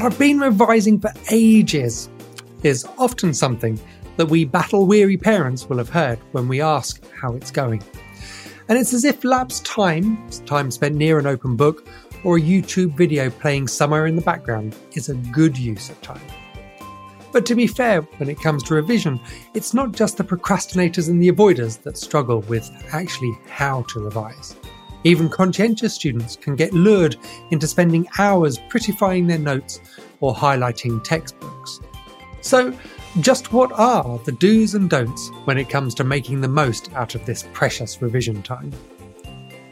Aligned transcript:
but 0.00 0.14
I've 0.14 0.18
been 0.18 0.40
revising 0.40 0.98
for 0.98 1.12
ages, 1.30 2.08
is 2.62 2.86
often 2.96 3.34
something 3.34 3.78
that 4.16 4.24
we 4.24 4.46
battle 4.46 4.86
weary 4.86 5.18
parents 5.18 5.68
will 5.68 5.76
have 5.76 5.90
heard 5.90 6.18
when 6.32 6.48
we 6.48 6.62
ask 6.62 7.04
how 7.12 7.34
it's 7.34 7.50
going. 7.50 7.82
And 8.70 8.78
it's 8.78 8.94
as 8.94 9.04
if 9.04 9.24
lapsed 9.24 9.66
time, 9.66 10.26
time 10.46 10.70
spent 10.70 10.94
near 10.94 11.18
an 11.18 11.26
open 11.26 11.54
book, 11.54 11.86
or 12.24 12.38
a 12.38 12.40
YouTube 12.40 12.96
video 12.96 13.28
playing 13.28 13.68
somewhere 13.68 14.06
in 14.06 14.16
the 14.16 14.22
background 14.22 14.74
is 14.94 15.10
a 15.10 15.14
good 15.14 15.58
use 15.58 15.90
of 15.90 16.00
time. 16.00 16.22
But 17.30 17.44
to 17.46 17.54
be 17.54 17.66
fair, 17.66 18.00
when 18.00 18.30
it 18.30 18.40
comes 18.40 18.62
to 18.64 18.74
revision, 18.74 19.20
it's 19.52 19.74
not 19.74 19.92
just 19.92 20.16
the 20.16 20.24
procrastinators 20.24 21.10
and 21.10 21.22
the 21.22 21.30
avoiders 21.30 21.82
that 21.82 21.98
struggle 21.98 22.40
with 22.42 22.70
actually 22.94 23.36
how 23.50 23.82
to 23.90 24.00
revise. 24.00 24.56
Even 25.02 25.30
conscientious 25.30 25.94
students 25.94 26.36
can 26.36 26.56
get 26.56 26.74
lured 26.74 27.16
into 27.50 27.66
spending 27.66 28.06
hours 28.18 28.58
prettifying 28.68 29.26
their 29.26 29.38
notes 29.38 29.80
or 30.20 30.34
highlighting 30.34 31.02
textbooks. 31.02 31.80
So, 32.42 32.76
just 33.20 33.50
what 33.50 33.72
are 33.72 34.18
the 34.26 34.32
do's 34.32 34.74
and 34.74 34.90
don'ts 34.90 35.30
when 35.44 35.56
it 35.56 35.70
comes 35.70 35.94
to 35.94 36.04
making 36.04 36.42
the 36.42 36.48
most 36.48 36.92
out 36.92 37.14
of 37.14 37.24
this 37.24 37.46
precious 37.54 38.02
revision 38.02 38.42
time? 38.42 38.72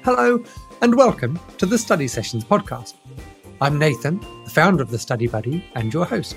Hello, 0.03 0.43
and 0.81 0.95
welcome 0.95 1.39
to 1.59 1.67
the 1.67 1.77
Study 1.77 2.09
Sessions 2.09 2.43
podcast. 2.43 2.95
I'm 3.61 3.79
Nathan, 3.79 4.21
the 4.45 4.51
founder 4.51 4.83
of 4.83 4.91
the 4.91 4.99
Study 4.99 5.27
Buddy, 5.27 5.63
and 5.75 5.93
your 5.93 6.07
host. 6.07 6.37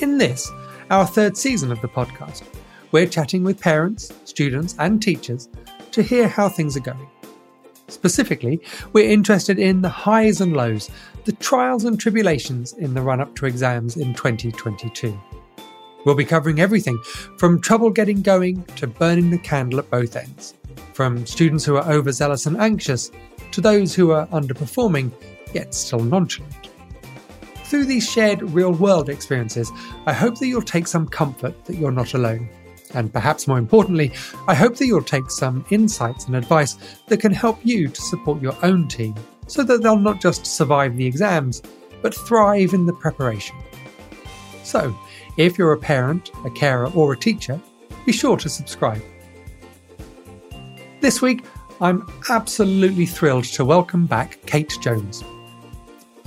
In 0.00 0.18
this, 0.18 0.50
our 0.90 1.06
third 1.06 1.36
season 1.36 1.70
of 1.70 1.80
the 1.82 1.88
podcast, 1.88 2.42
we're 2.90 3.06
chatting 3.06 3.44
with 3.44 3.60
parents, 3.60 4.12
students, 4.24 4.74
and 4.80 5.00
teachers 5.00 5.48
to 5.92 6.02
hear 6.02 6.26
how 6.26 6.48
things 6.48 6.76
are 6.76 6.80
going. 6.80 7.06
Specifically, 7.88 8.60
we're 8.92 9.08
interested 9.08 9.58
in 9.58 9.82
the 9.82 9.88
highs 9.88 10.40
and 10.40 10.56
lows, 10.56 10.90
the 11.24 11.32
trials 11.32 11.84
and 11.84 11.98
tribulations 11.98 12.72
in 12.74 12.94
the 12.94 13.02
run 13.02 13.20
up 13.20 13.34
to 13.36 13.46
exams 13.46 13.96
in 13.96 14.14
2022. 14.14 15.18
We'll 16.04 16.14
be 16.14 16.24
covering 16.24 16.60
everything 16.60 16.98
from 17.36 17.60
trouble 17.60 17.90
getting 17.90 18.22
going 18.22 18.64
to 18.76 18.86
burning 18.86 19.30
the 19.30 19.38
candle 19.38 19.78
at 19.78 19.90
both 19.90 20.16
ends, 20.16 20.54
from 20.92 21.26
students 21.26 21.64
who 21.64 21.76
are 21.76 21.92
overzealous 21.92 22.46
and 22.46 22.56
anxious 22.56 23.10
to 23.52 23.60
those 23.60 23.94
who 23.94 24.10
are 24.12 24.26
underperforming 24.28 25.12
yet 25.54 25.74
still 25.74 26.00
nonchalant. 26.00 26.70
Through 27.64 27.86
these 27.86 28.08
shared 28.08 28.42
real 28.42 28.72
world 28.72 29.08
experiences, 29.08 29.72
I 30.06 30.12
hope 30.12 30.38
that 30.38 30.46
you'll 30.46 30.62
take 30.62 30.86
some 30.86 31.08
comfort 31.08 31.64
that 31.64 31.76
you're 31.76 31.90
not 31.90 32.14
alone. 32.14 32.48
And 32.94 33.12
perhaps 33.12 33.48
more 33.48 33.58
importantly, 33.58 34.12
I 34.48 34.54
hope 34.54 34.76
that 34.76 34.86
you'll 34.86 35.02
take 35.02 35.30
some 35.30 35.64
insights 35.70 36.26
and 36.26 36.36
advice 36.36 36.76
that 37.08 37.20
can 37.20 37.32
help 37.32 37.58
you 37.64 37.88
to 37.88 38.00
support 38.00 38.42
your 38.42 38.56
own 38.62 38.88
team 38.88 39.14
so 39.46 39.62
that 39.62 39.82
they'll 39.82 39.98
not 39.98 40.20
just 40.20 40.46
survive 40.46 40.96
the 40.96 41.06
exams, 41.06 41.62
but 42.02 42.14
thrive 42.14 42.74
in 42.74 42.86
the 42.86 42.92
preparation. 42.92 43.56
So, 44.62 44.96
if 45.36 45.58
you're 45.58 45.72
a 45.72 45.78
parent, 45.78 46.30
a 46.44 46.50
carer, 46.50 46.90
or 46.94 47.12
a 47.12 47.16
teacher, 47.16 47.60
be 48.04 48.12
sure 48.12 48.36
to 48.36 48.48
subscribe. 48.48 49.02
This 51.00 51.20
week, 51.20 51.44
I'm 51.80 52.06
absolutely 52.30 53.06
thrilled 53.06 53.44
to 53.44 53.64
welcome 53.64 54.06
back 54.06 54.38
Kate 54.46 54.76
Jones. 54.80 55.22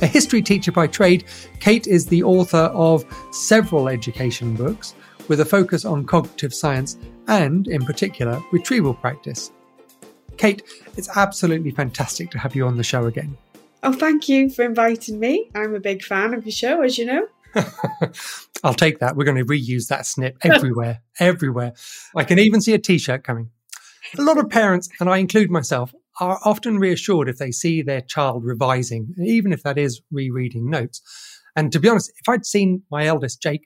A 0.01 0.07
history 0.07 0.41
teacher 0.41 0.71
by 0.71 0.87
trade, 0.87 1.25
Kate 1.59 1.87
is 1.87 2.05
the 2.05 2.23
author 2.23 2.69
of 2.73 3.03
several 3.31 3.89
education 3.89 4.55
books 4.55 4.93
with 5.29 5.39
a 5.39 5.45
focus 5.45 5.85
on 5.85 6.05
cognitive 6.05 6.53
science 6.53 6.97
and, 7.27 7.67
in 7.67 7.85
particular, 7.85 8.41
retrieval 8.51 8.93
practice. 8.93 9.51
Kate, 10.35 10.63
it's 10.97 11.15
absolutely 11.15 11.71
fantastic 11.71 12.31
to 12.31 12.39
have 12.39 12.55
you 12.55 12.65
on 12.65 12.75
the 12.75 12.83
show 12.83 13.05
again. 13.05 13.37
Oh, 13.83 13.93
thank 13.93 14.27
you 14.27 14.49
for 14.49 14.65
inviting 14.65 15.19
me. 15.19 15.49
I'm 15.55 15.73
a 15.73 15.79
big 15.79 16.03
fan 16.03 16.33
of 16.33 16.45
your 16.45 16.51
show, 16.51 16.81
as 16.81 16.97
you 16.97 17.05
know. 17.05 17.27
I'll 18.63 18.73
take 18.73 18.99
that. 18.99 19.15
We're 19.15 19.25
going 19.25 19.37
to 19.37 19.45
reuse 19.45 19.87
that 19.87 20.05
snip 20.05 20.37
everywhere, 20.41 21.01
everywhere. 21.19 21.73
I 22.15 22.23
can 22.25 22.39
even 22.39 22.61
see 22.61 22.73
a 22.73 22.79
t 22.79 22.97
shirt 22.97 23.23
coming. 23.23 23.51
A 24.17 24.21
lot 24.21 24.37
of 24.37 24.49
parents, 24.49 24.89
and 24.99 25.09
I 25.09 25.17
include 25.17 25.49
myself, 25.49 25.93
are 26.19 26.39
often 26.43 26.79
reassured 26.79 27.29
if 27.29 27.37
they 27.37 27.51
see 27.51 27.81
their 27.81 28.01
child 28.01 28.43
revising, 28.43 29.13
even 29.23 29.53
if 29.53 29.63
that 29.63 29.77
is 29.77 30.01
rereading 30.11 30.69
notes. 30.69 31.01
And 31.55 31.71
to 31.71 31.79
be 31.79 31.87
honest, 31.87 32.11
if 32.19 32.27
I'd 32.27 32.45
seen 32.45 32.83
my 32.91 33.05
eldest, 33.05 33.41
Jake, 33.41 33.65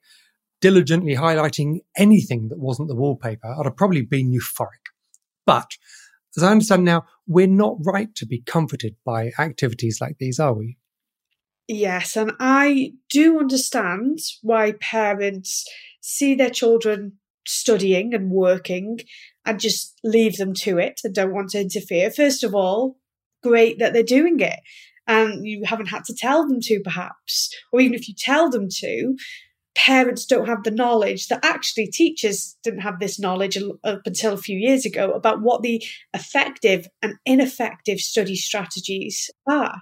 diligently 0.64 1.14
highlighting 1.14 1.82
anything 1.98 2.48
that 2.48 2.58
wasn't 2.58 2.88
the 2.88 2.96
wallpaper, 2.96 3.54
I'd 3.60 3.66
have 3.66 3.76
probably 3.76 4.02
been 4.02 4.32
euphoric. 4.32 4.94
But 5.46 5.72
as 6.38 6.44
I 6.44 6.52
understand 6.52 6.86
now, 6.86 7.04
we're 7.28 7.48
not 7.48 7.76
right 7.82 8.16
to 8.16 8.26
be 8.26 8.42
comforted 8.42 8.96
by 9.04 9.34
activities 9.38 10.00
like 10.00 10.20
these, 10.20 10.40
are 10.40 10.54
we? 10.54 10.78
Yes, 11.68 12.16
and 12.16 12.32
I 12.40 12.94
do 13.10 13.40
understand 13.40 14.20
why 14.42 14.76
parents 14.80 15.68
see 16.00 16.34
their 16.34 16.50
children 16.50 17.18
studying 17.46 18.14
and 18.14 18.32
working 18.32 19.00
and 19.46 19.60
just 19.60 20.00
leave 20.02 20.38
them 20.38 20.54
to 20.54 20.78
it 20.78 21.02
and 21.04 21.14
don't 21.14 21.34
want 21.34 21.50
to 21.50 21.60
interfere. 21.60 22.10
First 22.10 22.46
of 22.46 22.56
all, 22.56 22.98
great 23.42 23.80
that 23.80 23.92
they're 23.92 24.02
doing 24.02 24.40
it. 24.40 24.62
And 25.08 25.46
you 25.46 25.64
haven't 25.66 25.88
had 25.88 26.06
to 26.06 26.16
tell 26.18 26.48
them 26.48 26.62
to, 26.62 26.80
perhaps. 26.82 27.54
Or 27.74 27.82
even 27.82 27.96
if 27.96 28.08
you 28.08 28.16
tell 28.18 28.50
them 28.50 28.70
to, 28.80 29.18
parents 29.76 30.26
don't 30.26 30.48
have 30.48 30.64
the 30.64 30.72
knowledge 30.72 31.28
that 31.28 31.44
actually 31.44 31.88
teachers 31.88 32.58
didn't 32.64 32.82
have 32.82 33.00
this 33.00 33.20
knowledge 33.20 33.58
up 33.84 34.02
until 34.06 34.34
a 34.34 34.38
few 34.38 34.58
years 34.58 34.86
ago 34.86 35.12
about 35.12 35.42
what 35.42 35.62
the 35.62 35.84
effective 36.14 36.88
and 37.02 37.16
ineffective 37.26 38.00
study 38.00 38.36
strategies 38.36 39.32
are 39.50 39.82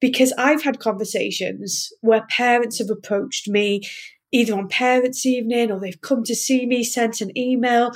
because 0.00 0.32
I've 0.38 0.62
had 0.62 0.78
conversations 0.78 1.90
where 2.00 2.26
parents 2.28 2.78
have 2.78 2.90
approached 2.90 3.48
me 3.48 3.82
either 4.32 4.54
on 4.54 4.68
parents' 4.68 5.24
evening 5.24 5.70
or 5.70 5.80
they've 5.80 6.00
come 6.00 6.22
to 6.24 6.34
see 6.34 6.66
me, 6.66 6.84
sent 6.84 7.20
an 7.20 7.36
email 7.36 7.92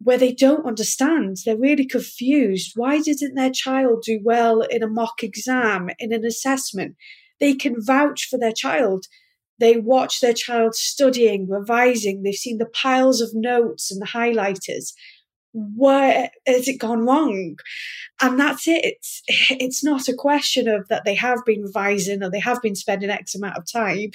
where 0.00 0.18
they 0.18 0.32
don't 0.32 0.66
understand. 0.66 1.38
They're 1.44 1.56
really 1.56 1.86
confused. 1.86 2.72
Why 2.74 3.00
didn't 3.00 3.34
their 3.34 3.50
child 3.50 4.02
do 4.04 4.20
well 4.22 4.62
in 4.62 4.82
a 4.82 4.88
mock 4.88 5.22
exam, 5.22 5.90
in 5.98 6.12
an 6.12 6.24
assessment? 6.24 6.96
They 7.40 7.54
can 7.54 7.76
vouch 7.78 8.26
for 8.28 8.38
their 8.38 8.52
child. 8.52 9.06
They 9.60 9.76
watch 9.76 10.20
their 10.20 10.34
child 10.34 10.74
studying, 10.74 11.48
revising. 11.48 12.22
They've 12.22 12.34
seen 12.34 12.58
the 12.58 12.66
piles 12.66 13.20
of 13.20 13.34
notes 13.34 13.90
and 13.90 14.00
the 14.00 14.06
highlighters 14.06 14.92
where 15.52 16.30
has 16.46 16.68
it 16.68 16.78
gone 16.78 17.00
wrong? 17.00 17.56
And 18.20 18.38
that's 18.38 18.68
it. 18.68 18.84
It's, 18.84 19.22
it's 19.50 19.84
not 19.84 20.08
a 20.08 20.14
question 20.14 20.68
of 20.68 20.88
that 20.88 21.04
they 21.04 21.14
have 21.14 21.44
been 21.44 21.62
revising 21.62 22.22
or 22.22 22.30
they 22.30 22.40
have 22.40 22.62
been 22.62 22.74
spending 22.74 23.10
X 23.10 23.34
amount 23.34 23.56
of 23.56 23.64
time. 23.70 24.10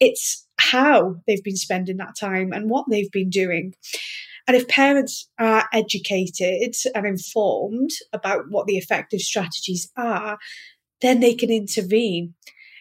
It's 0.00 0.46
how 0.58 1.16
they've 1.26 1.44
been 1.44 1.56
spending 1.56 1.96
that 1.98 2.16
time 2.18 2.52
and 2.52 2.70
what 2.70 2.86
they've 2.90 3.10
been 3.10 3.30
doing. 3.30 3.74
And 4.46 4.56
if 4.56 4.68
parents 4.68 5.28
are 5.38 5.68
educated 5.72 6.74
and 6.94 7.06
informed 7.06 7.90
about 8.12 8.44
what 8.48 8.66
the 8.66 8.76
effective 8.76 9.20
strategies 9.20 9.90
are, 9.96 10.38
then 11.00 11.20
they 11.20 11.34
can 11.34 11.50
intervene. 11.50 12.34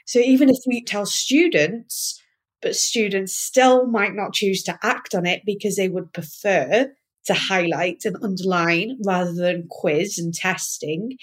So 0.06 0.20
even 0.20 0.50
if 0.50 0.60
we 0.66 0.84
tell 0.84 1.06
students, 1.06 2.22
but 2.62 2.76
students 2.76 3.36
still 3.36 3.86
might 3.86 4.16
not 4.16 4.34
choose 4.34 4.64
to 4.64 4.80
act 4.82 5.14
on 5.14 5.26
it 5.26 5.42
because 5.46 5.76
they 5.76 5.90
would 5.90 6.14
prefer 6.14 6.92
to 7.26 7.34
highlight 7.34 8.06
and 8.06 8.18
underline 8.24 8.98
rather 9.06 9.34
than 9.34 9.68
quiz 9.70 10.18
and 10.18 10.34
testing. 10.34 11.18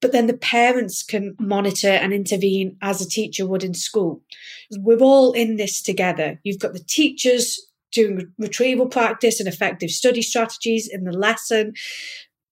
But 0.00 0.12
then 0.12 0.26
the 0.26 0.36
parents 0.36 1.02
can 1.02 1.34
monitor 1.40 1.88
and 1.88 2.12
intervene 2.12 2.76
as 2.82 3.00
a 3.00 3.08
teacher 3.08 3.46
would 3.46 3.64
in 3.64 3.74
school. 3.74 4.22
We're 4.70 4.98
all 4.98 5.32
in 5.32 5.56
this 5.56 5.82
together. 5.82 6.38
You've 6.44 6.60
got 6.60 6.72
the 6.72 6.84
teachers 6.88 7.58
doing 7.90 8.32
retrieval 8.38 8.86
practice 8.86 9.40
and 9.40 9.48
effective 9.48 9.90
study 9.90 10.22
strategies 10.22 10.88
in 10.88 11.04
the 11.04 11.12
lesson. 11.12 11.72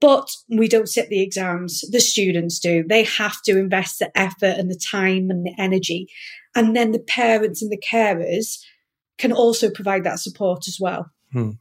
But 0.00 0.30
we 0.48 0.68
don't 0.68 0.88
sit 0.88 1.08
the 1.08 1.22
exams. 1.22 1.82
The 1.90 2.00
students 2.00 2.58
do. 2.58 2.84
They 2.86 3.04
have 3.04 3.40
to 3.42 3.58
invest 3.58 3.98
the 3.98 4.16
effort 4.18 4.56
and 4.58 4.70
the 4.70 4.78
time 4.78 5.30
and 5.30 5.44
the 5.46 5.54
energy. 5.58 6.08
And 6.54 6.76
then 6.76 6.92
the 6.92 6.98
parents 6.98 7.62
and 7.62 7.72
the 7.72 7.80
carers 7.80 8.58
can 9.18 9.32
also 9.32 9.70
provide 9.70 10.04
that 10.04 10.18
support 10.18 10.68
as 10.68 10.78
well. 10.80 11.10
Hmm. 11.32 11.52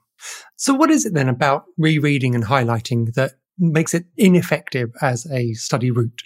So, 0.55 0.73
what 0.73 0.91
is 0.91 1.05
it 1.05 1.13
then 1.13 1.29
about 1.29 1.65
rereading 1.77 2.35
and 2.35 2.45
highlighting 2.45 3.13
that 3.13 3.33
makes 3.57 3.93
it 3.93 4.05
ineffective 4.17 4.91
as 5.01 5.25
a 5.31 5.53
study 5.53 5.91
route? 5.91 6.23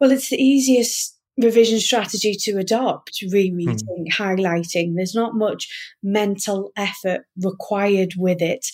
Well, 0.00 0.10
it's 0.10 0.30
the 0.30 0.42
easiest 0.42 1.16
revision 1.36 1.78
strategy 1.78 2.34
to 2.34 2.58
adopt 2.58 3.22
rereading, 3.30 3.78
hmm. 3.86 4.22
highlighting. 4.22 4.94
There's 4.96 5.14
not 5.14 5.34
much 5.34 5.68
mental 6.02 6.72
effort 6.76 7.22
required 7.42 8.14
with 8.16 8.42
it. 8.42 8.66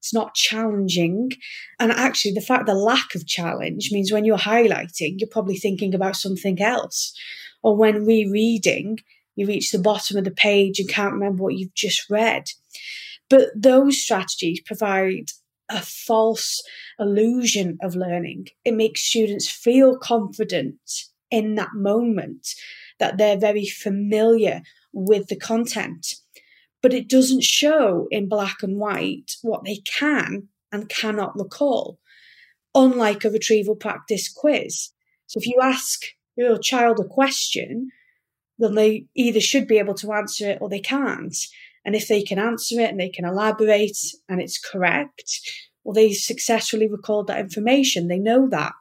It's 0.00 0.14
not 0.14 0.34
challenging. 0.34 1.30
And 1.78 1.92
actually, 1.92 2.32
the 2.32 2.40
fact 2.40 2.66
the 2.66 2.74
lack 2.74 3.14
of 3.14 3.26
challenge 3.26 3.90
means 3.92 4.10
when 4.10 4.24
you're 4.24 4.38
highlighting, 4.38 5.16
you're 5.18 5.28
probably 5.30 5.56
thinking 5.56 5.94
about 5.94 6.16
something 6.16 6.60
else. 6.60 7.14
Or 7.62 7.76
when 7.76 8.06
rereading, 8.06 8.98
you 9.36 9.46
reach 9.46 9.70
the 9.70 9.78
bottom 9.78 10.16
of 10.16 10.24
the 10.24 10.30
page 10.30 10.80
and 10.80 10.88
can't 10.88 11.12
remember 11.12 11.42
what 11.42 11.54
you've 11.54 11.74
just 11.74 12.08
read. 12.08 12.44
But 13.28 13.50
those 13.54 14.00
strategies 14.00 14.60
provide 14.62 15.26
a 15.68 15.82
false 15.82 16.62
illusion 16.98 17.78
of 17.82 17.94
learning. 17.94 18.48
It 18.64 18.74
makes 18.74 19.02
students 19.02 19.48
feel 19.48 19.98
confident 19.98 20.80
in 21.30 21.54
that 21.56 21.74
moment 21.74 22.48
that 22.98 23.18
they're 23.18 23.38
very 23.38 23.66
familiar 23.66 24.62
with 24.92 25.28
the 25.28 25.36
content. 25.36 26.16
But 26.82 26.94
it 26.94 27.08
doesn't 27.08 27.44
show 27.44 28.06
in 28.10 28.28
black 28.28 28.62
and 28.62 28.78
white 28.78 29.32
what 29.42 29.64
they 29.64 29.82
can 29.98 30.48
and 30.72 30.88
cannot 30.88 31.38
recall, 31.38 31.98
unlike 32.74 33.24
a 33.24 33.30
retrieval 33.30 33.76
practice 33.76 34.32
quiz. 34.32 34.90
So 35.26 35.38
if 35.38 35.46
you 35.46 35.58
ask 35.62 36.00
your 36.36 36.58
child 36.58 36.98
a 37.00 37.04
question, 37.04 37.90
then 38.58 38.74
they 38.74 39.06
either 39.14 39.40
should 39.40 39.66
be 39.66 39.78
able 39.78 39.94
to 39.94 40.12
answer 40.12 40.50
it 40.50 40.58
or 40.60 40.68
they 40.68 40.80
can't. 40.80 41.36
And 41.84 41.94
if 41.94 42.08
they 42.08 42.22
can 42.22 42.38
answer 42.38 42.80
it 42.80 42.90
and 42.90 43.00
they 43.00 43.08
can 43.08 43.24
elaborate 43.24 43.96
and 44.28 44.40
it's 44.40 44.58
correct, 44.58 45.40
well, 45.82 45.94
they 45.94 46.12
successfully 46.12 46.88
recalled 46.88 47.26
that 47.28 47.40
information. 47.40 48.08
They 48.08 48.18
know 48.18 48.48
that. 48.50 48.72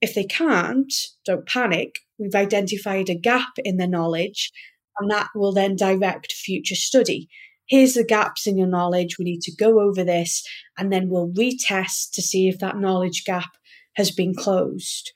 If 0.00 0.14
they 0.14 0.24
can't, 0.24 0.92
don't 1.26 1.46
panic. 1.46 1.98
We've 2.18 2.34
identified 2.34 3.10
a 3.10 3.14
gap 3.14 3.50
in 3.58 3.76
their 3.76 3.86
knowledge, 3.86 4.50
and 4.98 5.10
that 5.10 5.28
will 5.34 5.52
then 5.52 5.76
direct 5.76 6.32
future 6.32 6.74
study. 6.74 7.28
Here's 7.66 7.94
the 7.94 8.04
gaps 8.04 8.46
in 8.46 8.58
your 8.58 8.66
knowledge. 8.66 9.18
We 9.18 9.24
need 9.24 9.42
to 9.42 9.54
go 9.54 9.80
over 9.80 10.02
this, 10.02 10.46
and 10.76 10.92
then 10.92 11.08
we'll 11.08 11.30
retest 11.30 12.10
to 12.14 12.22
see 12.22 12.48
if 12.48 12.58
that 12.58 12.78
knowledge 12.78 13.24
gap 13.24 13.50
has 13.94 14.10
been 14.10 14.34
closed. 14.34 15.12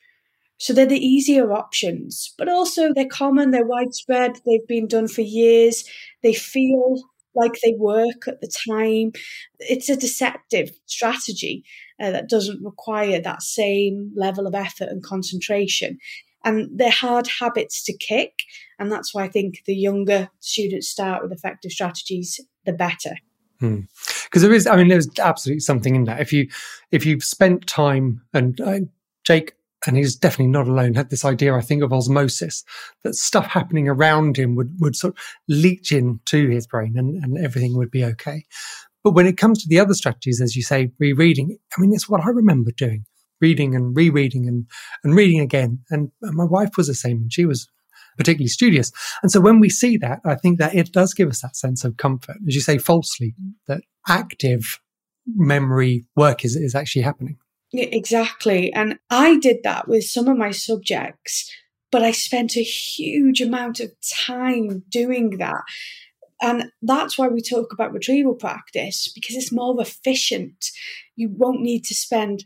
So 0.59 0.73
they're 0.73 0.87
the 0.87 1.05
easier 1.05 1.53
options, 1.53 2.33
but 2.39 2.49
also 2.49 2.93
they're 2.95 3.07
common, 3.07 3.51
they're 3.51 3.67
widespread, 3.67 4.39
they've 4.47 4.67
been 4.69 4.87
done 4.87 5.09
for 5.09 5.21
years, 5.21 5.85
they 6.23 6.33
feel 6.33 7.03
like 7.35 7.55
they 7.63 7.75
work 7.77 8.29
at 8.29 8.41
the 8.41 8.51
time. 8.69 9.13
It's 9.59 9.89
a 9.89 9.97
deceptive 9.97 10.71
strategy 10.87 11.65
uh, 12.01 12.13
that 12.13 12.29
doesn't 12.29 12.65
require 12.65 13.21
that 13.21 13.43
same 13.43 14.13
level 14.17 14.47
of 14.47 14.55
effort 14.55 14.89
and 14.89 15.03
concentration. 15.03 15.99
And 16.45 16.69
they're 16.79 16.91
hard 16.91 17.27
habits 17.41 17.83
to 17.85 17.97
kick. 17.97 18.41
And 18.79 18.93
that's 18.93 19.15
why 19.15 19.25
I 19.25 19.29
think 19.29 19.63
the 19.67 19.75
younger 19.75 20.29
students 20.41 20.89
start 20.89 21.23
with 21.23 21.33
effective 21.33 21.73
strategies, 21.73 22.41
the 22.67 22.73
better. 22.73 23.17
Because 23.61 23.87
hmm. 24.35 24.41
there 24.41 24.53
is, 24.53 24.67
I 24.67 24.77
mean, 24.77 24.89
there's 24.89 25.09
absolutely 25.19 25.61
something 25.61 25.95
in 25.95 26.05
that. 26.05 26.21
If 26.21 26.33
you, 26.33 26.49
if 26.91 27.07
you've 27.07 27.25
spent 27.25 27.67
time, 27.67 28.23
and 28.33 28.61
uh, 28.61 28.81
Jake 29.25 29.55
and 29.87 29.97
he's 29.97 30.17
definitely 30.17 30.53
not 30.53 30.69
alone, 30.69 30.95
had 30.95 31.11
this 31.11 31.25
idea, 31.25 31.55
I 31.55 31.61
think, 31.61 31.83
of 31.83 31.93
osmosis, 31.93 32.65
that 33.03 33.15
stuff 33.15 33.47
happening 33.47 33.89
around 33.89 34.37
him 34.37 34.55
would, 34.55 34.75
would 34.81 34.97
sort 34.97 35.15
of 35.15 35.21
leach 35.49 35.93
into 35.93 36.49
his 36.49 36.67
brain 36.67 36.95
and, 36.97 37.23
and 37.23 37.39
everything 37.39 37.77
would 37.77 37.91
be 37.91 38.05
okay. 38.05 38.45
But 39.03 39.13
when 39.13 39.27
it 39.27 39.37
comes 39.37 39.63
to 39.63 39.69
the 39.69 39.79
other 39.79 39.95
strategies, 39.95 40.41
as 40.41 40.57
you 40.57 40.63
say, 40.63 40.91
rereading, 40.99 41.59
I 41.77 41.81
mean, 41.81 41.93
it's 41.93 42.09
what 42.09 42.25
I 42.25 42.31
remember 42.31 42.71
doing, 42.71 43.05
reading 43.41 43.75
and 43.75 43.97
rereading 43.97 44.47
and, 44.49 44.67
and 45.03 45.15
reading 45.15 45.41
again. 45.41 45.81
And, 45.91 46.11
and 46.23 46.37
my 46.37 46.45
wife 46.45 46.77
was 46.77 46.87
the 46.87 46.95
same 46.95 47.19
and 47.19 47.33
she 47.33 47.45
was 47.45 47.69
particularly 48.17 48.49
studious. 48.49 48.93
And 49.23 49.31
so 49.31 49.41
when 49.41 49.61
we 49.61 49.69
see 49.69 49.97
that, 49.99 50.21
I 50.25 50.35
think 50.35 50.59
that 50.59 50.75
it 50.75 50.93
does 50.93 51.15
give 51.15 51.29
us 51.29 51.43
that 51.43 51.57
sense 51.57 51.85
of 51.85 51.97
comfort, 51.97 52.37
as 52.47 52.55
you 52.55 52.61
say, 52.61 52.79
falsely, 52.79 53.35
that 53.67 53.83
active 54.09 54.81
memory 55.27 56.05
work 56.17 56.45
is, 56.45 56.57
is 56.57 56.75
actually 56.75 57.03
happening. 57.03 57.39
Exactly. 57.73 58.73
And 58.73 58.99
I 59.11 59.39
did 59.39 59.59
that 59.65 59.89
with 59.89 60.05
some 60.05 60.29
of 60.29 60.37
my 60.37 60.53
subjects, 60.53 61.51
but 61.91 62.03
I 62.03 62.13
spent 62.13 62.57
a 62.57 62.63
huge 62.63 63.41
amount 63.41 63.81
of 63.81 63.91
time 64.27 64.85
doing 64.89 65.39
that. 65.39 65.63
And 66.41 66.71
that's 66.83 67.17
why 67.17 67.29
we 67.29 67.41
talk 67.41 67.73
about 67.73 67.93
retrieval 67.93 68.35
practice 68.35 69.11
because 69.13 69.35
it's 69.35 69.53
more 69.53 69.81
efficient. 69.81 70.67
You 71.17 71.31
won't 71.35 71.63
need 71.63 71.85
to 71.85 71.95
spend 71.95 72.45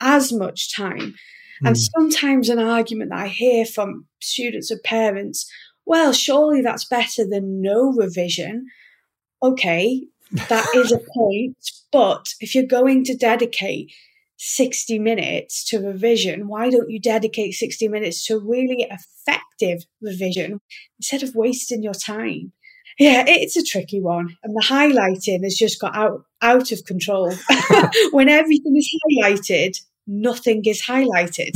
as 0.00 0.32
much 0.32 0.74
time. 0.74 1.14
Mm. 1.62 1.68
And 1.68 1.76
hmm. 1.76 1.82
sometimes 1.96 2.48
an 2.48 2.58
argument 2.58 3.10
that 3.10 3.20
I 3.20 3.28
hear 3.28 3.64
from 3.64 4.06
students 4.20 4.70
or 4.70 4.78
parents, 4.84 5.50
well, 5.86 6.12
surely 6.12 6.62
that's 6.62 6.84
better 6.84 7.24
than 7.26 7.62
no 7.62 7.92
revision. 7.92 8.66
Okay, 9.42 10.06
that 10.48 10.66
is 10.74 10.92
a 10.92 11.00
point. 11.14 11.56
But 11.90 12.26
if 12.40 12.54
you're 12.54 12.66
going 12.66 13.04
to 13.04 13.16
dedicate 13.16 13.92
60 14.36 14.98
minutes 14.98 15.64
to 15.70 15.78
revision, 15.78 16.48
why 16.48 16.70
don't 16.70 16.90
you 16.90 17.00
dedicate 17.00 17.54
60 17.54 17.88
minutes 17.88 18.26
to 18.26 18.38
really 18.38 18.88
effective 18.90 19.84
revision 20.00 20.60
instead 20.98 21.22
of 21.22 21.34
wasting 21.34 21.82
your 21.82 21.94
time? 21.94 22.52
Yeah, 22.98 23.24
it's 23.26 23.56
a 23.56 23.62
tricky 23.62 24.00
one. 24.00 24.36
And 24.42 24.54
the 24.54 24.64
highlighting 24.66 25.44
has 25.44 25.54
just 25.54 25.80
got 25.80 25.94
out, 25.94 26.24
out 26.42 26.72
of 26.72 26.84
control. 26.84 27.32
when 28.10 28.28
everything 28.28 28.76
is 28.76 28.90
highlighted, 29.22 29.80
nothing 30.08 30.62
is 30.64 30.82
highlighted. 30.82 31.52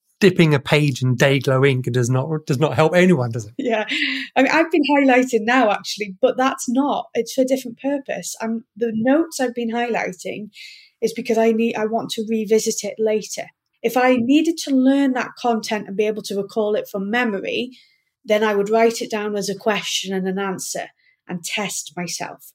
Dipping 0.20 0.52
a 0.52 0.58
page 0.58 1.00
in 1.00 1.14
day 1.14 1.38
glow 1.38 1.64
ink 1.64 1.84
does 1.92 2.10
not 2.10 2.44
does 2.44 2.58
not 2.58 2.74
help 2.74 2.94
anyone, 2.94 3.30
does 3.30 3.46
it? 3.46 3.54
Yeah, 3.56 3.86
I 4.34 4.42
mean, 4.42 4.50
I've 4.52 4.70
been 4.70 4.82
highlighting 4.96 5.42
now 5.42 5.70
actually, 5.70 6.16
but 6.20 6.36
that's 6.36 6.68
not. 6.68 7.06
It's 7.14 7.32
for 7.32 7.42
a 7.42 7.46
different 7.46 7.78
purpose. 7.80 8.34
And 8.40 8.64
the 8.76 8.90
notes 8.92 9.38
I've 9.38 9.54
been 9.54 9.70
highlighting 9.70 10.50
is 11.00 11.12
because 11.12 11.38
I 11.38 11.52
need 11.52 11.76
I 11.76 11.86
want 11.86 12.10
to 12.10 12.26
revisit 12.28 12.82
it 12.82 12.96
later. 12.98 13.44
If 13.80 13.96
I 13.96 14.16
needed 14.16 14.56
to 14.64 14.74
learn 14.74 15.12
that 15.12 15.36
content 15.38 15.86
and 15.86 15.96
be 15.96 16.06
able 16.06 16.22
to 16.22 16.36
recall 16.36 16.74
it 16.74 16.88
from 16.90 17.10
memory, 17.10 17.70
then 18.24 18.42
I 18.42 18.56
would 18.56 18.70
write 18.70 19.00
it 19.00 19.10
down 19.10 19.36
as 19.36 19.48
a 19.48 19.54
question 19.54 20.12
and 20.12 20.26
an 20.26 20.40
answer 20.40 20.88
and 21.28 21.44
test 21.44 21.92
myself. 21.96 22.52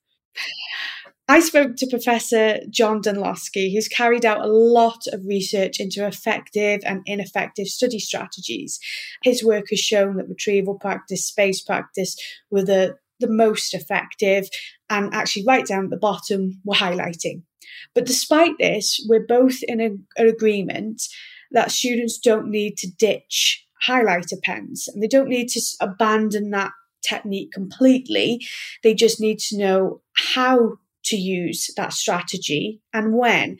I 1.29 1.39
spoke 1.39 1.77
to 1.77 1.87
Professor 1.87 2.59
John 2.69 3.01
Dunlosky, 3.01 3.73
who's 3.73 3.87
carried 3.87 4.25
out 4.25 4.43
a 4.43 4.47
lot 4.47 5.07
of 5.13 5.25
research 5.25 5.79
into 5.79 6.05
effective 6.05 6.81
and 6.85 7.01
ineffective 7.05 7.67
study 7.67 7.99
strategies. 7.99 8.77
His 9.23 9.43
work 9.43 9.67
has 9.69 9.79
shown 9.79 10.17
that 10.17 10.27
retrieval 10.27 10.77
practice, 10.77 11.25
space 11.25 11.61
practice 11.61 12.17
were 12.51 12.63
the, 12.63 12.97
the 13.21 13.29
most 13.29 13.73
effective, 13.73 14.49
and 14.89 15.13
actually, 15.13 15.45
right 15.47 15.65
down 15.65 15.85
at 15.85 15.89
the 15.91 15.97
bottom, 15.97 16.59
were 16.65 16.75
highlighting. 16.75 17.43
But 17.95 18.05
despite 18.05 18.57
this, 18.59 19.03
we're 19.07 19.25
both 19.25 19.63
in 19.63 19.79
a, 19.79 19.91
an 20.21 20.27
agreement 20.27 21.03
that 21.51 21.71
students 21.71 22.17
don't 22.17 22.49
need 22.49 22.77
to 22.79 22.91
ditch 22.91 23.65
highlighter 23.87 24.41
pens 24.41 24.87
and 24.87 25.01
they 25.01 25.07
don't 25.07 25.29
need 25.29 25.49
to 25.49 25.61
abandon 25.79 26.51
that 26.51 26.71
technique 27.07 27.51
completely. 27.51 28.45
They 28.81 28.93
just 28.93 29.19
need 29.19 29.39
to 29.39 29.57
know 29.57 30.01
how 30.15 30.77
to 31.05 31.15
use 31.15 31.69
that 31.77 31.93
strategy 31.93 32.81
and 32.93 33.15
when. 33.15 33.57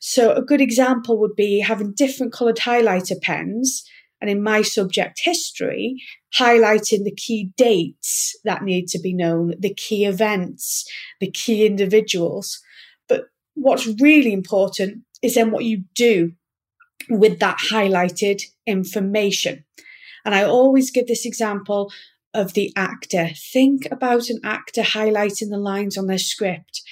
So, 0.00 0.32
a 0.32 0.42
good 0.42 0.60
example 0.60 1.18
would 1.18 1.36
be 1.36 1.60
having 1.60 1.92
different 1.94 2.32
coloured 2.32 2.56
highlighter 2.56 3.20
pens. 3.20 3.84
And 4.20 4.30
in 4.30 4.42
my 4.42 4.62
subject 4.62 5.20
history, 5.22 6.02
highlighting 6.38 7.04
the 7.04 7.14
key 7.14 7.50
dates 7.56 8.34
that 8.44 8.62
need 8.62 8.88
to 8.88 8.98
be 8.98 9.12
known, 9.12 9.54
the 9.58 9.74
key 9.74 10.06
events, 10.06 10.90
the 11.20 11.30
key 11.30 11.66
individuals 11.66 12.60
But 13.08 13.26
what's 13.54 13.86
really 14.00 14.32
important 14.32 15.04
is 15.22 15.34
then 15.34 15.50
what 15.50 15.64
you 15.64 15.84
do 15.94 16.32
with 17.10 17.38
that 17.40 17.58
highlighted 17.58 18.42
information. 18.66 19.64
And 20.24 20.34
I 20.34 20.44
always 20.44 20.90
give 20.90 21.06
this 21.06 21.26
example 21.26 21.92
of 22.36 22.52
the 22.52 22.72
actor. 22.76 23.30
Think 23.52 23.88
about 23.90 24.28
an 24.28 24.40
actor 24.44 24.82
highlighting 24.82 25.50
the 25.50 25.58
lines 25.58 25.96
on 25.96 26.06
their 26.06 26.18
script. 26.18 26.82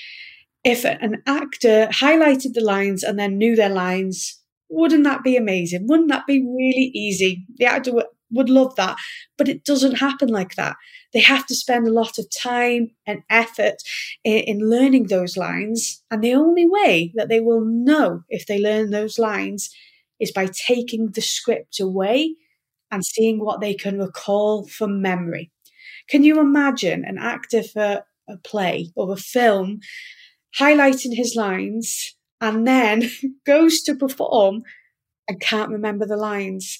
If 0.64 0.84
an 0.84 1.22
actor 1.26 1.88
highlighted 1.92 2.54
the 2.54 2.64
lines 2.64 3.02
and 3.02 3.18
then 3.18 3.36
knew 3.36 3.54
their 3.54 3.68
lines, 3.68 4.40
wouldn't 4.70 5.04
that 5.04 5.22
be 5.22 5.36
amazing? 5.36 5.86
Wouldn't 5.86 6.08
that 6.08 6.26
be 6.26 6.40
really 6.40 6.90
easy? 6.94 7.46
The 7.56 7.66
actor 7.66 7.92
would 8.30 8.48
love 8.48 8.74
that. 8.76 8.96
But 9.36 9.48
it 9.48 9.64
doesn't 9.64 9.98
happen 9.98 10.28
like 10.28 10.54
that. 10.56 10.76
They 11.12 11.20
have 11.20 11.46
to 11.46 11.54
spend 11.54 11.86
a 11.86 11.92
lot 11.92 12.18
of 12.18 12.26
time 12.30 12.90
and 13.06 13.22
effort 13.28 13.76
in, 14.24 14.38
in 14.38 14.70
learning 14.70 15.08
those 15.08 15.36
lines. 15.36 16.02
And 16.10 16.24
the 16.24 16.34
only 16.34 16.66
way 16.66 17.12
that 17.14 17.28
they 17.28 17.40
will 17.40 17.64
know 17.64 18.22
if 18.28 18.46
they 18.46 18.58
learn 18.58 18.90
those 18.90 19.18
lines 19.18 19.70
is 20.18 20.32
by 20.32 20.46
taking 20.46 21.10
the 21.10 21.20
script 21.20 21.78
away 21.78 22.34
and 22.94 23.04
seeing 23.04 23.40
what 23.40 23.60
they 23.60 23.74
can 23.74 23.98
recall 23.98 24.66
from 24.68 25.02
memory. 25.02 25.50
Can 26.08 26.22
you 26.22 26.38
imagine 26.40 27.04
an 27.04 27.18
actor 27.18 27.64
for 27.64 28.04
a 28.28 28.36
play 28.38 28.92
or 28.94 29.12
a 29.12 29.16
film 29.16 29.80
highlighting 30.58 31.14
his 31.14 31.34
lines 31.34 32.14
and 32.40 32.66
then 32.66 33.10
goes 33.46 33.82
to 33.82 33.96
perform 33.96 34.62
and 35.28 35.40
can't 35.40 35.72
remember 35.72 36.06
the 36.06 36.16
lines? 36.16 36.78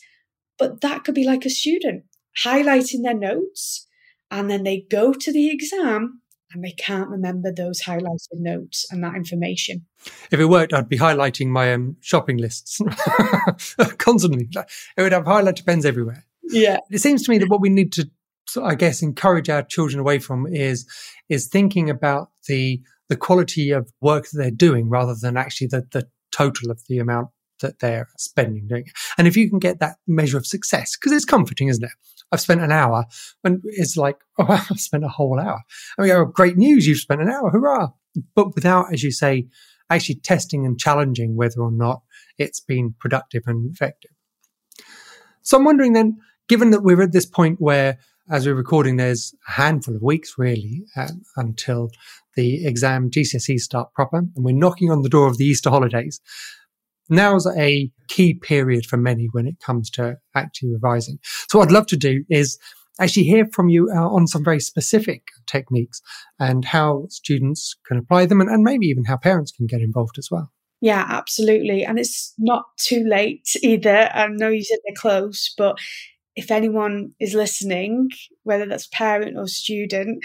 But 0.56 0.83
that 0.83 1.02
could 1.02 1.16
be 1.16 1.26
like 1.26 1.44
a 1.44 1.50
student 1.50 2.04
highlighting 2.44 3.02
their 3.02 3.18
notes 3.18 3.88
and 4.30 4.49
then 4.49 4.62
they 4.62 4.87
go 4.88 5.12
to 5.12 5.33
the 5.33 5.50
exam 5.50 6.21
and 6.54 6.64
they 6.64 6.73
can't 6.73 7.08
remember 7.08 7.52
those 7.52 7.82
highlighted 7.82 8.38
notes 8.38 8.87
and 8.90 9.02
that 9.02 9.16
information. 9.16 9.84
If 10.30 10.40
it 10.40 10.46
worked, 10.46 10.73
I'd 10.73 10.88
be 10.88 10.99
highlighting 10.99 11.49
my 11.49 11.73
um, 11.73 11.96
shopping 12.00 12.38
lists 12.38 12.80
constantly. 13.99 14.49
It 14.96 15.02
would 15.02 15.12
have 15.12 15.25
highlighter 15.25 15.66
pens 15.66 15.84
everywhere. 15.84 16.25
Yeah. 16.44 16.78
It 16.90 16.99
seems 16.99 17.23
to 17.25 17.30
me 17.30 17.38
that 17.38 17.49
what 17.49 17.61
we 17.61 17.70
need 17.70 17.92
to, 17.94 18.08
I 18.62 18.75
guess, 18.75 19.02
encourage 19.02 19.50
our 19.50 19.62
children 19.62 19.99
away 20.00 20.18
from 20.18 20.46
is 20.46 20.87
is 21.28 21.49
thinking 21.49 21.90
about 21.90 22.30
the 22.46 22.80
the 23.08 23.16
quality 23.16 23.70
of 23.70 23.90
work 24.00 24.28
that 24.30 24.38
they're 24.38 24.50
doing 24.50 24.88
rather 24.88 25.14
than 25.20 25.37
actually 25.37 25.66
the, 25.66 25.87
the 25.92 26.08
total 26.30 26.70
of 26.70 26.80
the 26.88 26.99
amount 26.99 27.28
that 27.61 27.78
they're 27.80 28.08
spending 28.18 28.66
doing 28.66 28.84
it. 28.87 28.92
And 29.18 29.26
if 29.26 29.37
you 29.37 29.49
can 29.49 29.58
get 29.58 29.80
that 29.80 29.96
measure 30.06 30.38
of 30.38 30.46
success, 30.46 30.96
because 30.96 31.12
it's 31.12 31.25
comforting, 31.25 31.68
isn't 31.68 31.84
it? 31.84 31.90
I've 32.32 32.40
spent 32.40 32.60
an 32.60 32.72
hour 32.72 33.04
and 33.44 33.60
it's 33.64 33.96
like, 33.96 34.16
oh, 34.38 34.66
I've 34.70 34.80
spent 34.80 35.04
a 35.04 35.08
whole 35.08 35.38
hour. 35.38 35.60
I 35.98 36.02
mean, 36.02 36.10
oh, 36.12 36.24
great 36.24 36.56
news. 36.56 36.86
You've 36.86 36.98
spent 36.98 37.22
an 37.22 37.30
hour. 37.30 37.50
Hurrah. 37.50 37.88
But 38.34 38.54
without, 38.54 38.92
as 38.92 39.02
you 39.02 39.10
say, 39.10 39.48
actually 39.90 40.16
testing 40.16 40.64
and 40.64 40.78
challenging 40.78 41.36
whether 41.36 41.60
or 41.60 41.70
not 41.70 42.02
it's 42.38 42.60
been 42.60 42.94
productive 42.98 43.42
and 43.46 43.70
effective. 43.72 44.10
So 45.42 45.58
I'm 45.58 45.64
wondering 45.64 45.92
then, 45.92 46.18
given 46.48 46.70
that 46.70 46.82
we're 46.82 47.02
at 47.02 47.12
this 47.12 47.26
point 47.26 47.60
where, 47.60 47.98
as 48.30 48.46
we're 48.46 48.54
recording, 48.54 48.96
there's 48.96 49.34
a 49.48 49.52
handful 49.52 49.94
of 49.94 50.02
weeks 50.02 50.34
really 50.38 50.84
um, 50.96 51.22
until 51.36 51.90
the 52.34 52.66
exam 52.66 53.10
GCSE 53.10 53.58
start 53.58 53.92
proper, 53.92 54.18
and 54.18 54.44
we're 54.44 54.54
knocking 54.54 54.90
on 54.90 55.02
the 55.02 55.08
door 55.08 55.28
of 55.28 55.36
the 55.36 55.44
Easter 55.44 55.70
holidays. 55.70 56.20
Now's 57.08 57.46
a 57.46 57.90
key 58.08 58.34
period 58.34 58.87
for 58.87 58.96
many 58.96 59.28
when 59.32 59.46
it 59.46 59.61
comes 59.61 59.90
to 59.90 60.16
actually 60.34 60.73
revising. 60.73 61.18
So 61.49 61.58
what 61.58 61.68
I'd 61.68 61.73
love 61.73 61.87
to 61.88 61.96
do 61.96 62.25
is 62.30 62.58
actually 63.00 63.25
hear 63.25 63.46
from 63.52 63.68
you 63.68 63.90
uh, 63.90 64.08
on 64.08 64.26
some 64.26 64.44
very 64.44 64.61
specific 64.61 65.28
techniques 65.46 66.00
and 66.38 66.64
how 66.64 67.06
students 67.11 67.76
can 67.87 67.99
apply 67.99 68.26
them 68.26 68.40
and, 68.40 68.49
and 68.49 68.62
maybe 68.62 68.87
even 68.87 69.04
how 69.04 69.16
parents 69.16 69.52
can 69.52 69.66
get 69.66 69.80
involved 69.80 70.18
as 70.18 70.28
well. 70.30 70.50
Yeah, 70.80 71.06
absolutely. 71.08 71.84
And 71.84 71.99
it's 71.99 72.34
not 72.38 72.64
too 72.78 73.04
late 73.08 73.49
either. 73.62 74.11
I 74.12 74.26
know 74.28 74.49
you 74.49 74.62
said 74.62 74.78
they're 74.84 74.94
close, 74.96 75.52
but 75.56 75.76
if 76.37 76.50
anyone 76.50 77.12
is 77.20 77.34
listening, 77.34 78.11
whether 78.42 78.66
that's 78.66 78.88
parent 78.88 79.38
or 79.38 79.46
student, 79.46 80.23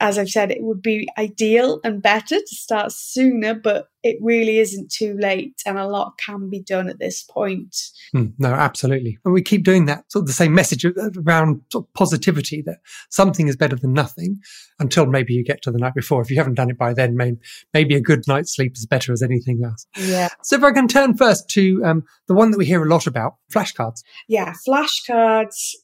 as 0.00 0.18
I've 0.18 0.30
said, 0.30 0.50
it 0.50 0.62
would 0.62 0.80
be 0.80 1.08
ideal 1.18 1.78
and 1.84 2.02
better 2.02 2.36
to 2.36 2.56
start 2.56 2.90
sooner, 2.90 3.54
but 3.54 3.88
it 4.02 4.16
really 4.22 4.58
isn't 4.58 4.90
too 4.90 5.14
late 5.18 5.60
and 5.66 5.78
a 5.78 5.86
lot 5.86 6.16
can 6.16 6.48
be 6.48 6.60
done 6.60 6.88
at 6.88 6.98
this 6.98 7.22
point. 7.22 7.76
Mm, 8.16 8.32
no, 8.38 8.48
absolutely. 8.48 9.18
And 9.26 9.34
we 9.34 9.42
keep 9.42 9.62
doing 9.62 9.84
that 9.84 10.10
sort 10.10 10.22
of 10.22 10.26
the 10.26 10.32
same 10.32 10.54
message 10.54 10.86
around 10.86 11.60
sort 11.70 11.84
of 11.84 11.92
positivity 11.92 12.62
that 12.62 12.78
something 13.10 13.46
is 13.46 13.56
better 13.56 13.76
than 13.76 13.92
nothing 13.92 14.40
until 14.78 15.04
maybe 15.04 15.34
you 15.34 15.44
get 15.44 15.60
to 15.62 15.70
the 15.70 15.78
night 15.78 15.94
before. 15.94 16.22
If 16.22 16.30
you 16.30 16.38
haven't 16.38 16.54
done 16.54 16.70
it 16.70 16.78
by 16.78 16.94
then, 16.94 17.14
maybe, 17.14 17.38
maybe 17.74 17.94
a 17.94 18.00
good 18.00 18.24
night's 18.26 18.56
sleep 18.56 18.72
is 18.76 18.86
better 18.86 19.12
as 19.12 19.22
anything 19.22 19.60
else. 19.62 19.86
Yeah. 19.98 20.30
So 20.42 20.56
if 20.56 20.64
I 20.64 20.72
can 20.72 20.88
turn 20.88 21.14
first 21.14 21.50
to 21.50 21.84
um, 21.84 22.04
the 22.26 22.34
one 22.34 22.52
that 22.52 22.58
we 22.58 22.64
hear 22.64 22.82
a 22.82 22.88
lot 22.88 23.06
about, 23.06 23.34
flashcards. 23.52 24.02
Yeah, 24.28 24.54
flashcards 24.66 25.74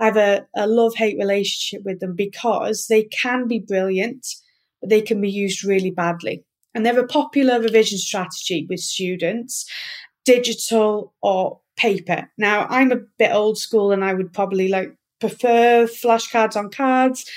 I 0.00 0.06
have 0.06 0.16
a, 0.16 0.46
a 0.56 0.66
love 0.66 0.94
hate 0.94 1.18
relationship 1.18 1.84
with 1.84 2.00
them 2.00 2.14
because 2.16 2.86
they 2.88 3.04
can 3.04 3.46
be 3.46 3.58
brilliant, 3.58 4.26
but 4.80 4.90
they 4.90 5.02
can 5.02 5.20
be 5.20 5.30
used 5.30 5.62
really 5.62 5.90
badly. 5.90 6.42
And 6.74 6.86
they're 6.86 6.98
a 6.98 7.06
popular 7.06 7.60
revision 7.60 7.98
strategy 7.98 8.66
with 8.68 8.80
students, 8.80 9.66
digital 10.24 11.12
or 11.20 11.60
paper. 11.76 12.30
Now, 12.38 12.66
I'm 12.70 12.92
a 12.92 13.00
bit 13.18 13.32
old 13.32 13.58
school 13.58 13.92
and 13.92 14.04
I 14.04 14.14
would 14.14 14.32
probably 14.32 14.68
like 14.68 14.96
prefer 15.20 15.86
flashcards 15.86 16.56
on 16.56 16.70
cards, 16.70 17.28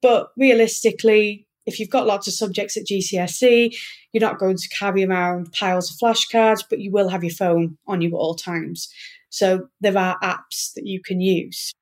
but 0.00 0.30
realistically, 0.36 1.46
if 1.66 1.78
you've 1.78 1.90
got 1.90 2.06
lots 2.06 2.26
of 2.26 2.34
subjects 2.34 2.76
at 2.76 2.86
GCSE, 2.86 3.74
you're 4.12 4.20
not 4.20 4.38
going 4.38 4.56
to 4.56 4.68
carry 4.68 5.04
around 5.04 5.52
piles 5.52 5.90
of 5.90 5.96
flashcards, 5.96 6.64
but 6.68 6.80
you 6.80 6.90
will 6.90 7.08
have 7.08 7.24
your 7.24 7.32
phone 7.32 7.78
on 7.86 8.00
you 8.00 8.08
at 8.08 8.14
all 8.14 8.34
times. 8.34 8.92
So 9.32 9.68
there 9.80 9.96
are 9.96 10.18
apps 10.20 10.74
that 10.74 10.86
you 10.86 11.00
can 11.00 11.22
use. 11.22 11.72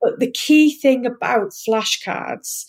But 0.00 0.20
the 0.20 0.30
key 0.30 0.72
thing 0.72 1.04
about 1.04 1.50
flashcards 1.50 2.64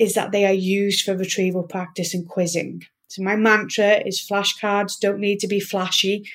is 0.00 0.14
that 0.14 0.32
they 0.32 0.44
are 0.44 0.52
used 0.52 1.04
for 1.04 1.16
retrieval 1.16 1.62
practice 1.62 2.12
and 2.12 2.28
quizzing. 2.28 2.82
So 3.08 3.22
my 3.22 3.36
mantra 3.36 4.02
is 4.04 4.20
flashcards 4.20 4.98
don't 4.98 5.20
need 5.20 5.38
to 5.40 5.46
be 5.46 5.60
flashy. 5.60 6.28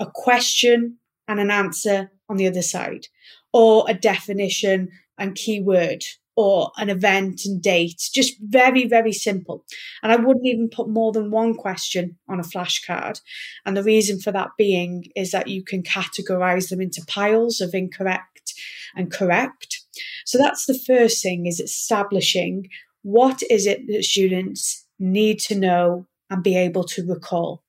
A 0.00 0.06
question 0.06 0.96
and 1.26 1.40
an 1.40 1.50
answer 1.50 2.10
on 2.30 2.38
the 2.38 2.46
other 2.46 2.62
side, 2.62 3.08
or 3.52 3.84
a 3.86 3.92
definition 3.92 4.88
and 5.18 5.34
keyword 5.34 6.04
or 6.38 6.70
an 6.76 6.88
event 6.88 7.44
and 7.44 7.60
date. 7.60 8.00
Just 8.14 8.36
very, 8.40 8.86
very 8.86 9.12
simple. 9.12 9.64
And 10.04 10.12
I 10.12 10.14
wouldn't 10.14 10.46
even 10.46 10.68
put 10.68 10.88
more 10.88 11.10
than 11.10 11.32
one 11.32 11.52
question 11.52 12.16
on 12.28 12.38
a 12.38 12.44
flashcard. 12.44 13.20
And 13.66 13.76
the 13.76 13.82
reason 13.82 14.20
for 14.20 14.30
that 14.30 14.50
being 14.56 15.06
is 15.16 15.32
that 15.32 15.48
you 15.48 15.64
can 15.64 15.82
categorize 15.82 16.68
them 16.68 16.80
into 16.80 17.04
piles 17.08 17.60
of 17.60 17.74
incorrect 17.74 18.54
and 18.94 19.10
correct. 19.10 19.80
So 20.26 20.38
that's 20.38 20.66
the 20.66 20.78
first 20.78 21.20
thing 21.24 21.46
is 21.46 21.58
establishing 21.58 22.68
what 23.02 23.42
is 23.50 23.66
it 23.66 23.88
that 23.88 24.04
students 24.04 24.86
need 25.00 25.40
to 25.40 25.56
know 25.56 26.06
and 26.30 26.44
be 26.44 26.56
able 26.56 26.84
to 26.84 27.04
recall. 27.04 27.64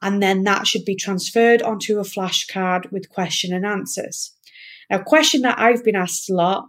And 0.00 0.22
then 0.22 0.44
that 0.44 0.68
should 0.68 0.84
be 0.84 0.94
transferred 0.94 1.60
onto 1.60 1.98
a 1.98 2.04
flashcard 2.04 2.92
with 2.92 3.08
question 3.08 3.52
and 3.52 3.66
answers. 3.66 4.32
Now, 4.90 5.00
a 5.00 5.04
question 5.04 5.42
that 5.42 5.58
I've 5.58 5.82
been 5.82 5.96
asked 5.96 6.30
a 6.30 6.34
lot 6.34 6.68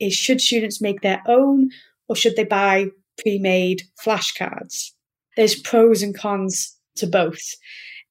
is 0.00 0.14
should 0.14 0.40
students 0.40 0.80
make 0.80 1.02
their 1.02 1.22
own 1.26 1.70
or 2.08 2.16
should 2.16 2.36
they 2.36 2.44
buy 2.44 2.86
pre-made 3.18 3.82
flashcards? 4.04 4.90
There's 5.36 5.60
pros 5.60 6.02
and 6.02 6.16
cons 6.16 6.76
to 6.96 7.06
both. 7.06 7.54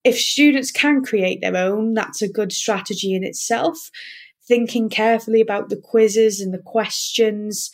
If 0.04 0.18
students 0.18 0.72
can 0.72 1.04
create 1.04 1.42
their 1.42 1.58
own, 1.58 1.94
that's 1.94 2.22
a 2.22 2.32
good 2.32 2.54
strategy 2.54 3.14
in 3.14 3.24
itself, 3.24 3.90
thinking 4.48 4.90
carefully 4.90 5.42
about 5.42 5.70
the 5.70 5.76
quizzes 5.76 6.40
and 6.40 6.54
the 6.54 6.64
questions, 6.66 7.72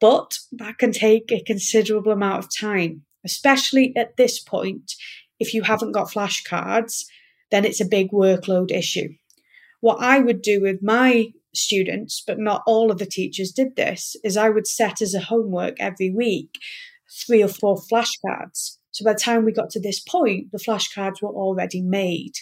but 0.00 0.38
that 0.52 0.78
can 0.78 0.92
take 0.92 1.32
a 1.32 1.42
considerable 1.42 2.12
amount 2.12 2.44
of 2.44 2.56
time, 2.56 3.02
especially 3.24 3.92
at 3.96 4.16
this 4.16 4.38
point. 4.38 4.92
If 5.40 5.52
you 5.52 5.62
haven't 5.62 5.92
got 5.92 6.10
flashcards, 6.10 7.04
then 7.50 7.64
it's 7.64 7.80
a 7.80 7.84
big 7.84 8.10
workload 8.12 8.70
issue. 8.70 9.08
What 9.80 9.98
I 10.00 10.20
would 10.20 10.42
do 10.42 10.60
with 10.60 10.82
my 10.82 11.32
students, 11.54 12.22
but 12.26 12.38
not 12.38 12.62
all 12.66 12.90
of 12.90 12.98
the 12.98 13.06
teachers 13.06 13.52
did 13.52 13.76
this, 13.76 14.16
is 14.24 14.36
I 14.36 14.50
would 14.50 14.66
set 14.66 15.00
as 15.02 15.14
a 15.14 15.20
homework 15.20 15.76
every 15.80 16.10
week 16.10 16.58
three 17.26 17.42
or 17.42 17.48
four 17.48 17.76
flashcards. 17.76 18.76
So 18.92 19.04
by 19.04 19.12
the 19.14 19.18
time 19.18 19.44
we 19.44 19.52
got 19.52 19.70
to 19.70 19.80
this 19.80 20.00
point, 20.00 20.52
the 20.52 20.58
flashcards 20.58 21.22
were 21.22 21.28
already 21.28 21.80
made. 21.82 22.32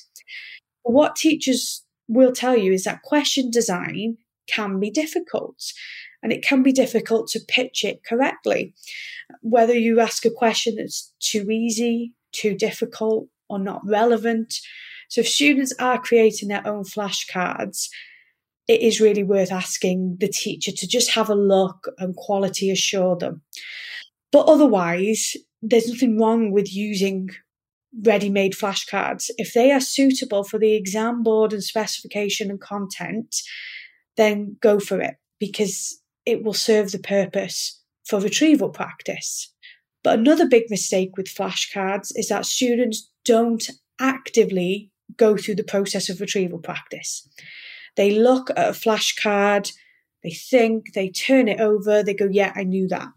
What 0.83 1.17
teachers 1.17 1.85
will 2.07 2.33
tell 2.33 2.57
you 2.57 2.73
is 2.73 2.85
that 2.85 3.03
question 3.03 3.51
design 3.51 4.17
can 4.47 4.81
be 4.81 4.91
difficult 4.91 5.63
and 6.23 6.33
it 6.33 6.43
can 6.43 6.63
be 6.63 6.73
difficult 6.73 7.29
to 7.29 7.41
pitch 7.49 7.85
it 7.85 8.03
correctly. 8.05 8.75
Whether 9.43 9.75
you 9.75 10.01
ask 10.01 10.25
a 10.25 10.31
question 10.31 10.77
that's 10.77 11.13
too 11.21 11.51
easy, 11.51 12.15
too 12.33 12.55
difficult, 12.55 13.29
or 13.49 13.59
not 13.59 13.83
relevant. 13.85 14.55
So 15.09 15.21
if 15.21 15.29
students 15.29 15.75
are 15.79 16.01
creating 16.01 16.49
their 16.49 16.67
own 16.67 16.85
flashcards, 16.85 17.89
it 18.69 18.83
is 18.83 19.01
really 19.01 19.25
worth 19.25 19.51
asking 19.51 20.19
the 20.21 20.29
teacher 20.29 20.71
to 20.71 20.87
just 20.87 21.11
have 21.11 21.31
a 21.31 21.35
look 21.35 21.89
and 21.99 22.15
quality 22.15 22.71
assure 22.71 23.17
them. 23.17 23.43
But 24.31 24.47
otherwise, 24.47 25.37
there's 25.63 25.89
nothing 25.89 26.19
wrong 26.19 26.53
with 26.53 26.73
using 26.73 27.31
ready 28.05 28.29
made 28.29 28.53
flashcards. 28.53 29.31
If 29.39 29.55
they 29.55 29.73
are 29.73 29.81
suitable 29.81 30.45
for 30.45 30.59
the 30.59 30.75
exam 30.75 31.23
board 31.23 31.55
and 31.55 31.65
specification 31.65 32.51
and 32.51 32.61
content, 32.61 33.35
then 34.17 34.57
go 34.61 34.79
for 34.79 35.01
it 35.01 35.15
because 35.39 35.99
it 36.27 36.45
will 36.45 36.53
serve 36.53 36.93
the 36.93 36.99
purpose 36.99 37.83
for 38.05 38.21
retrieval 38.21 38.69
practice. 38.69 39.53
But 40.05 40.19
another 40.19 40.47
big 40.47 40.65
mistake 40.69 41.17
with 41.17 41.27
flashcards 41.27 42.13
is 42.15 42.29
that 42.29 42.47
students 42.47 43.11
don't 43.25 43.69
actively 44.01 44.91
go 45.17 45.37
through 45.37 45.57
the 45.57 45.65
process 45.65 46.09
of 46.09 46.21
retrieval 46.21 46.59
practice. 46.59 47.27
They 47.99 48.13
look 48.13 48.49
at 48.51 48.69
a 48.69 48.71
flashcard, 48.71 49.73
they 50.23 50.31
think, 50.31 50.95
they 50.95 51.11
turn 51.11 51.49
it 51.49 51.61
over, 51.61 52.03
they 52.03 52.15
go, 52.15 52.29
Yeah, 52.31 52.53
I 52.55 52.63
knew 52.63 52.87
that. 52.89 53.09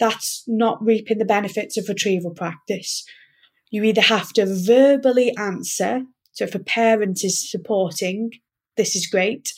That's 0.00 0.42
not 0.48 0.82
reaping 0.82 1.18
the 1.18 1.26
benefits 1.26 1.76
of 1.76 1.88
retrieval 1.88 2.32
practice. 2.32 3.04
You 3.70 3.84
either 3.84 4.00
have 4.00 4.32
to 4.32 4.46
verbally 4.46 5.36
answer. 5.36 6.04
So 6.32 6.44
if 6.44 6.54
a 6.54 6.58
parent 6.58 7.22
is 7.22 7.50
supporting, 7.50 8.30
this 8.78 8.96
is 8.96 9.06
great 9.06 9.52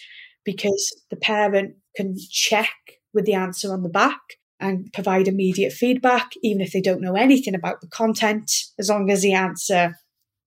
because 0.45 0.93
the 1.11 1.17
parent 1.17 1.77
can 1.97 2.17
check 2.29 2.75
with 3.15 3.27
the 3.27 3.35
answer 3.35 3.73
on 3.73 3.85
the 3.85 3.89
back 3.89 4.19
and 4.59 4.93
provide 4.93 5.29
immediate 5.29 5.73
feedback, 5.73 6.33
even 6.43 6.61
if 6.61 6.73
they 6.73 6.81
don't 6.81 7.01
know 7.01 7.15
anything 7.15 7.55
about 7.55 7.81
the 7.81 7.89
content, 7.89 8.51
as 8.81 8.89
long 8.89 9.13
as 9.13 9.23
the 9.23 9.33
answer 9.33 9.95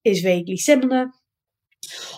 is 0.04 0.20
vaguely 0.20 0.58
similar. 0.58 1.06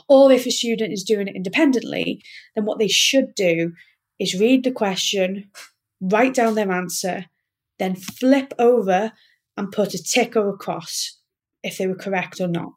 Or 0.09 0.33
if 0.33 0.47
a 0.47 0.51
student 0.51 0.93
is 0.93 1.05
doing 1.05 1.29
it 1.29 1.37
independently, 1.37 2.23
then 2.55 2.65
what 2.65 2.79
they 2.79 2.89
should 2.89 3.35
do 3.35 3.73
is 4.19 4.39
read 4.39 4.65
the 4.65 4.73
question, 4.73 5.51
write 6.01 6.35
down 6.35 6.55
their 6.55 6.71
answer, 6.71 7.27
then 7.79 7.97
flip 7.97 8.53
over 8.59 9.13
and 9.57 9.73
put 9.73 9.95
a 9.95 10.03
tick 10.03 10.37
or 10.37 10.49
a 10.49 10.57
cross 10.57 11.19
if 11.63 11.79
they 11.79 11.87
were 11.87 11.95
correct 11.95 12.41
or 12.41 12.49
not. 12.49 12.73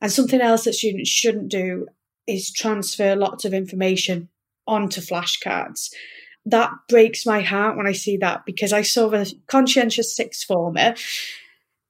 And 0.00 0.10
something 0.10 0.40
else 0.40 0.64
that 0.64 0.74
students 0.74 1.10
shouldn't 1.10 1.48
do 1.48 1.86
is 2.26 2.52
transfer 2.52 3.16
lots 3.16 3.44
of 3.44 3.54
information 3.54 4.28
onto 4.66 5.00
flashcards. 5.00 5.90
That 6.44 6.70
breaks 6.88 7.24
my 7.24 7.40
heart 7.40 7.76
when 7.76 7.86
I 7.86 7.92
see 7.92 8.16
that 8.18 8.44
because 8.44 8.72
I 8.72 8.82
saw 8.82 9.12
a 9.12 9.26
conscientious 9.46 10.14
sixth 10.14 10.44
former 10.44 10.94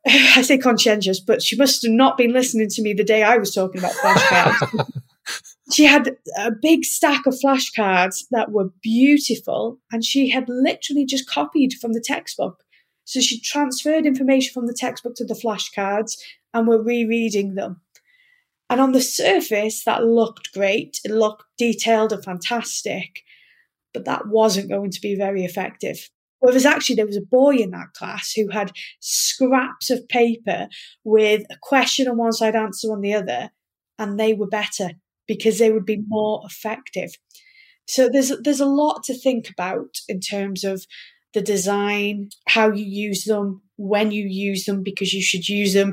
I 0.07 0.43
say 0.43 0.59
conscientious, 0.59 1.21
but 1.21 1.43
she 1.43 1.57
must 1.57 1.83
have 1.83 1.93
not 1.93 2.17
been 2.17 2.33
listening 2.33 2.69
to 2.71 2.83
me 2.83 2.93
the 2.93 3.05
day 3.05 3.23
I 3.23 3.37
was 3.37 3.55
talking 3.55 3.79
about 3.79 3.93
flashcards. 3.93 5.03
she 5.73 5.85
had 5.85 6.17
a 6.39 6.51
big 6.51 6.85
stack 6.85 7.27
of 7.27 7.35
flashcards 7.35 8.25
that 8.31 8.51
were 8.51 8.71
beautiful, 8.83 9.79
and 9.93 10.05
she 10.05 10.29
had 10.31 10.49
literally 10.49 11.05
just 11.05 11.29
copied 11.29 11.75
from 11.81 11.93
the 11.93 12.03
textbook. 12.05 12.65
So 13.05 13.21
she 13.21 13.41
transferred 13.41 14.07
information 14.07 14.53
from 14.53 14.67
the 14.67 14.75
textbook 14.75 15.15
to 15.17 15.25
the 15.25 15.35
flashcards 15.35 16.17
and 16.55 16.67
we're 16.67 16.83
rereading 16.83 17.55
them. 17.55 17.81
And 18.71 18.81
on 18.81 18.93
the 18.93 19.01
surface, 19.01 19.85
that 19.85 20.05
looked 20.05 20.53
great. 20.55 21.01
It 21.05 21.11
looked 21.11 21.45
detailed 21.59 22.13
and 22.13 22.25
fantastic, 22.25 23.23
but 23.93 24.05
that 24.07 24.29
wasn't 24.29 24.71
going 24.71 24.91
to 24.93 25.01
be 25.01 25.15
very 25.15 25.45
effective. 25.45 26.09
Whereas 26.43 26.67
actually, 26.67 26.97
there 26.97 27.07
was 27.07 27.17
a 27.17 27.21
boy 27.21 27.55
in 27.59 27.71
that 27.71 27.93
class 27.95 28.33
who 28.33 28.49
had 28.49 28.73
scraps 28.99 29.91
of 29.91 30.09
paper 30.09 30.67
with 31.05 31.43
a 31.51 31.57
question 31.63 32.09
on 32.09 32.17
one 32.17 32.33
side, 32.33 32.57
answer 32.57 32.91
on 32.91 33.01
the 33.01 33.15
other, 33.15 33.51
and 33.97 34.19
they 34.19 34.35
were 34.35 34.49
better 34.49 34.91
because 35.29 35.61
they 35.61 35.71
would 35.71 35.87
be 35.87 36.03
more 36.09 36.43
effective. 36.45 37.13
So 37.87 38.09
there's 38.09 38.33
there's 38.43 38.59
a 38.59 38.67
lot 38.67 39.05
to 39.05 39.15
think 39.15 39.51
about 39.51 39.99
in 40.09 40.19
terms 40.19 40.65
of 40.65 40.85
the 41.33 41.43
design, 41.43 42.31
how 42.49 42.73
you 42.73 42.85
use 42.85 43.23
them, 43.23 43.63
when 43.77 44.11
you 44.11 44.27
use 44.27 44.65
them, 44.65 44.83
because 44.83 45.15
you 45.15 45.23
should 45.23 45.49
use 45.49 45.75
them, 45.75 45.93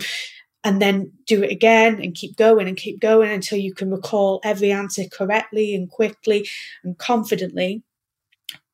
and 0.64 0.82
then 0.82 1.12
do 1.28 1.44
it 1.44 1.52
again 1.52 2.02
and 2.02 2.16
keep 2.16 2.36
going 2.36 2.68
and 2.68 2.76
keep 2.76 3.00
going 3.00 3.30
until 3.30 3.60
you 3.60 3.76
can 3.76 3.92
recall 3.92 4.42
every 4.44 4.72
answer 4.72 5.04
correctly 5.12 5.76
and 5.76 5.92
quickly 5.92 6.50
and 6.84 6.98
confidently. 6.98 7.84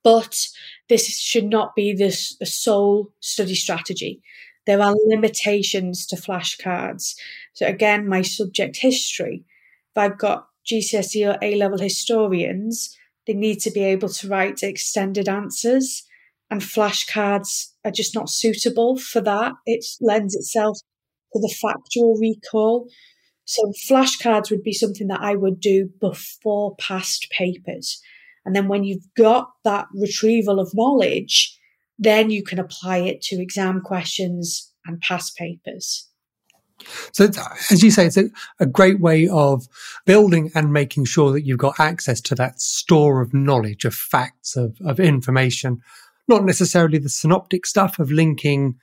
But 0.06 0.48
this 0.90 1.20
should 1.20 1.46
not 1.46 1.76
be 1.76 1.92
a 2.02 2.12
sole 2.12 3.12
study 3.20 3.56
strategy. 3.56 4.22
There 4.66 4.82
are 4.82 4.96
limitations 5.08 6.06
to 6.08 6.16
flashcards. 6.16 7.16
So 7.54 7.68
again, 7.68 8.08
my 8.08 8.22
subject 8.22 8.78
history. 8.78 9.46
If 9.92 9.98
I've 9.98 10.18
got 10.18 10.48
GCSE 10.66 11.34
or 11.34 11.38
A 11.42 11.56
level 11.56 11.80
historians, 11.80 12.98
they 13.28 13.34
need 13.34 13.60
to 13.62 13.72
be 13.72 13.84
able 13.84 14.10
to 14.10 14.28
write 14.28 14.64
extended 14.64 15.28
answers 15.30 16.04
and 16.50 16.62
flashcards 16.62 17.72
are 17.84 17.92
just 17.92 18.16
not 18.16 18.30
suitable 18.30 18.98
for 18.98 19.22
that. 19.22 19.54
It 19.66 19.86
lends 20.00 20.36
itself 20.36 20.78
to 21.34 21.40
the 21.40 21.54
factual 21.62 22.18
recall. 22.18 22.88
So 23.46 23.72
flashcards 23.88 24.50
would 24.50 24.64
be 24.64 24.74
something 24.74 25.08
that 25.08 25.22
I 25.22 25.36
would 25.36 25.60
do 25.60 25.90
before 26.00 26.76
past 26.78 27.28
papers. 27.32 28.02
And 28.46 28.56
then 28.56 28.68
when 28.68 28.84
you've 28.84 29.06
got 29.18 29.50
that 29.64 29.88
retrieval 29.94 30.60
of 30.60 30.72
knowledge, 30.74 31.58
then 31.98 32.30
you 32.30 32.44
can 32.44 32.60
apply 32.60 32.98
it 32.98 33.22
to 33.24 33.42
exam 33.42 33.82
questions 33.82 34.72
and 34.86 35.02
past 35.02 35.36
papers. 35.38 36.08
So, 37.14 37.30
as 37.72 37.82
you 37.82 37.90
say, 37.90 38.06
it's 38.06 38.18
a, 38.18 38.26
a, 38.60 38.66
great 38.66 39.00
way 39.00 39.30
of 39.30 39.66
building 40.06 40.52
and 40.54 40.74
making 40.74 41.06
sure 41.06 41.32
that 41.32 41.46
you've 41.46 41.58
got 41.58 41.80
access 41.80 42.20
to 42.22 42.36
that 42.36 42.60
store 42.60 43.22
of 43.22 43.34
knowledge, 43.34 43.86
of 43.86 43.96
facts, 43.96 44.58
of, 44.58 44.78
of 44.86 45.00
information 45.00 45.82
not 46.28 46.44
necessarily 46.44 46.98
the 46.98 47.10
synoptic 47.10 47.66
stuff 47.66 48.00
of 48.00 48.12
linking 48.12 48.76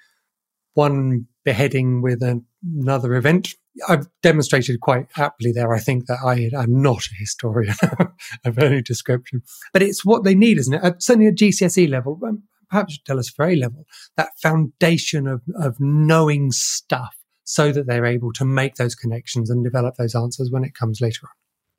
one 0.74 1.26
beheading 1.44 2.02
with 2.02 2.22
another 2.22 3.14
event. 3.14 3.54
I've 3.88 4.06
demonstrated 4.22 4.80
quite 4.80 5.06
aptly 5.16 5.50
there, 5.52 5.72
I 5.72 5.78
think, 5.78 6.06
that 6.06 6.18
I 6.24 6.50
am 6.62 6.82
not 6.82 7.06
a 7.06 7.14
historian 7.18 7.74
of 8.44 8.58
any 8.58 8.82
description. 8.82 9.42
But 9.72 9.82
it's 9.82 10.04
what 10.04 10.24
they 10.24 10.34
need, 10.34 10.58
isn't 10.58 10.74
it? 10.74 11.02
Certainly 11.02 11.28
at 11.28 11.36
GCSE 11.36 11.88
level, 11.88 12.20
um, 12.26 12.42
perhaps 12.70 12.98
tell 13.04 13.18
us 13.18 13.30
for 13.30 13.46
A 13.46 13.56
level, 13.56 13.86
that 14.16 14.32
foundation 14.42 15.26
of, 15.26 15.42
of 15.58 15.76
knowing 15.80 16.52
stuff 16.52 17.16
so 17.44 17.72
that 17.72 17.86
they're 17.86 18.06
able 18.06 18.32
to 18.32 18.44
make 18.44 18.76
those 18.76 18.94
connections 18.94 19.50
and 19.50 19.64
develop 19.64 19.96
those 19.96 20.14
answers 20.14 20.50
when 20.50 20.64
it 20.64 20.74
comes 20.74 21.00
later 21.00 21.26
on. 21.26 21.32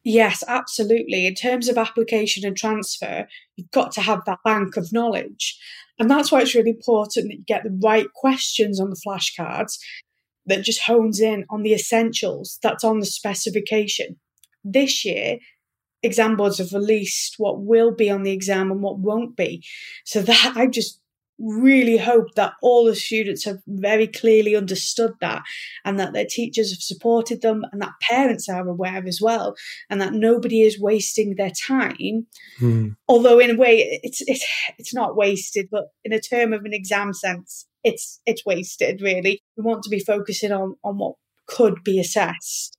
Yes, 0.03 0.43
absolutely. 0.47 1.25
In 1.25 1.33
terms 1.33 1.69
of 1.69 1.77
application 1.77 2.45
and 2.45 2.57
transfer, 2.57 3.25
you've 3.55 3.71
got 3.71 3.93
to 3.93 4.01
have 4.01 4.25
that 4.25 4.39
bank 4.43 4.75
of 4.75 4.91
knowledge. 4.91 5.57
And 5.99 6.09
that's 6.09 6.31
why 6.31 6.41
it's 6.41 6.55
really 6.55 6.71
important 6.71 7.27
that 7.27 7.37
you 7.37 7.43
get 7.45 7.63
the 7.63 7.79
right 7.83 8.07
questions 8.13 8.79
on 8.79 8.89
the 8.89 9.01
flashcards 9.05 9.77
that 10.45 10.63
just 10.63 10.81
hones 10.81 11.19
in 11.19 11.45
on 11.49 11.63
the 11.63 11.73
essentials 11.73 12.59
that's 12.61 12.83
on 12.83 12.99
the 12.99 13.05
specification. 13.05 14.19
This 14.63 15.05
year, 15.05 15.37
exam 16.01 16.35
boards 16.35 16.57
have 16.57 16.73
released 16.73 17.35
what 17.37 17.61
will 17.61 17.93
be 17.93 18.09
on 18.09 18.23
the 18.23 18.31
exam 18.31 18.71
and 18.71 18.81
what 18.81 18.99
won't 18.99 19.35
be. 19.35 19.63
So 20.05 20.21
that 20.21 20.53
I 20.57 20.67
just 20.67 20.99
really 21.39 21.97
hope 21.97 22.33
that 22.35 22.53
all 22.61 22.85
the 22.85 22.95
students 22.95 23.43
have 23.43 23.57
very 23.67 24.07
clearly 24.07 24.55
understood 24.55 25.11
that 25.19 25.41
and 25.83 25.99
that 25.99 26.13
their 26.13 26.25
teachers 26.25 26.71
have 26.71 26.81
supported 26.81 27.41
them 27.41 27.63
and 27.71 27.81
that 27.81 27.93
parents 28.01 28.47
are 28.47 28.67
aware 28.67 29.03
as 29.07 29.19
well 29.21 29.55
and 29.89 29.99
that 29.99 30.13
nobody 30.13 30.61
is 30.61 30.79
wasting 30.79 31.35
their 31.35 31.51
time 31.51 32.27
mm. 32.59 32.95
although 33.07 33.39
in 33.39 33.51
a 33.51 33.55
way 33.55 33.99
it's 34.03 34.21
it's 34.27 34.45
it's 34.77 34.93
not 34.93 35.15
wasted 35.15 35.67
but 35.71 35.85
in 36.03 36.13
a 36.13 36.19
term 36.19 36.53
of 36.53 36.65
an 36.65 36.73
exam 36.73 37.13
sense 37.13 37.67
it's 37.83 38.21
it's 38.25 38.45
wasted 38.45 39.01
really 39.01 39.41
we 39.57 39.63
want 39.63 39.83
to 39.83 39.89
be 39.89 39.99
focusing 39.99 40.51
on 40.51 40.75
on 40.83 40.97
what 40.97 41.15
could 41.47 41.83
be 41.83 41.99
assessed. 41.99 42.77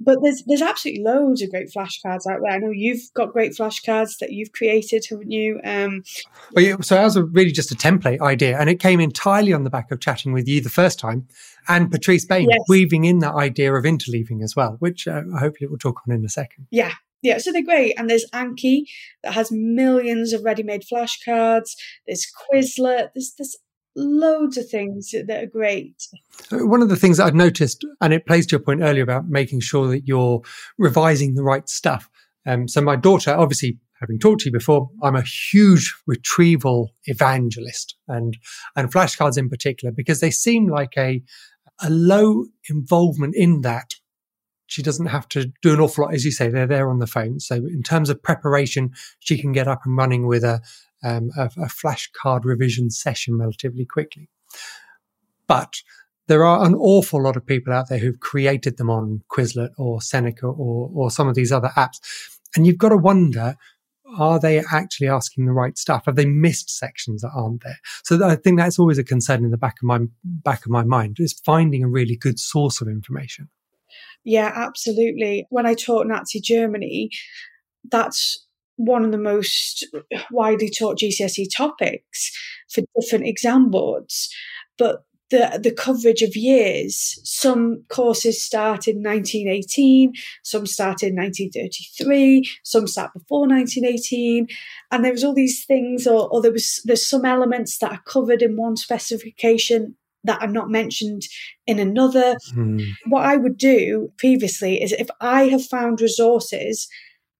But 0.00 0.18
there's 0.22 0.42
there's 0.46 0.62
absolutely 0.62 1.02
loads 1.02 1.42
of 1.42 1.50
great 1.50 1.70
flashcards 1.74 2.26
out 2.30 2.40
there. 2.42 2.52
I 2.52 2.58
know 2.58 2.70
you've 2.70 3.02
got 3.14 3.32
great 3.32 3.52
flashcards 3.52 4.18
that 4.20 4.32
you've 4.32 4.52
created, 4.52 5.04
haven't 5.08 5.30
you? 5.30 5.60
Um, 5.64 6.02
well, 6.52 6.64
yeah, 6.64 6.76
so 6.80 6.96
ours 6.98 7.16
was 7.16 7.28
really 7.32 7.52
just 7.52 7.72
a 7.72 7.76
template 7.76 8.20
idea, 8.20 8.58
and 8.58 8.70
it 8.70 8.80
came 8.80 9.00
entirely 9.00 9.52
on 9.52 9.64
the 9.64 9.70
back 9.70 9.90
of 9.90 10.00
chatting 10.00 10.32
with 10.32 10.48
you 10.48 10.60
the 10.60 10.68
first 10.68 10.98
time, 10.98 11.28
and 11.68 11.90
Patrice 11.90 12.24
Bain 12.24 12.48
yes. 12.50 12.60
weaving 12.68 13.04
in 13.04 13.18
that 13.20 13.34
idea 13.34 13.74
of 13.74 13.84
interleaving 13.84 14.42
as 14.42 14.54
well, 14.56 14.76
which 14.78 15.06
uh, 15.06 15.22
hopefully 15.38 15.68
we'll 15.68 15.78
talk 15.78 16.00
on 16.08 16.14
in 16.14 16.24
a 16.24 16.28
second. 16.28 16.66
Yeah, 16.70 16.92
yeah, 17.22 17.38
so 17.38 17.52
they're 17.52 17.62
great. 17.62 17.98
And 17.98 18.08
there's 18.08 18.28
Anki 18.32 18.82
that 19.22 19.32
has 19.32 19.50
millions 19.50 20.32
of 20.32 20.44
ready-made 20.44 20.84
flashcards. 20.90 21.76
There's 22.06 22.26
Quizlet. 22.26 23.10
There's 23.14 23.34
there's 23.36 23.56
loads 23.98 24.56
of 24.56 24.68
things 24.68 25.10
that 25.10 25.42
are 25.42 25.46
great. 25.46 26.08
One 26.50 26.82
of 26.82 26.88
the 26.88 26.96
things 26.96 27.16
that 27.16 27.26
I've 27.26 27.34
noticed, 27.34 27.84
and 28.00 28.12
it 28.12 28.26
plays 28.26 28.46
to 28.46 28.52
your 28.52 28.60
point 28.60 28.82
earlier 28.82 29.02
about 29.02 29.28
making 29.28 29.60
sure 29.60 29.88
that 29.88 30.06
you're 30.06 30.42
revising 30.78 31.34
the 31.34 31.42
right 31.42 31.68
stuff. 31.68 32.08
Um, 32.46 32.68
so 32.68 32.80
my 32.80 32.96
daughter, 32.96 33.32
obviously, 33.32 33.78
having 34.00 34.18
talked 34.18 34.42
to 34.42 34.46
you 34.46 34.52
before, 34.52 34.88
I'm 35.02 35.16
a 35.16 35.22
huge 35.22 35.94
retrieval 36.06 36.94
evangelist 37.04 37.96
and 38.06 38.36
and 38.76 38.92
flashcards 38.92 39.36
in 39.36 39.48
particular 39.48 39.92
because 39.92 40.20
they 40.20 40.30
seem 40.30 40.68
like 40.68 40.96
a 40.96 41.22
a 41.82 41.90
low 41.90 42.46
involvement 42.68 43.34
in 43.36 43.62
that. 43.62 43.94
She 44.66 44.82
doesn't 44.82 45.06
have 45.06 45.28
to 45.30 45.50
do 45.62 45.72
an 45.72 45.80
awful 45.80 46.04
lot, 46.04 46.14
as 46.14 46.24
you 46.24 46.30
say. 46.30 46.48
They're 46.48 46.66
there 46.66 46.90
on 46.90 46.98
the 46.98 47.06
phone. 47.06 47.40
So 47.40 47.56
in 47.56 47.82
terms 47.82 48.10
of 48.10 48.22
preparation, 48.22 48.90
she 49.18 49.40
can 49.40 49.52
get 49.52 49.66
up 49.66 49.80
and 49.84 49.96
running 49.96 50.26
with 50.26 50.44
a 50.44 50.60
um, 51.02 51.30
a, 51.36 51.44
a 51.44 51.68
flashcard 51.68 52.44
revision 52.44 52.90
session 52.90 53.38
relatively 53.38 53.84
quickly. 53.84 54.28
But 55.46 55.82
there 56.26 56.44
are 56.44 56.64
an 56.64 56.74
awful 56.74 57.22
lot 57.22 57.36
of 57.36 57.46
people 57.46 57.72
out 57.72 57.88
there 57.88 57.98
who've 57.98 58.20
created 58.20 58.76
them 58.76 58.90
on 58.90 59.22
Quizlet 59.30 59.70
or 59.78 60.00
Seneca 60.02 60.46
or, 60.46 60.90
or 60.94 61.10
some 61.10 61.26
of 61.26 61.34
these 61.34 61.50
other 61.50 61.70
apps. 61.76 61.98
And 62.54 62.66
you've 62.66 62.78
got 62.78 62.90
to 62.90 62.96
wonder, 62.96 63.56
are 64.18 64.38
they 64.38 64.62
actually 64.72 65.08
asking 65.08 65.46
the 65.46 65.52
right 65.52 65.76
stuff? 65.76 66.04
Have 66.06 66.16
they 66.16 66.26
missed 66.26 66.70
sections 66.70 67.22
that 67.22 67.30
aren't 67.34 67.62
there? 67.62 67.78
So 68.04 68.22
I 68.26 68.36
think 68.36 68.58
that's 68.58 68.78
always 68.78 68.98
a 68.98 69.04
concern 69.04 69.44
in 69.44 69.50
the 69.50 69.58
back 69.58 69.76
of 69.82 69.86
my 69.86 70.00
back 70.24 70.64
of 70.64 70.70
my 70.70 70.84
mind 70.84 71.16
is 71.18 71.32
finding 71.44 71.82
a 71.82 71.88
really 71.88 72.16
good 72.16 72.38
source 72.38 72.80
of 72.80 72.88
information. 72.88 73.48
Yeah, 74.24 74.52
absolutely. 74.54 75.46
When 75.50 75.66
I 75.66 75.74
taught 75.74 76.06
Nazi 76.06 76.40
Germany, 76.40 77.10
that's 77.90 78.46
one 78.78 79.04
of 79.04 79.12
the 79.12 79.18
most 79.18 79.86
widely 80.30 80.70
taught 80.70 80.98
GCSE 80.98 81.46
topics 81.54 82.32
for 82.70 82.82
different 82.98 83.26
exam 83.26 83.70
boards. 83.70 84.32
But 84.78 85.02
the, 85.30 85.60
the 85.62 85.72
coverage 85.72 86.22
of 86.22 86.36
years, 86.36 87.20
some 87.22 87.84
courses 87.88 88.42
start 88.42 88.88
in 88.88 89.02
1918, 89.02 90.14
some 90.42 90.64
start 90.64 91.02
in 91.02 91.14
1933, 91.16 92.48
some 92.62 92.86
start 92.86 93.12
before 93.12 93.46
1918. 93.46 94.46
And 94.90 95.04
there 95.04 95.12
was 95.12 95.24
all 95.24 95.34
these 95.34 95.64
things, 95.66 96.06
or, 96.06 96.28
or 96.30 96.40
there 96.40 96.52
was 96.52 96.80
there's 96.84 97.06
some 97.06 97.26
elements 97.26 97.78
that 97.78 97.92
are 97.92 98.02
covered 98.06 98.40
in 98.40 98.56
one 98.56 98.76
specification 98.76 99.96
that 100.24 100.40
are 100.40 100.48
not 100.48 100.70
mentioned 100.70 101.22
in 101.66 101.78
another. 101.78 102.36
Mm. 102.54 102.86
What 103.06 103.24
I 103.24 103.36
would 103.36 103.58
do 103.58 104.12
previously 104.18 104.82
is 104.82 104.92
if 104.92 105.08
I 105.20 105.44
have 105.48 105.64
found 105.64 106.00
resources 106.00 106.88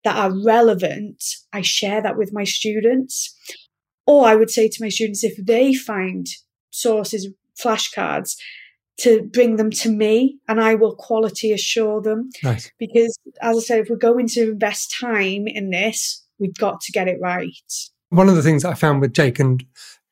that 0.05 0.17
are 0.17 0.33
relevant, 0.45 1.23
I 1.53 1.63
share 1.63 2.03
that 2.03 2.17
with 2.17 2.33
my 2.33 2.45
students. 2.45 3.35
Or 4.07 4.27
I 4.27 4.37
would 4.37 4.51
say 4.51 4.69
to 4.69 4.83
my 4.83 4.89
students, 4.89 5.23
if 5.23 5.37
they 5.45 5.75
find 5.75 6.27
sources, 6.71 7.29
flashcards, 7.63 8.37
to 9.01 9.23
bring 9.33 9.57
them 9.57 9.71
to 9.71 9.91
me 9.91 10.39
and 10.49 10.61
I 10.61 10.75
will 10.75 10.95
quality 10.95 11.53
assure 11.53 12.01
them. 12.01 12.31
Nice. 12.43 12.71
Because 12.79 13.17
as 13.41 13.57
I 13.57 13.61
said, 13.61 13.81
if 13.81 13.91
we're 13.91 13.97
going 13.97 14.27
to 14.29 14.51
invest 14.51 14.95
time 14.99 15.47
in 15.47 15.71
this, 15.71 16.25
we've 16.39 16.55
got 16.55 16.81
to 16.83 16.93
get 16.93 17.09
it 17.09 17.19
right. 17.21 17.53
One 18.11 18.29
of 18.29 18.37
the 18.37 18.43
things 18.43 18.65
I 18.65 18.75
found 18.75 19.01
with 19.01 19.13
Jake, 19.13 19.39
and 19.39 19.65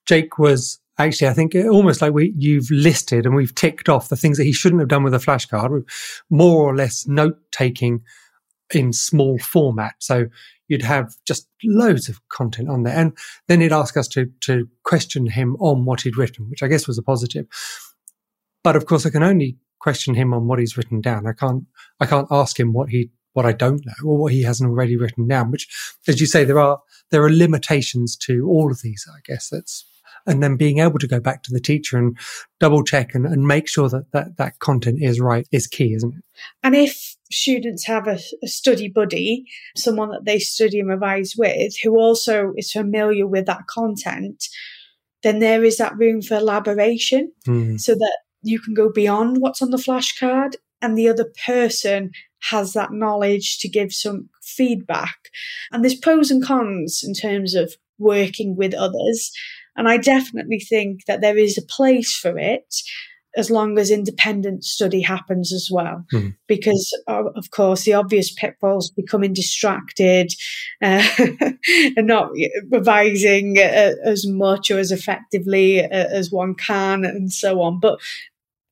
Jake 0.05 0.39
was 0.39 0.79
actually, 0.99 1.29
I 1.29 1.33
think 1.33 1.55
almost 1.55 2.03
like 2.03 2.13
we, 2.13 2.33
you've 2.37 2.71
listed 2.71 3.27
and 3.27 3.35
we've 3.35 3.55
ticked 3.55 3.89
off 3.89 4.09
the 4.09 4.17
things 4.17 4.37
that 4.39 4.45
he 4.45 4.53
shouldn't 4.53 4.81
have 4.81 4.89
done 4.89 5.03
with 5.03 5.15
a 5.15 5.19
flashcard, 5.19 5.83
more 6.31 6.63
or 6.63 6.77
less 6.77 7.07
note 7.07 7.39
taking 7.53 8.03
in 8.75 8.93
small 8.93 9.39
format. 9.39 9.95
So 9.99 10.27
you'd 10.69 10.83
have 10.83 11.15
just 11.27 11.49
loads 11.65 12.09
of 12.09 12.21
content 12.29 12.69
on 12.69 12.83
there. 12.83 12.97
And 12.97 13.17
then 13.47 13.61
he'd 13.61 13.73
ask 13.73 13.97
us 13.97 14.09
to, 14.09 14.27
to 14.43 14.69
question 14.85 15.27
him 15.27 15.57
on 15.61 15.85
what 15.85 16.01
he'd 16.03 16.17
written, 16.17 16.51
which 16.51 16.63
I 16.63 16.69
guess 16.69 16.87
was 16.87 16.99
a 16.99 17.03
positive. 17.03 17.47
But 18.65 18.77
of 18.77 18.87
course, 18.87 19.07
I 19.07 19.11
can 19.11 19.23
only 19.23 19.57
question 19.79 20.15
him 20.15 20.35
on 20.35 20.49
what 20.49 20.59
he's 20.59 20.77
written 20.77 21.01
down. 21.01 21.27
I 21.27 21.33
can't, 21.33 21.65
I 22.01 22.07
can't 22.07 22.29
ask 22.31 22.59
him 22.59 22.73
what 22.73 22.89
he, 22.89 23.11
what 23.35 23.47
I 23.47 23.53
don't 23.53 23.85
know 23.87 23.93
or 24.05 24.19
what 24.19 24.33
he 24.33 24.43
hasn't 24.43 24.69
already 24.69 24.97
written 24.97 25.29
down, 25.29 25.51
which, 25.51 25.69
as 26.09 26.21
you 26.21 26.27
say, 26.27 26.43
there 26.45 26.59
are, 26.59 26.81
there 27.11 27.23
are 27.23 27.31
limitations 27.31 28.17
to 28.17 28.49
all 28.49 28.73
of 28.73 28.83
these, 28.83 29.07
I 29.09 29.21
guess. 29.25 29.49
That's, 29.51 29.85
and 30.27 30.43
then 30.43 30.57
being 30.57 30.79
able 30.79 30.99
to 30.99 31.07
go 31.07 31.21
back 31.21 31.43
to 31.45 31.53
the 31.53 31.61
teacher 31.61 31.97
and 31.97 32.17
double 32.61 32.83
check 32.83 33.15
and, 33.15 33.27
and 33.27 33.47
make 33.47 33.69
sure 33.69 33.89
that, 33.89 34.11
that 34.13 34.37
that 34.37 34.59
content 34.59 34.99
is 35.01 35.21
right 35.21 35.47
is 35.53 35.67
key, 35.67 35.95
isn't 35.95 36.15
it? 36.15 36.25
And 36.63 36.75
if 36.75 37.17
students 37.31 37.87
have 37.87 38.07
a, 38.07 38.19
a, 38.43 38.49
study 38.49 38.89
buddy, 38.89 39.45
someone 39.77 40.11
that 40.11 40.25
they 40.25 40.39
study 40.39 40.81
and 40.81 40.89
revise 40.89 41.35
with, 41.37 41.75
who 41.83 41.99
also 41.99 42.53
is 42.57 42.73
familiar 42.73 43.27
with 43.27 43.47
that 43.47 43.67
content, 43.69 44.45
then 45.23 45.39
there 45.39 45.65
is 45.65 45.79
that 45.79 45.97
room 45.97 46.23
for 46.23 46.37
elaboration 46.37 47.33
mm. 47.47 47.81
so 47.81 47.95
that 47.95 48.19
you 48.43 48.61
can 48.61 48.75
go 48.75 48.91
beyond 48.91 49.39
what's 49.41 49.63
on 49.63 49.71
the 49.71 49.77
flashcard 49.77 50.55
and 50.83 50.97
the 50.97 51.09
other 51.09 51.27
person 51.45 52.11
has 52.51 52.75
that 52.75 52.93
knowledge 52.93 53.59
to 53.59 53.69
give 53.69 53.93
some 53.93 54.29
feedback. 54.43 55.17
And 55.73 55.83
there's 55.83 55.97
pros 55.97 56.31
and 56.31 56.45
cons 56.45 57.03
in 57.05 57.15
terms 57.15 57.55
of 57.55 57.75
working 57.99 58.57
with 58.57 58.75
others. 58.75 59.33
And 59.77 59.89
I 59.89 59.97
definitely 59.97 60.61
think 60.61 61.05
that 61.07 61.21
there 61.21 61.37
is 61.37 61.59
a 61.59 61.63
place 61.63 62.15
for 62.17 62.39
it 62.39 62.75
as 63.37 63.51
long 63.51 63.79
as 63.79 63.91
independent 63.91 64.65
study 64.65 65.03
happens 65.03 65.53
as 65.53 65.69
well. 65.71 66.05
Mm. 66.13 66.35
Because, 66.47 66.91
of 67.07 67.51
course, 67.51 67.85
the 67.85 67.93
obvious 67.93 68.33
pitfalls 68.33 68.91
becoming 68.91 69.35
distracted 69.35 70.33
uh, 70.83 71.07
and 71.97 72.07
not 72.07 72.31
revising 72.71 73.59
uh, 73.59 73.93
as 74.05 74.27
much 74.27 74.71
or 74.71 74.79
as 74.79 74.91
effectively 74.91 75.85
uh, 75.85 75.89
as 75.91 76.33
one 76.33 76.55
can, 76.55 77.05
and 77.05 77.33
so 77.33 77.61
on. 77.61 77.79
But 77.79 78.01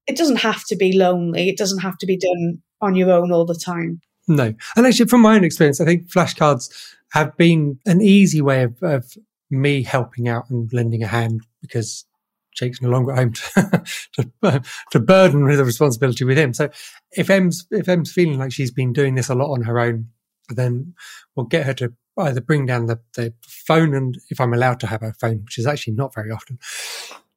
it 0.06 0.16
doesn't 0.16 0.36
have 0.36 0.64
to 0.66 0.76
be 0.76 0.96
lonely, 0.96 1.48
it 1.48 1.58
doesn't 1.58 1.80
have 1.80 1.98
to 1.98 2.06
be 2.06 2.16
done 2.16 2.62
on 2.80 2.94
your 2.94 3.10
own 3.10 3.32
all 3.32 3.44
the 3.44 3.54
time. 3.54 4.00
No. 4.26 4.54
And 4.76 4.86
actually, 4.86 5.06
from 5.06 5.20
my 5.20 5.36
own 5.36 5.44
experience, 5.44 5.80
I 5.80 5.84
think 5.84 6.10
flashcards 6.10 6.70
have 7.12 7.36
been 7.36 7.78
an 7.86 8.00
easy 8.00 8.40
way 8.40 8.64
of, 8.64 8.82
of 8.82 9.14
me 9.60 9.82
helping 9.82 10.28
out 10.28 10.50
and 10.50 10.72
lending 10.72 11.02
a 11.02 11.06
hand 11.06 11.42
because 11.60 12.04
Jake's 12.54 12.80
no 12.80 12.88
longer 12.88 13.12
at 13.12 13.18
home 13.18 13.32
to, 14.12 14.30
to, 14.42 14.62
to, 14.92 15.00
burden 15.00 15.44
with 15.44 15.58
the 15.58 15.64
responsibility 15.64 16.24
with 16.24 16.38
him. 16.38 16.54
So 16.54 16.70
if 17.12 17.28
Em's, 17.28 17.66
if 17.70 17.88
Em's 17.88 18.12
feeling 18.12 18.38
like 18.38 18.52
she's 18.52 18.70
been 18.70 18.92
doing 18.92 19.14
this 19.14 19.28
a 19.28 19.34
lot 19.34 19.52
on 19.52 19.62
her 19.62 19.78
own, 19.78 20.08
then 20.50 20.94
we'll 21.34 21.46
get 21.46 21.66
her 21.66 21.74
to 21.74 21.92
either 22.18 22.40
bring 22.40 22.66
down 22.66 22.86
the, 22.86 23.00
the 23.14 23.34
phone 23.42 23.94
and 23.94 24.18
if 24.30 24.40
I'm 24.40 24.54
allowed 24.54 24.80
to 24.80 24.86
have 24.86 25.00
her 25.00 25.14
phone, 25.20 25.42
which 25.44 25.58
is 25.58 25.66
actually 25.66 25.94
not 25.94 26.14
very 26.14 26.30
often, 26.30 26.58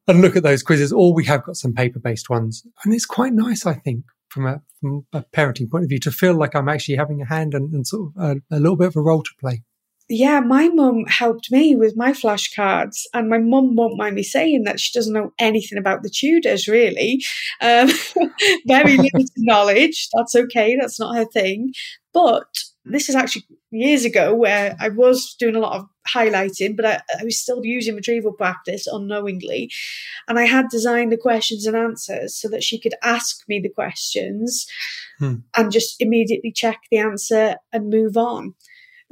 and 0.08 0.22
look 0.22 0.36
at 0.36 0.44
those 0.44 0.64
quizzes, 0.64 0.94
or 0.94 1.14
we 1.14 1.26
have 1.26 1.44
got 1.44 1.58
some 1.58 1.74
paper 1.74 2.00
based 2.00 2.30
ones. 2.30 2.66
And 2.84 2.94
it's 2.94 3.06
quite 3.06 3.34
nice, 3.34 3.66
I 3.66 3.74
think, 3.74 4.06
from 4.30 4.46
a, 4.46 4.62
from 4.80 5.06
a 5.14 5.24
parenting 5.24 5.70
point 5.70 5.84
of 5.84 5.90
view 5.90 6.00
to 6.00 6.12
feel 6.12 6.36
like 6.36 6.56
I'm 6.56 6.70
actually 6.70 6.96
having 6.96 7.22
a 7.22 7.26
hand 7.26 7.54
and, 7.54 7.74
and 7.74 7.88
sort 7.88 8.12
of 8.16 8.24
a, 8.24 8.56
a 8.56 8.60
little 8.60 8.78
bit 8.78 8.88
of 8.88 8.96
a 8.96 9.02
role 9.02 9.24
to 9.24 9.32
play 9.40 9.64
yeah, 10.10 10.40
my 10.40 10.70
mum 10.70 11.06
helped 11.08 11.52
me 11.52 11.76
with 11.76 11.98
my 11.98 12.12
flashcards, 12.12 13.02
and 13.14 13.30
my 13.30 13.40
mum 13.40 13.76
won't 13.76 13.98
mind 13.98 14.16
me 14.16 14.24
saying 14.24 14.64
that 14.64 14.80
she 14.80 14.98
doesn't 14.98 15.14
know 15.14 15.34
anything 15.38 15.78
about 15.78 16.04
the 16.04 16.10
Tudors, 16.10 16.68
really. 16.68 17.24
Um, 17.62 17.90
very 18.68 18.98
limited 18.98 19.30
knowledge. 19.38 20.08
That's 20.14 20.36
okay, 20.36 20.78
that's 20.80 21.00
not 21.00 21.16
her 21.16 21.26
thing. 21.26 21.74
But 22.14 22.48
this 22.86 23.10
is 23.10 23.16
actually 23.16 23.46
years 23.70 24.06
ago 24.06 24.34
where 24.34 24.76
I 24.80 24.90
was 24.90 25.36
doing 25.38 25.56
a 25.56 25.60
lot 25.60 25.78
of 25.78 25.86
highlighting, 26.08 26.76
but 26.78 26.86
I, 26.86 27.02
I, 27.20 27.24
was 27.26 27.38
still 27.38 27.66
using 27.66 27.96
retrieval 27.96 28.32
practice 28.32 28.88
unknowingly. 28.88 29.70
And 30.28 30.40
I 30.40 30.46
had 30.46 30.70
designed 30.70 31.12
the 31.12 31.18
questions 31.18 31.66
and 31.66 31.76
answers 31.76 32.40
so 32.40 32.48
that 32.50 32.64
she 32.64 32.80
could 32.80 32.96
ask 33.04 33.44
me 33.50 33.60
the 33.60 33.70
questions 33.70 34.66
hmm. 35.20 35.36
and 35.56 35.72
just 35.72 36.02
immediately 36.02 36.52
check 36.52 36.80
the 36.90 36.98
answer 36.98 37.58
and 37.74 37.90
move 37.90 38.16
on. 38.16 38.56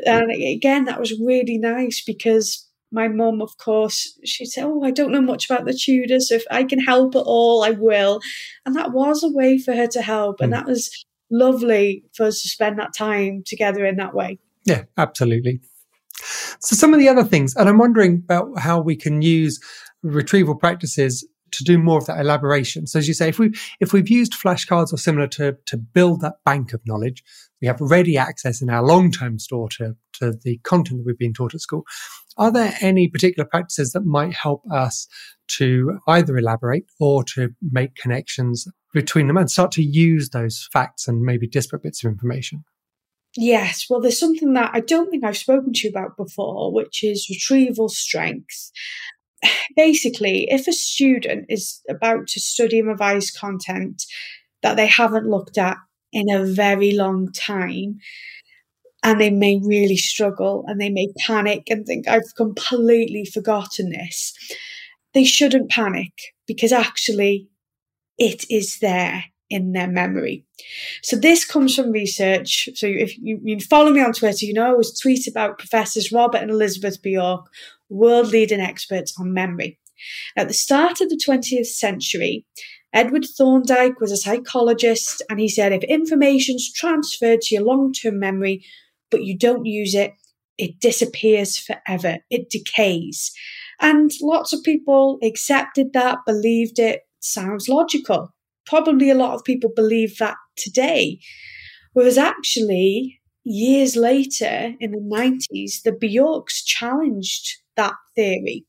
And 0.06 0.32
again, 0.32 0.86
that 0.86 1.00
was 1.00 1.20
really 1.20 1.58
nice 1.58 2.04
because 2.04 2.68
my 2.92 3.08
mum, 3.08 3.42
of 3.42 3.58
course, 3.58 4.18
she 4.24 4.46
said, 4.46 4.66
Oh, 4.66 4.84
I 4.84 4.92
don't 4.92 5.12
know 5.12 5.22
much 5.22 5.50
about 5.50 5.66
the 5.66 5.74
Tudors. 5.74 6.30
So 6.30 6.36
if 6.36 6.44
I 6.52 6.64
can 6.64 6.80
help 6.80 7.16
at 7.16 7.24
all, 7.26 7.64
I 7.64 7.72
will. 7.72 8.20
And 8.66 8.76
that 8.76 8.92
was 8.92 9.24
a 9.24 9.30
way 9.30 9.58
for 9.58 9.76
her 9.76 9.88
to 9.88 10.02
help. 10.02 10.42
And 10.42 10.52
mm. 10.52 10.56
that 10.56 10.66
was 10.66 11.06
lovely 11.32 12.04
for 12.14 12.26
us 12.26 12.42
to 12.42 12.50
spend 12.50 12.80
that 12.80 12.94
time 12.98 13.44
together 13.46 13.86
in 13.86 13.98
that 13.98 14.14
way. 14.14 14.40
Yeah, 14.66 14.84
absolutely. 14.98 15.62
So, 16.60 16.76
some 16.76 16.94
of 16.94 17.00
the 17.00 17.10
other 17.10 17.24
things, 17.24 17.56
and 17.56 17.70
I'm 17.70 17.78
wondering 17.78 18.22
about 18.24 18.60
how 18.60 18.80
we 18.80 18.96
can 18.96 19.22
use 19.22 19.60
retrieval 20.02 20.56
practices 20.56 21.28
to 21.56 21.64
do 21.64 21.78
more 21.78 21.98
of 21.98 22.06
that 22.06 22.20
elaboration. 22.20 22.88
So 22.88 23.00
as 23.00 23.08
you 23.08 23.14
say, 23.14 23.30
if 23.30 23.40
we 23.40 23.54
if 23.80 23.94
we've 23.94 24.10
used 24.10 24.34
flashcards 24.34 24.94
or 24.94 24.98
similar 24.98 25.28
to 25.28 25.58
to 25.66 25.78
build 25.78 26.22
that 26.22 26.44
bank 26.46 26.74
of 26.74 26.82
knowledge, 26.86 27.24
we 27.62 27.68
have 27.68 27.82
ready 27.82 28.18
access 28.18 28.62
in 28.62 28.70
our 28.70 28.84
long 28.84 29.12
term 29.12 29.40
store 29.40 29.70
to 29.70 29.96
to 30.20 30.34
the 30.44 30.58
content 30.64 31.00
that 31.00 31.06
we've 31.06 31.18
been 31.18 31.34
taught 31.34 31.54
at 31.54 31.62
school. 31.62 31.84
Are 32.38 32.52
there 32.52 32.76
any 32.82 33.08
particular 33.08 33.48
practices 33.48 33.92
that 33.92 34.06
might 34.06 34.34
help 34.34 34.64
us 34.72 35.08
to 35.48 36.00
either 36.08 36.38
elaborate 36.38 36.86
or 37.00 37.24
to 37.36 37.54
make 37.72 37.96
connections 37.96 38.68
between 38.94 39.28
them 39.28 39.38
and 39.38 39.50
start 39.50 39.72
to 39.74 39.84
use 39.84 40.30
those 40.30 40.68
facts 40.72 41.08
and 41.08 41.22
maybe 41.22 41.48
disparate 41.48 41.84
bits 41.84 42.04
of 42.04 42.12
information? 42.12 42.64
Yes, 43.38 43.88
well, 43.90 44.00
there's 44.00 44.20
something 44.20 44.54
that 44.54 44.72
I 44.74 44.80
don't 44.80 45.12
think 45.12 45.26
I've 45.26 45.38
spoken 45.38 45.74
to 45.74 45.88
you 45.88 45.90
about 45.90 46.16
before, 46.16 46.72
which 46.72 47.04
is 47.04 47.28
retrieval 47.30 47.90
strength 47.90 48.72
basically, 49.76 50.48
if 50.50 50.68
a 50.68 50.74
student 50.74 51.46
is 51.50 51.82
about 51.90 52.28
to 52.28 52.40
study 52.40 52.80
and 52.80 52.88
revise 52.88 53.32
content 53.32 54.04
that 54.64 54.76
they 54.76 54.88
haven't 54.88 55.30
looked 55.30 55.58
at 55.58 55.78
in 56.12 56.30
a 56.30 56.46
very 56.46 56.94
long 56.94 57.32
time, 57.32 58.00
and 59.06 59.22
they 59.22 59.30
may 59.30 59.62
really 59.64 59.98
struggle 59.98 60.66
and 60.68 60.82
they 60.82 60.90
may 60.90 61.08
panic 61.20 61.70
and 61.70 61.86
think, 61.86 62.08
I've 62.08 62.34
completely 62.36 63.24
forgotten 63.24 63.92
this, 63.92 64.34
they 65.14 65.24
shouldn't 65.24 65.70
panic 65.70 66.12
because 66.48 66.72
actually 66.72 67.48
it 68.18 68.46
is 68.50 68.80
there 68.80 69.26
in 69.50 69.74
their 69.74 69.88
memory. 69.88 70.44
So 71.04 71.16
this 71.16 71.46
comes 71.46 71.76
from 71.76 71.92
research. 71.92 72.68
So 72.74 72.88
if 72.88 73.16
you, 73.20 73.40
you, 73.44 73.60
follow 73.60 73.92
me 73.92 74.02
on 74.02 74.14
Twitter, 74.14 74.46
you 74.46 74.54
know 74.54 74.66
I 74.66 74.70
always 74.70 74.98
tweet 75.00 75.28
about 75.28 75.60
Professors 75.60 76.12
Robert 76.12 76.40
and 76.40 76.50
Elizabeth 76.50 77.00
Bjork, 77.02 77.46
world 77.90 78.28
leading 78.28 78.60
experts 78.60 79.14
on 79.20 79.34
memory. 79.34 79.80
At 80.36 80.48
the 80.48 80.54
start 80.54 81.02
of 81.02 81.10
the 81.10 81.20
20th 81.24 81.68
century, 81.68 82.46
Edward 82.94 83.26
Thorndike 83.38 84.00
was 84.00 84.12
a 84.12 84.18
psychologist 84.18 85.22
and 85.30 85.40
he 85.40 85.50
said 85.50 85.72
if 85.72 85.84
information's 85.84 86.72
transferred 86.72 87.42
to 87.42 87.56
your 87.56 87.64
long-term 87.64 88.20
memory 88.20 88.66
but 89.12 89.24
you 89.24 89.38
don't 89.38 89.66
use 89.66 89.94
it, 89.94 90.14
it 90.58 90.80
disappears 90.80 91.58
forever. 91.58 92.18
It 92.30 92.50
decays. 92.50 93.32
And 93.80 94.12
lots 94.22 94.54
of 94.54 94.64
people 94.64 95.20
accepted 95.24 95.94
that, 95.94 96.20
believed 96.26 96.80
it, 96.80 97.02
sounds 97.20 97.70
logical 97.70 98.34
probably 98.66 99.10
a 99.10 99.16
lot 99.16 99.34
of 99.34 99.44
people 99.44 99.72
believe 99.76 100.18
that 100.18 100.36
today. 100.58 101.20
Whereas 101.94 102.18
actually, 102.18 103.22
years 103.44 103.96
later 103.96 104.74
in 104.80 104.92
the 104.92 104.98
90s, 104.98 105.84
the 105.84 105.92
Bjorks 105.92 106.64
challenged 106.64 107.62
that 107.76 107.96
theory 108.16 108.66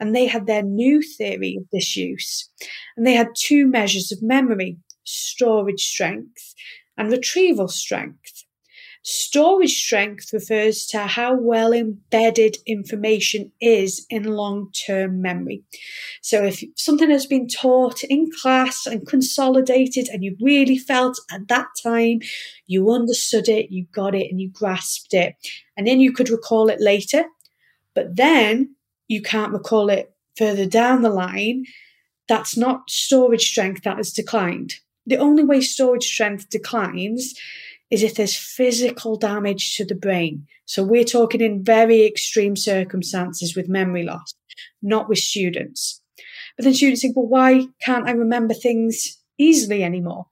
and 0.00 0.16
they 0.16 0.26
had 0.26 0.46
their 0.46 0.62
new 0.62 1.02
theory 1.02 1.56
of 1.58 1.70
disuse. 1.70 2.50
And 2.96 3.06
they 3.06 3.12
had 3.12 3.28
two 3.36 3.66
measures 3.66 4.10
of 4.10 4.22
memory 4.22 4.78
storage 5.04 5.82
strength 5.82 6.54
and 6.96 7.10
retrieval 7.10 7.68
strength. 7.68 8.44
Storage 9.02 9.72
strength 9.72 10.30
refers 10.32 10.86
to 10.86 10.98
how 10.98 11.34
well 11.34 11.72
embedded 11.72 12.58
information 12.66 13.50
is 13.58 14.04
in 14.10 14.24
long 14.24 14.70
term 14.86 15.22
memory. 15.22 15.62
So, 16.20 16.44
if 16.44 16.62
something 16.76 17.08
has 17.10 17.24
been 17.24 17.48
taught 17.48 18.04
in 18.04 18.28
class 18.42 18.84
and 18.84 19.06
consolidated, 19.06 20.08
and 20.08 20.22
you 20.22 20.36
really 20.38 20.76
felt 20.76 21.18
at 21.32 21.48
that 21.48 21.68
time 21.82 22.20
you 22.66 22.90
understood 22.92 23.48
it, 23.48 23.70
you 23.70 23.86
got 23.94 24.14
it, 24.14 24.30
and 24.30 24.38
you 24.38 24.50
grasped 24.50 25.14
it, 25.14 25.34
and 25.78 25.86
then 25.86 25.98
you 25.98 26.12
could 26.12 26.28
recall 26.28 26.68
it 26.68 26.78
later, 26.78 27.24
but 27.94 28.16
then 28.16 28.74
you 29.08 29.22
can't 29.22 29.52
recall 29.52 29.90
it 29.90 30.12
further 30.36 30.66
down 30.66 31.02
the 31.02 31.10
line, 31.10 31.64
that's 32.28 32.56
not 32.56 32.88
storage 32.88 33.48
strength 33.48 33.82
that 33.82 33.96
has 33.96 34.12
declined. 34.12 34.76
The 35.06 35.18
only 35.18 35.42
way 35.42 35.60
storage 35.60 36.04
strength 36.04 36.48
declines 36.48 37.34
is 37.90 38.02
if 38.02 38.14
there's 38.14 38.36
physical 38.36 39.16
damage 39.16 39.76
to 39.76 39.84
the 39.84 39.96
brain. 39.96 40.46
So 40.64 40.84
we're 40.84 41.04
talking 41.04 41.40
in 41.40 41.64
very 41.64 42.06
extreme 42.06 42.54
circumstances 42.54 43.56
with 43.56 43.68
memory 43.68 44.04
loss, 44.04 44.32
not 44.80 45.08
with 45.08 45.18
students. 45.18 46.00
But 46.56 46.64
then 46.64 46.74
students 46.74 47.02
think, 47.02 47.16
well, 47.16 47.26
why 47.26 47.66
can't 47.82 48.08
I 48.08 48.12
remember 48.12 48.54
things 48.54 49.18
easily 49.38 49.82
anymore? 49.82 50.26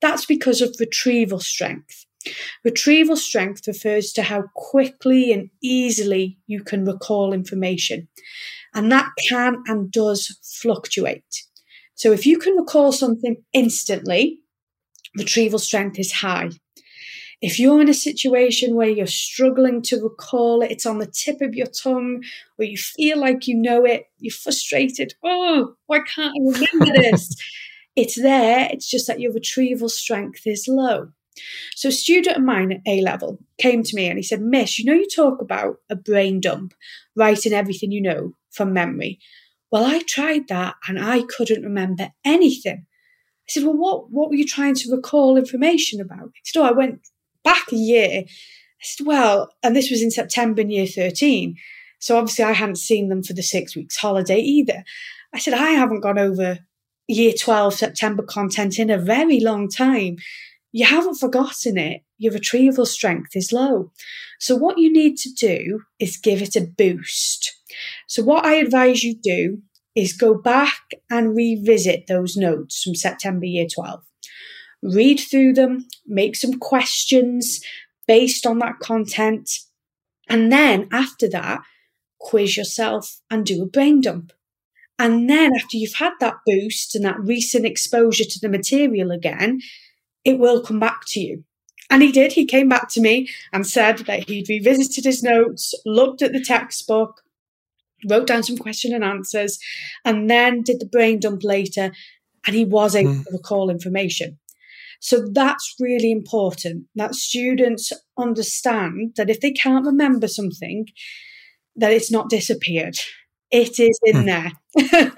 That's 0.00 0.24
because 0.24 0.60
of 0.60 0.76
retrieval 0.78 1.40
strength. 1.40 2.05
Retrieval 2.64 3.16
strength 3.16 3.66
refers 3.66 4.12
to 4.12 4.22
how 4.22 4.44
quickly 4.54 5.32
and 5.32 5.50
easily 5.62 6.38
you 6.46 6.62
can 6.62 6.84
recall 6.84 7.32
information. 7.32 8.08
And 8.74 8.90
that 8.92 9.10
can 9.28 9.62
and 9.66 9.90
does 9.90 10.38
fluctuate. 10.42 11.44
So 11.94 12.12
if 12.12 12.26
you 12.26 12.38
can 12.38 12.56
recall 12.56 12.92
something 12.92 13.36
instantly, 13.52 14.40
retrieval 15.16 15.58
strength 15.58 15.98
is 15.98 16.12
high. 16.12 16.50
If 17.42 17.58
you're 17.58 17.80
in 17.80 17.88
a 17.88 17.94
situation 17.94 18.74
where 18.74 18.88
you're 18.88 19.06
struggling 19.06 19.82
to 19.82 20.02
recall 20.02 20.62
it, 20.62 20.70
it's 20.70 20.86
on 20.86 20.98
the 20.98 21.06
tip 21.06 21.40
of 21.42 21.54
your 21.54 21.66
tongue, 21.66 22.22
or 22.58 22.64
you 22.64 22.78
feel 22.78 23.18
like 23.18 23.46
you 23.46 23.54
know 23.54 23.84
it, 23.84 24.04
you're 24.18 24.32
frustrated. 24.32 25.14
Oh, 25.22 25.74
why 25.86 26.00
can't 26.00 26.34
I 26.34 26.58
remember 26.58 27.02
this? 27.02 27.34
it's 27.96 28.20
there, 28.20 28.68
it's 28.70 28.88
just 28.88 29.06
that 29.06 29.20
your 29.20 29.32
retrieval 29.32 29.88
strength 29.88 30.46
is 30.46 30.66
low. 30.66 31.08
So, 31.74 31.88
a 31.88 31.92
student 31.92 32.36
of 32.36 32.42
mine 32.42 32.72
at 32.72 32.80
A 32.86 33.00
level 33.00 33.38
came 33.58 33.82
to 33.82 33.96
me 33.96 34.08
and 34.08 34.18
he 34.18 34.22
said, 34.22 34.40
Miss, 34.40 34.78
you 34.78 34.84
know, 34.84 34.94
you 34.94 35.06
talk 35.08 35.40
about 35.40 35.76
a 35.90 35.96
brain 35.96 36.40
dump, 36.40 36.74
writing 37.14 37.52
everything 37.52 37.92
you 37.92 38.00
know 38.00 38.34
from 38.50 38.72
memory. 38.72 39.18
Well, 39.70 39.84
I 39.84 40.00
tried 40.00 40.48
that 40.48 40.76
and 40.88 40.98
I 40.98 41.22
couldn't 41.22 41.62
remember 41.62 42.10
anything. 42.24 42.86
I 42.86 43.48
said, 43.48 43.64
Well, 43.64 43.76
what, 43.76 44.10
what 44.10 44.28
were 44.28 44.36
you 44.36 44.46
trying 44.46 44.74
to 44.76 44.94
recall 44.94 45.36
information 45.36 46.00
about? 46.00 46.30
He 46.34 46.40
said, 46.44 46.60
Oh, 46.60 46.64
I 46.64 46.72
went 46.72 47.00
back 47.44 47.72
a 47.72 47.76
year. 47.76 48.24
I 48.24 48.82
said, 48.82 49.06
Well, 49.06 49.50
and 49.62 49.74
this 49.74 49.90
was 49.90 50.02
in 50.02 50.10
September 50.10 50.62
in 50.62 50.70
year 50.70 50.86
13. 50.86 51.56
So 51.98 52.18
obviously 52.18 52.44
I 52.44 52.52
hadn't 52.52 52.76
seen 52.76 53.08
them 53.08 53.22
for 53.22 53.32
the 53.32 53.42
six 53.42 53.74
weeks 53.74 53.96
holiday 53.96 54.38
either. 54.38 54.84
I 55.34 55.38
said, 55.38 55.54
I 55.54 55.70
haven't 55.70 56.00
gone 56.00 56.18
over 56.18 56.60
year 57.08 57.32
12 57.32 57.74
September 57.74 58.22
content 58.22 58.78
in 58.78 58.90
a 58.90 58.98
very 58.98 59.40
long 59.40 59.68
time. 59.68 60.16
You 60.76 60.84
haven't 60.84 61.14
forgotten 61.14 61.78
it. 61.78 62.02
Your 62.18 62.34
retrieval 62.34 62.84
strength 62.84 63.34
is 63.34 63.50
low. 63.50 63.92
So 64.38 64.54
what 64.54 64.76
you 64.76 64.92
need 64.92 65.16
to 65.16 65.32
do 65.32 65.80
is 65.98 66.18
give 66.18 66.42
it 66.42 66.54
a 66.54 66.66
boost. 66.66 67.50
So 68.08 68.22
what 68.22 68.44
I 68.44 68.56
advise 68.56 69.02
you 69.02 69.14
do 69.18 69.62
is 69.94 70.12
go 70.12 70.34
back 70.34 70.82
and 71.08 71.34
revisit 71.34 72.08
those 72.08 72.36
notes 72.36 72.82
from 72.82 72.94
September 72.94 73.46
year 73.46 73.66
12 73.74 74.02
read 74.82 75.18
through 75.18 75.54
them, 75.54 75.86
make 76.06 76.36
some 76.36 76.58
questions 76.58 77.64
based 78.06 78.46
on 78.46 78.58
that 78.58 78.78
content. 78.78 79.50
And 80.28 80.52
then 80.52 80.88
after 80.92 81.26
that, 81.30 81.62
quiz 82.20 82.54
yourself 82.54 83.18
and 83.30 83.46
do 83.46 83.62
a 83.62 83.66
brain 83.66 84.02
dump. 84.02 84.30
And 84.98 85.28
then 85.30 85.52
after 85.56 85.78
you've 85.78 85.94
had 85.94 86.12
that 86.20 86.36
boost 86.44 86.94
and 86.94 87.04
that 87.06 87.18
recent 87.18 87.64
exposure 87.64 88.24
to 88.24 88.38
the 88.38 88.50
material 88.50 89.10
again, 89.10 89.60
it 90.26 90.38
will 90.40 90.60
come 90.60 90.80
back 90.80 91.02
to 91.06 91.20
you. 91.20 91.44
And 91.88 92.02
he 92.02 92.10
did. 92.10 92.32
He 92.32 92.44
came 92.44 92.68
back 92.68 92.88
to 92.90 93.00
me 93.00 93.28
and 93.52 93.64
said 93.64 93.98
that 94.00 94.28
he'd 94.28 94.48
revisited 94.48 95.04
his 95.04 95.22
notes, 95.22 95.72
looked 95.86 96.20
at 96.20 96.32
the 96.32 96.42
textbook, 96.42 97.22
wrote 98.10 98.26
down 98.26 98.42
some 98.42 98.58
question 98.58 98.92
and 98.92 99.04
answers, 99.04 99.58
and 100.04 100.28
then 100.28 100.62
did 100.62 100.80
the 100.80 100.86
brain 100.86 101.20
dump 101.20 101.44
later. 101.44 101.92
And 102.44 102.56
he 102.56 102.64
was 102.64 102.96
able 102.96 103.14
mm. 103.14 103.24
to 103.24 103.32
recall 103.32 103.70
information. 103.70 104.38
So 104.98 105.28
that's 105.30 105.76
really 105.78 106.10
important 106.10 106.86
that 106.96 107.14
students 107.14 107.92
understand 108.18 109.12
that 109.16 109.30
if 109.30 109.40
they 109.40 109.52
can't 109.52 109.86
remember 109.86 110.26
something, 110.26 110.88
that 111.76 111.92
it's 111.92 112.10
not 112.10 112.30
disappeared. 112.30 112.98
It 113.52 113.78
is 113.78 113.98
in 114.04 114.22
hmm. 114.22 114.26
there. 114.26 114.52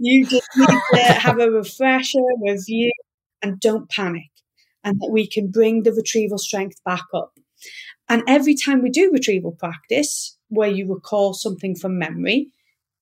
you 0.00 0.24
just 0.24 0.48
need 0.56 0.80
to 0.94 1.02
have 1.02 1.38
a 1.38 1.50
refresher, 1.50 2.20
review, 2.40 2.90
and 3.42 3.60
don't 3.60 3.90
panic. 3.90 4.30
And 4.84 5.00
that 5.00 5.10
we 5.10 5.26
can 5.26 5.50
bring 5.50 5.82
the 5.82 5.92
retrieval 5.92 6.38
strength 6.38 6.76
back 6.84 7.04
up. 7.14 7.32
And 8.08 8.22
every 8.28 8.54
time 8.54 8.82
we 8.82 8.90
do 8.90 9.10
retrieval 9.10 9.52
practice, 9.52 10.36
where 10.48 10.70
you 10.70 10.92
recall 10.92 11.34
something 11.34 11.74
from 11.74 11.98
memory, 11.98 12.48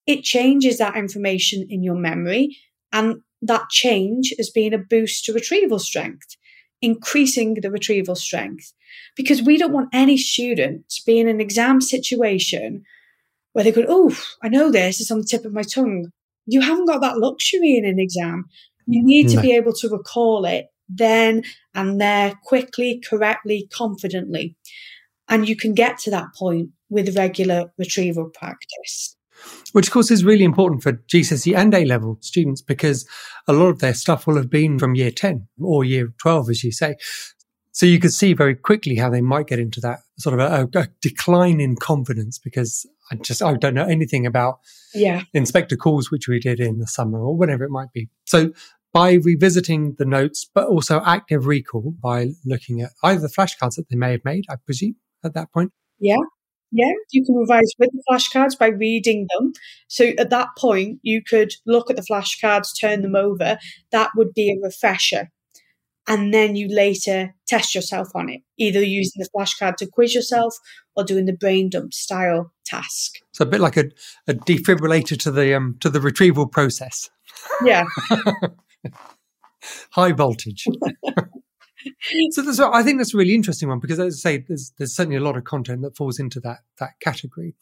it 0.07 0.23
changes 0.23 0.79
that 0.79 0.97
information 0.97 1.67
in 1.69 1.83
your 1.83 1.95
memory 1.95 2.57
and 2.93 3.17
that 3.43 3.69
change 3.71 4.35
as 4.39 4.51
being 4.51 4.75
a 4.75 4.79
boost 4.79 5.25
to 5.25 5.33
retrieval 5.33 5.79
strength, 5.79 6.37
increasing 6.81 7.55
the 7.55 7.71
retrieval 7.71 8.15
strength. 8.15 8.73
Because 9.17 9.43
we 9.43 9.57
don't 9.57 9.73
want 9.73 9.89
any 9.93 10.17
student 10.17 10.89
to 10.91 11.03
be 11.07 11.19
in 11.19 11.29
an 11.29 11.41
exam 11.41 11.81
situation 11.81 12.83
where 13.53 13.65
they 13.65 13.73
go, 13.73 13.85
Oh, 13.89 14.17
I 14.43 14.49
know 14.49 14.71
this, 14.71 15.01
it's 15.01 15.11
on 15.11 15.19
the 15.19 15.25
tip 15.25 15.45
of 15.45 15.53
my 15.53 15.63
tongue. 15.63 16.09
You 16.47 16.61
haven't 16.61 16.87
got 16.87 17.01
that 17.01 17.19
luxury 17.19 17.77
in 17.77 17.85
an 17.85 17.99
exam. 17.99 18.47
You 18.87 19.03
need 19.03 19.29
to 19.29 19.41
be 19.41 19.53
able 19.53 19.73
to 19.75 19.89
recall 19.89 20.45
it 20.45 20.67
then 20.97 21.45
and 21.75 22.01
there 22.01 22.35
quickly, 22.45 23.01
correctly, 23.01 23.69
confidently. 23.73 24.57
And 25.29 25.49
you 25.49 25.57
can 25.57 25.75
get 25.75 25.99
to 25.99 26.11
that 26.11 26.27
point 26.37 26.71
with 26.91 27.17
regular 27.17 27.73
retrieval 27.79 28.31
practice 28.31 29.17
which 29.73 29.89
of 29.89 29.93
course 29.93 30.11
is 30.11 30.25
really 30.25 30.45
important 30.45 30.83
for 30.83 30.93
GCSE 30.93 31.57
and 31.57 31.75
A 31.75 31.85
level 31.85 32.19
students 32.21 32.61
because 32.61 33.07
a 33.49 33.53
lot 33.53 33.69
of 33.69 33.79
their 33.81 33.95
stuff 33.95 34.27
will 34.27 34.37
have 34.37 34.51
been 34.51 34.79
from 34.79 34.95
year 34.95 35.11
10 35.11 35.47
or 35.61 35.85
year 35.85 36.13
12, 36.19 36.51
as 36.51 36.65
you 36.65 36.73
say. 36.73 36.97
So 37.73 37.87
you 37.87 37.99
could 37.99 38.13
see 38.13 38.35
very 38.35 38.55
quickly 38.55 38.97
how 38.97 39.09
they 39.09 39.23
might 39.23 39.47
get 39.47 39.59
into 39.59 39.81
that 39.81 40.01
sort 40.19 40.39
of 40.39 40.41
a, 40.41 40.79
a 40.79 40.89
decline 41.01 41.61
in 41.61 41.77
confidence 41.77 42.39
because 42.39 42.87
I 43.11 43.15
just, 43.17 43.43
I 43.43 43.55
don't 43.55 43.75
know 43.75 43.87
anything 43.87 44.27
about 44.27 44.61
yeah. 44.95 45.23
inspector 45.33 45.77
calls, 45.77 46.11
which 46.11 46.29
we 46.29 46.39
did 46.39 46.61
in 46.61 46.79
the 46.79 46.87
summer 46.87 47.21
or 47.21 47.35
whatever 47.35 47.65
it 47.65 47.71
might 47.71 47.93
be. 47.93 48.11
So 48.27 48.53
by 48.93 49.15
revisiting 49.15 49.95
the 49.99 50.05
notes, 50.05 50.49
but 50.55 50.69
also 50.69 51.03
active 51.05 51.47
recall 51.47 51.95
by 52.03 52.33
looking 52.45 52.81
at 52.83 52.91
either 53.03 53.21
the 53.21 53.29
flashcards 53.29 53.77
that 53.77 53.89
they 53.89 53.97
may 53.97 54.13
have 54.13 54.25
made, 54.25 54.45
I 54.51 54.57
presume, 54.57 54.97
at 55.25 55.35
that 55.35 55.53
point. 55.53 55.73
Yeah. 55.99 56.17
Yeah, 56.75 56.93
you 57.11 57.23
can 57.23 57.35
revise 57.35 57.71
with 57.79 57.91
the 57.93 58.03
flashcards 58.11 58.59
by 58.59 58.69
reading 58.69 59.27
them. 59.37 59.53
So 59.89 60.13
at 60.17 60.31
that 60.31 60.49
point, 60.57 61.01
you 61.03 61.23
could 61.23 61.53
look 61.67 61.91
at 61.91 61.97
the 61.97 62.07
flashcards, 62.11 62.69
turn 62.81 63.03
them 63.03 63.15
over. 63.15 63.59
That 63.91 64.11
would 64.17 64.33
be 64.33 64.51
a 64.51 64.65
refresher. 64.65 65.29
And 66.09 66.33
then 66.33 66.57
you 66.57 66.75
later 66.75 67.35
test 67.47 67.75
yourself 67.75 68.09
on 68.15 68.31
it, 68.31 68.41
either 68.57 68.83
using 68.83 69.23
the 69.23 69.29
flashcard 69.37 69.77
to 69.77 69.87
quiz 69.87 70.15
yourself 70.15 70.57
or 70.97 71.05
doing 71.05 71.27
the 71.27 71.35
brain 71.35 71.69
dump 71.69 71.93
style 71.93 72.53
task. 72.65 73.17
So 73.33 73.45
a 73.45 73.49
bit 73.49 73.61
like 73.61 73.77
a, 73.77 73.85
a 74.27 74.33
defibrillator 74.33 75.19
to 75.21 75.31
the 75.31 75.55
um, 75.55 75.77
to 75.81 75.91
the 75.91 76.01
retrieval 76.01 76.47
process. 76.47 77.11
Yeah. 77.65 77.85
High 79.93 80.13
voltage. 80.13 80.67
so, 82.31 82.53
so 82.53 82.73
I 82.73 82.83
think 82.83 82.99
that's 82.99 83.15
a 83.15 83.17
really 83.17 83.35
interesting 83.35 83.69
one 83.69 83.81
because, 83.81 84.01
as 84.01 84.15
I 84.15 84.31
say, 84.31 84.45
there's 84.47 84.73
there's 84.79 84.95
certainly 84.95 85.17
a 85.17 85.23
lot 85.23 85.37
of 85.37 85.45
content 85.45 85.83
that 85.83 85.97
falls 85.97 86.19
into 86.19 86.41
that 86.41 86.59
that 86.79 86.93
category. 87.01 87.55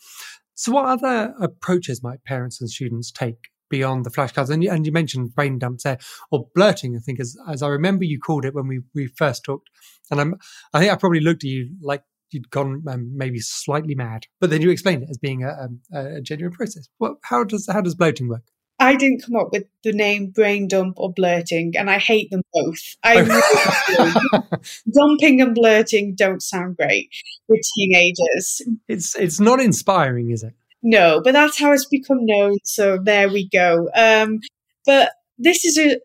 So, 0.54 0.72
what 0.72 0.86
other 0.86 1.34
approaches 1.40 2.02
might 2.02 2.24
parents 2.24 2.60
and 2.60 2.70
students 2.70 3.10
take 3.10 3.50
beyond 3.68 4.04
the 4.04 4.10
flashcards? 4.10 4.50
And 4.50 4.62
you, 4.62 4.70
and 4.70 4.84
you 4.84 4.92
mentioned 4.92 5.34
brain 5.34 5.58
dumps 5.58 5.84
there, 5.84 5.98
or 6.30 6.48
blurting. 6.54 6.96
I 6.96 7.00
think, 7.00 7.20
as 7.20 7.36
as 7.48 7.62
I 7.62 7.68
remember, 7.68 8.04
you 8.04 8.18
called 8.18 8.44
it 8.44 8.54
when 8.54 8.66
we 8.66 8.80
we 8.94 9.08
first 9.08 9.44
talked. 9.44 9.68
And 10.10 10.20
I'm 10.20 10.34
I 10.72 10.80
think 10.80 10.92
I 10.92 10.96
probably 10.96 11.20
looked 11.20 11.44
at 11.44 11.50
you 11.50 11.70
like 11.82 12.02
you'd 12.32 12.50
gone 12.50 12.82
um, 12.88 13.12
maybe 13.16 13.40
slightly 13.40 13.94
mad, 13.94 14.26
but 14.40 14.50
then 14.50 14.62
you 14.62 14.70
explained 14.70 15.02
it 15.02 15.10
as 15.10 15.18
being 15.18 15.42
a, 15.42 15.68
a, 15.92 16.16
a 16.16 16.20
genuine 16.20 16.52
process. 16.52 16.88
Well, 16.98 17.18
how 17.24 17.44
does 17.44 17.68
how 17.70 17.80
does 17.80 17.94
blurting 17.94 18.28
work? 18.28 18.44
I 18.80 18.96
didn't 18.96 19.22
come 19.22 19.36
up 19.36 19.52
with 19.52 19.64
the 19.84 19.92
name 19.92 20.30
brain 20.30 20.66
dump 20.66 20.94
or 20.96 21.12
blurting, 21.12 21.74
and 21.76 21.90
I 21.90 21.98
hate 21.98 22.30
them 22.30 22.42
both. 22.52 22.96
I 23.04 23.20
really 24.32 24.60
Dumping 24.92 25.40
and 25.42 25.54
blurting 25.54 26.14
don't 26.14 26.42
sound 26.42 26.78
great 26.78 27.10
with 27.48 27.60
teenagers. 27.76 28.62
It's 28.88 29.14
it's 29.16 29.38
not 29.38 29.60
inspiring, 29.60 30.30
is 30.30 30.42
it? 30.42 30.54
No, 30.82 31.20
but 31.22 31.32
that's 31.32 31.58
how 31.58 31.72
it's 31.72 31.86
become 31.86 32.24
known. 32.24 32.56
So 32.64 32.98
there 32.98 33.28
we 33.28 33.48
go. 33.50 33.90
Um, 33.94 34.40
but 34.86 35.12
this 35.38 35.64
is 35.64 35.78
a 35.78 35.98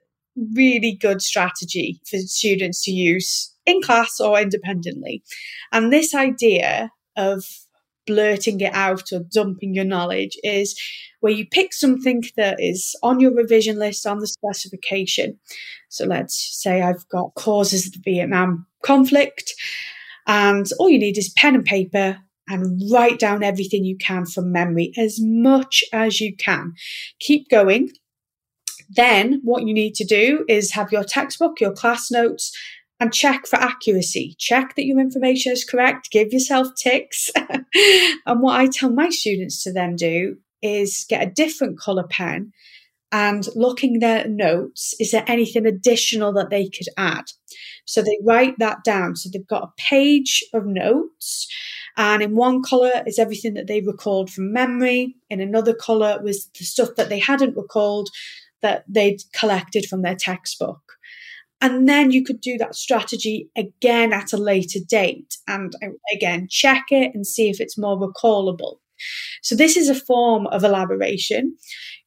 really 0.53 0.93
good 0.99 1.21
strategy 1.21 2.01
for 2.09 2.17
students 2.17 2.83
to 2.83 2.91
use 2.91 3.53
in 3.65 3.81
class 3.81 4.19
or 4.19 4.39
independently. 4.39 5.23
And 5.71 5.93
this 5.93 6.13
idea 6.13 6.91
of 7.15 7.45
blurting 8.05 8.59
it 8.61 8.73
out 8.73 9.11
or 9.11 9.21
dumping 9.33 9.73
your 9.73 9.85
knowledge 9.85 10.37
is 10.43 10.79
where 11.25 11.33
you 11.33 11.43
pick 11.43 11.73
something 11.73 12.23
that 12.37 12.55
is 12.59 12.95
on 13.01 13.19
your 13.19 13.33
revision 13.33 13.79
list 13.79 14.05
on 14.05 14.19
the 14.19 14.27
specification. 14.27 15.39
So 15.89 16.05
let's 16.05 16.35
say 16.61 16.83
I've 16.83 17.09
got 17.09 17.33
causes 17.33 17.87
of 17.87 17.93
the 17.93 18.01
Vietnam 18.05 18.67
conflict, 18.83 19.55
and 20.27 20.67
all 20.77 20.87
you 20.87 20.99
need 20.99 21.17
is 21.17 21.33
pen 21.35 21.55
and 21.55 21.65
paper 21.65 22.19
and 22.47 22.79
write 22.91 23.17
down 23.17 23.41
everything 23.41 23.85
you 23.85 23.97
can 23.97 24.27
from 24.27 24.51
memory 24.51 24.91
as 24.99 25.17
much 25.19 25.83
as 25.91 26.21
you 26.21 26.35
can. 26.35 26.73
Keep 27.19 27.49
going. 27.49 27.89
Then, 28.87 29.41
what 29.43 29.65
you 29.65 29.73
need 29.73 29.95
to 29.95 30.05
do 30.05 30.45
is 30.47 30.73
have 30.73 30.91
your 30.91 31.03
textbook, 31.03 31.59
your 31.59 31.73
class 31.73 32.11
notes, 32.11 32.55
and 32.99 33.11
check 33.11 33.47
for 33.47 33.55
accuracy. 33.55 34.35
Check 34.37 34.75
that 34.75 34.85
your 34.85 34.99
information 34.99 35.53
is 35.53 35.65
correct. 35.65 36.11
Give 36.11 36.31
yourself 36.31 36.67
ticks. 36.77 37.31
and 38.27 38.41
what 38.43 38.59
I 38.59 38.67
tell 38.67 38.91
my 38.91 39.09
students 39.09 39.63
to 39.63 39.73
then 39.73 39.95
do 39.95 40.37
is 40.61 41.05
get 41.07 41.27
a 41.27 41.31
different 41.31 41.79
colour 41.79 42.07
pen 42.07 42.51
and 43.11 43.47
looking 43.55 43.99
their 43.99 44.27
notes, 44.27 44.93
is 44.99 45.11
there 45.11 45.23
anything 45.27 45.65
additional 45.65 46.33
that 46.33 46.49
they 46.49 46.67
could 46.67 46.87
add? 46.97 47.25
So 47.85 48.01
they 48.01 48.17
write 48.23 48.59
that 48.59 48.83
down. 48.83 49.15
So 49.15 49.29
they've 49.31 49.47
got 49.47 49.63
a 49.63 49.81
page 49.81 50.43
of 50.53 50.65
notes, 50.65 51.47
and 51.97 52.21
in 52.21 52.35
one 52.35 52.61
colour 52.61 53.03
is 53.05 53.19
everything 53.19 53.53
that 53.53 53.67
they 53.67 53.79
recalled 53.81 54.29
from 54.29 54.51
memory. 54.51 55.15
In 55.29 55.39
another 55.39 55.73
colour 55.73 56.19
was 56.21 56.49
the 56.57 56.65
stuff 56.65 56.89
that 56.97 57.09
they 57.09 57.19
hadn't 57.19 57.55
recalled 57.55 58.09
that 58.61 58.83
they'd 58.87 59.21
collected 59.33 59.85
from 59.85 60.01
their 60.01 60.15
textbook. 60.15 60.81
And 61.61 61.87
then 61.87 62.11
you 62.11 62.23
could 62.23 62.41
do 62.41 62.57
that 62.57 62.75
strategy 62.75 63.49
again 63.55 64.11
at 64.11 64.33
a 64.33 64.37
later 64.37 64.79
date 64.85 65.37
and 65.47 65.73
again 66.13 66.47
check 66.49 66.85
it 66.89 67.15
and 67.15 67.25
see 67.25 67.49
if 67.49 67.61
it's 67.61 67.77
more 67.77 67.97
recallable. 67.97 68.79
So, 69.41 69.55
this 69.55 69.77
is 69.77 69.89
a 69.89 69.95
form 69.95 70.47
of 70.47 70.63
elaboration. 70.63 71.57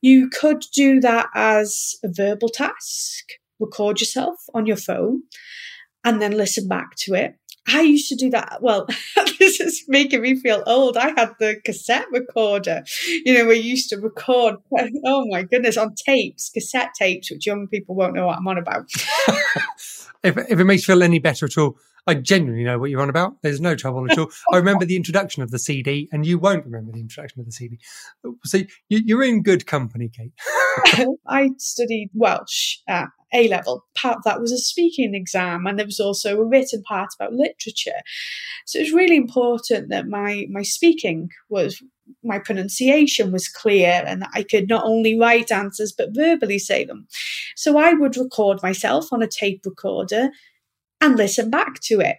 You 0.00 0.28
could 0.28 0.64
do 0.74 1.00
that 1.00 1.28
as 1.34 1.96
a 2.04 2.08
verbal 2.10 2.48
task, 2.48 3.24
record 3.58 4.00
yourself 4.00 4.36
on 4.54 4.66
your 4.66 4.76
phone, 4.76 5.22
and 6.04 6.22
then 6.22 6.32
listen 6.32 6.68
back 6.68 6.94
to 7.00 7.14
it. 7.14 7.34
I 7.70 7.82
used 7.82 8.08
to 8.08 8.16
do 8.16 8.30
that. 8.30 8.58
Well, 8.62 8.86
this 9.38 9.60
is 9.60 9.84
making 9.88 10.22
me 10.22 10.36
feel 10.36 10.62
old. 10.66 10.96
I 10.96 11.08
had 11.08 11.32
the 11.38 11.56
cassette 11.64 12.06
recorder. 12.10 12.82
You 13.24 13.34
know, 13.34 13.46
we 13.46 13.56
used 13.56 13.90
to 13.90 13.96
record, 13.96 14.56
oh 15.04 15.26
my 15.28 15.42
goodness, 15.42 15.76
on 15.76 15.94
tapes, 15.94 16.50
cassette 16.50 16.92
tapes, 16.98 17.30
which 17.30 17.46
young 17.46 17.68
people 17.68 17.94
won't 17.94 18.14
know 18.14 18.26
what 18.26 18.38
I'm 18.38 18.48
on 18.48 18.58
about. 18.58 18.90
if, 20.22 20.36
if 20.36 20.58
it 20.58 20.64
makes 20.64 20.88
you 20.88 20.94
feel 20.94 21.02
any 21.02 21.18
better 21.18 21.46
at 21.46 21.58
all, 21.58 21.76
I 22.08 22.14
genuinely 22.14 22.64
know 22.64 22.78
what 22.78 22.88
you're 22.88 23.02
on 23.02 23.10
about. 23.10 23.34
There's 23.42 23.60
no 23.60 23.74
trouble 23.74 24.10
at 24.10 24.16
all. 24.16 24.30
I 24.50 24.56
remember 24.56 24.86
the 24.86 24.96
introduction 24.96 25.42
of 25.42 25.50
the 25.50 25.58
CD, 25.58 26.08
and 26.10 26.24
you 26.24 26.38
won't 26.38 26.64
remember 26.64 26.90
the 26.90 27.00
introduction 27.00 27.40
of 27.40 27.46
the 27.46 27.52
CD. 27.52 27.78
So 28.44 28.60
you, 28.88 29.18
are 29.18 29.22
in 29.22 29.42
good 29.42 29.66
company, 29.66 30.08
Kate. 30.08 30.32
I 31.28 31.50
studied 31.58 32.08
Welsh 32.14 32.78
at 32.88 33.08
A 33.34 33.48
level. 33.48 33.84
Part 33.94 34.16
of 34.16 34.22
that 34.24 34.40
was 34.40 34.52
a 34.52 34.58
speaking 34.58 35.14
exam, 35.14 35.66
and 35.66 35.78
there 35.78 35.84
was 35.84 36.00
also 36.00 36.40
a 36.40 36.44
written 36.46 36.82
part 36.82 37.10
about 37.14 37.34
literature. 37.34 38.00
So 38.64 38.78
it 38.78 38.84
was 38.84 38.92
really 38.92 39.16
important 39.16 39.90
that 39.90 40.08
my 40.08 40.46
my 40.50 40.62
speaking 40.62 41.28
was 41.50 41.82
my 42.24 42.38
pronunciation 42.38 43.32
was 43.32 43.48
clear 43.48 44.02
and 44.06 44.22
that 44.22 44.30
I 44.32 44.42
could 44.42 44.66
not 44.66 44.86
only 44.86 45.20
write 45.20 45.52
answers 45.52 45.92
but 45.92 46.14
verbally 46.14 46.58
say 46.58 46.86
them. 46.86 47.06
So 47.54 47.76
I 47.76 47.92
would 47.92 48.16
record 48.16 48.62
myself 48.62 49.12
on 49.12 49.22
a 49.22 49.28
tape 49.28 49.60
recorder 49.66 50.30
and 51.00 51.16
listen 51.16 51.50
back 51.50 51.80
to 51.80 52.00
it. 52.00 52.16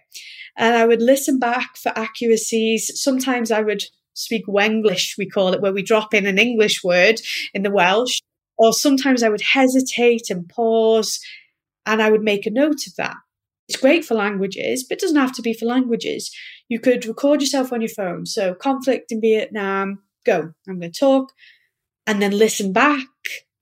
And 0.56 0.74
I 0.74 0.86
would 0.86 1.02
listen 1.02 1.38
back 1.38 1.76
for 1.76 1.92
accuracies. 1.96 2.90
Sometimes 3.00 3.50
I 3.50 3.62
would 3.62 3.84
speak 4.14 4.46
Wenglish, 4.46 5.16
we 5.16 5.28
call 5.28 5.54
it, 5.54 5.60
where 5.60 5.72
we 5.72 5.82
drop 5.82 6.12
in 6.12 6.26
an 6.26 6.38
English 6.38 6.82
word 6.84 7.20
in 7.54 7.62
the 7.62 7.70
Welsh. 7.70 8.20
Or 8.58 8.72
sometimes 8.72 9.22
I 9.22 9.30
would 9.30 9.40
hesitate 9.40 10.28
and 10.28 10.48
pause 10.48 11.18
and 11.86 12.02
I 12.02 12.10
would 12.10 12.22
make 12.22 12.46
a 12.46 12.50
note 12.50 12.86
of 12.86 12.96
that. 12.96 13.16
It's 13.68 13.80
great 13.80 14.04
for 14.04 14.14
languages, 14.14 14.84
but 14.84 14.98
it 14.98 15.00
doesn't 15.00 15.16
have 15.16 15.32
to 15.34 15.42
be 15.42 15.54
for 15.54 15.64
languages. 15.64 16.34
You 16.68 16.80
could 16.80 17.06
record 17.06 17.40
yourself 17.40 17.72
on 17.72 17.80
your 17.80 17.88
phone. 17.88 18.26
So, 18.26 18.52
conflict 18.52 19.12
in 19.12 19.20
Vietnam, 19.20 20.02
go. 20.26 20.52
I'm 20.68 20.80
going 20.80 20.92
to 20.92 20.98
talk 20.98 21.32
and 22.06 22.20
then 22.20 22.32
listen 22.36 22.72
back. 22.72 23.06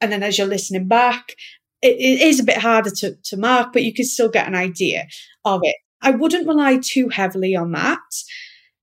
And 0.00 0.10
then 0.10 0.22
as 0.22 0.38
you're 0.38 0.46
listening 0.46 0.88
back, 0.88 1.34
it, 1.82 1.96
it 1.96 2.20
is 2.20 2.40
a 2.40 2.44
bit 2.44 2.58
harder 2.58 2.90
to, 2.90 3.14
to 3.24 3.36
mark, 3.36 3.72
but 3.72 3.84
you 3.84 3.94
can 3.94 4.04
still 4.04 4.28
get 4.28 4.46
an 4.46 4.54
idea 4.54 5.06
of 5.44 5.60
it. 5.62 5.76
I 6.00 6.10
wouldn't 6.10 6.46
rely 6.46 6.78
too 6.82 7.08
heavily 7.08 7.56
on 7.56 7.72
that 7.72 7.98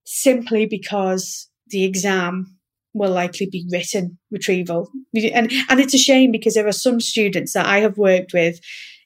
simply 0.06 0.66
because 0.66 1.50
the 1.68 1.84
exam 1.84 2.58
will 2.94 3.12
likely 3.12 3.48
be 3.48 3.68
written 3.72 4.18
retrieval. 4.32 4.90
And, 5.14 5.52
and 5.70 5.80
it's 5.80 5.94
a 5.94 6.00
shame 6.00 6.32
because 6.32 6.54
there 6.54 6.68
are 6.68 6.72
some 6.72 7.02
students 7.02 7.54
that 7.54 7.66
I 7.66 7.80
have 7.80 7.98
worked 7.98 8.34
with, 8.34 8.60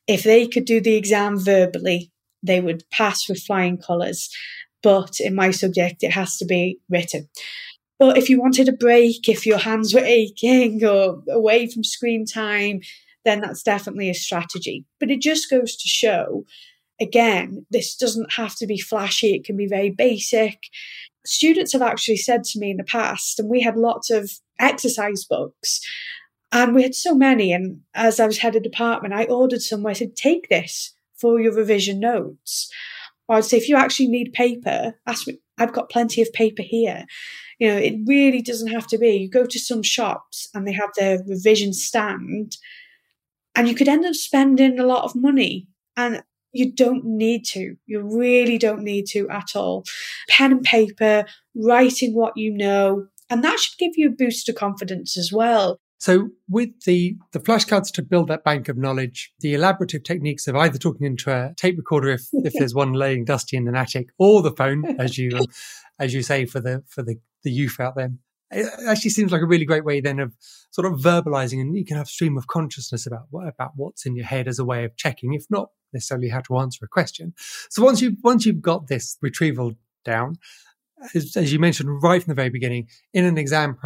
if 0.07 0.23
they 0.23 0.47
could 0.47 0.65
do 0.65 0.81
the 0.81 0.95
exam 0.95 1.39
verbally, 1.39 2.11
they 2.43 2.61
would 2.61 2.83
pass 2.91 3.27
with 3.27 3.41
flying 3.41 3.77
colours. 3.77 4.29
But 4.81 5.19
in 5.19 5.35
my 5.35 5.51
subject, 5.51 6.03
it 6.03 6.11
has 6.11 6.37
to 6.37 6.45
be 6.45 6.79
written. 6.89 7.29
But 7.97 8.17
if 8.17 8.29
you 8.29 8.39
wanted 8.39 8.69
a 8.69 8.73
break, 8.73 9.27
if 9.27 9.45
your 9.45 9.57
hands 9.57 9.93
were 9.93 9.99
aching 9.99 10.83
or 10.85 11.21
away 11.29 11.67
from 11.67 11.83
screen 11.83 12.25
time, 12.25 12.79
then 13.25 13.41
that's 13.41 13.63
definitely 13.63 14.09
a 14.09 14.13
strategy. 14.13 14.85
But 14.99 15.11
it 15.11 15.21
just 15.21 15.49
goes 15.49 15.75
to 15.75 15.87
show 15.87 16.45
again, 17.01 17.65
this 17.69 17.95
doesn't 17.95 18.33
have 18.33 18.55
to 18.57 18.67
be 18.67 18.77
flashy, 18.77 19.33
it 19.33 19.45
can 19.45 19.57
be 19.57 19.67
very 19.67 19.89
basic. 19.89 20.63
Students 21.25 21.73
have 21.73 21.81
actually 21.81 22.17
said 22.17 22.43
to 22.45 22.59
me 22.59 22.71
in 22.71 22.77
the 22.77 22.83
past, 22.83 23.39
and 23.39 23.49
we 23.49 23.61
had 23.61 23.77
lots 23.77 24.09
of 24.09 24.31
exercise 24.59 25.23
books, 25.23 25.79
and 26.51 26.73
we 26.73 26.83
had 26.83 26.95
so 26.95 27.13
many. 27.13 27.53
And 27.53 27.81
as 27.93 28.19
I 28.19 28.25
was 28.25 28.39
head 28.39 28.55
of 28.55 28.63
department, 28.63 29.13
I 29.13 29.25
ordered 29.25 29.61
some 29.61 29.85
I 29.85 29.93
said, 29.93 30.15
take 30.15 30.49
this 30.49 30.93
for 31.15 31.39
your 31.39 31.53
revision 31.53 31.99
notes. 31.99 32.71
Or 33.27 33.37
I'd 33.37 33.45
say, 33.45 33.57
if 33.57 33.69
you 33.69 33.75
actually 33.75 34.07
need 34.07 34.33
paper, 34.33 34.95
ask 35.05 35.27
me. 35.27 35.39
I've 35.59 35.73
got 35.73 35.89
plenty 35.89 36.21
of 36.21 36.31
paper 36.33 36.63
here. 36.63 37.05
You 37.59 37.67
know, 37.67 37.77
it 37.77 37.95
really 38.07 38.41
doesn't 38.41 38.69
have 38.71 38.87
to 38.87 38.97
be. 38.97 39.17
You 39.17 39.29
go 39.29 39.45
to 39.45 39.59
some 39.59 39.83
shops 39.83 40.47
and 40.53 40.65
they 40.65 40.71
have 40.71 40.89
their 40.97 41.19
revision 41.27 41.73
stand 41.73 42.57
and 43.55 43.67
you 43.67 43.75
could 43.75 43.87
end 43.87 44.05
up 44.05 44.15
spending 44.15 44.79
a 44.79 44.85
lot 44.85 45.03
of 45.03 45.15
money. 45.15 45.67
And 45.97 46.23
you 46.51 46.71
don't 46.73 47.05
need 47.05 47.45
to. 47.45 47.75
You 47.85 48.01
really 48.01 48.57
don't 48.57 48.83
need 48.83 49.05
to 49.07 49.29
at 49.29 49.55
all. 49.55 49.83
Pen 50.29 50.51
and 50.51 50.63
paper, 50.63 51.25
writing 51.55 52.15
what 52.15 52.35
you 52.35 52.51
know, 52.51 53.07
and 53.29 53.43
that 53.43 53.59
should 53.59 53.77
give 53.77 53.91
you 53.95 54.07
a 54.07 54.11
boost 54.11 54.49
of 54.49 54.55
confidence 54.55 55.17
as 55.17 55.31
well. 55.31 55.79
So 55.99 56.29
with 56.47 56.69
the, 56.85 57.17
the 57.33 57.39
flashcards 57.39 57.91
to 57.93 58.01
build 58.01 58.29
that 58.29 58.45
bank 58.45 58.69
of 58.69 58.77
knowledge, 58.77 59.33
the 59.41 59.53
elaborative 59.53 60.05
techniques 60.05 60.47
of 60.47 60.55
either 60.55 60.77
talking 60.77 61.05
into 61.05 61.29
a 61.29 61.53
tape 61.55 61.77
recorder 61.77 62.11
if, 62.11 62.23
if 62.31 62.53
there's 62.53 62.73
one 62.73 62.93
laying 62.93 63.25
dusty 63.25 63.57
in 63.57 63.67
an 63.67 63.75
attic 63.75 64.07
or 64.17 64.41
the 64.41 64.53
phone, 64.53 64.85
as 64.99 65.17
you, 65.17 65.37
as 65.99 66.13
you 66.13 66.21
say 66.21 66.45
for 66.45 66.61
the, 66.61 66.83
for 66.87 67.03
the, 67.03 67.17
the 67.43 67.51
youth 67.51 67.81
out 67.81 67.95
there, 67.95 68.11
it 68.51 68.67
actually 68.87 69.11
seems 69.11 69.31
like 69.31 69.41
a 69.41 69.47
really 69.47 69.65
great 69.65 69.85
way 69.85 70.01
then 70.01 70.19
of 70.19 70.33
sort 70.71 70.91
of 70.91 70.99
verbalizing 70.99 71.61
and 71.61 71.75
you 71.75 71.85
can 71.85 71.97
have 71.97 72.07
stream 72.07 72.37
of 72.37 72.47
consciousness 72.47 73.05
about 73.05 73.27
about 73.33 73.71
what's 73.75 74.05
in 74.05 74.15
your 74.15 74.25
head 74.25 74.47
as 74.47 74.59
a 74.59 74.65
way 74.65 74.83
of 74.83 74.95
checking 74.95 75.33
if 75.33 75.45
not 75.49 75.69
necessarily 75.93 76.29
how 76.29 76.41
to 76.41 76.57
answer 76.57 76.85
a 76.85 76.87
question. 76.87 77.33
So 77.69 77.83
once 77.83 78.01
you 78.01 78.17
once 78.23 78.45
you've 78.45 78.61
got 78.61 78.87
this 78.87 79.17
retrieval 79.21 79.73
down 80.05 80.37
as, 81.13 81.35
as 81.35 81.51
you 81.53 81.59
mentioned 81.59 82.01
right 82.01 82.21
from 82.21 82.31
the 82.31 82.35
very 82.35 82.49
beginning 82.49 82.87
in 83.13 83.25
an 83.25 83.37
exam 83.37 83.77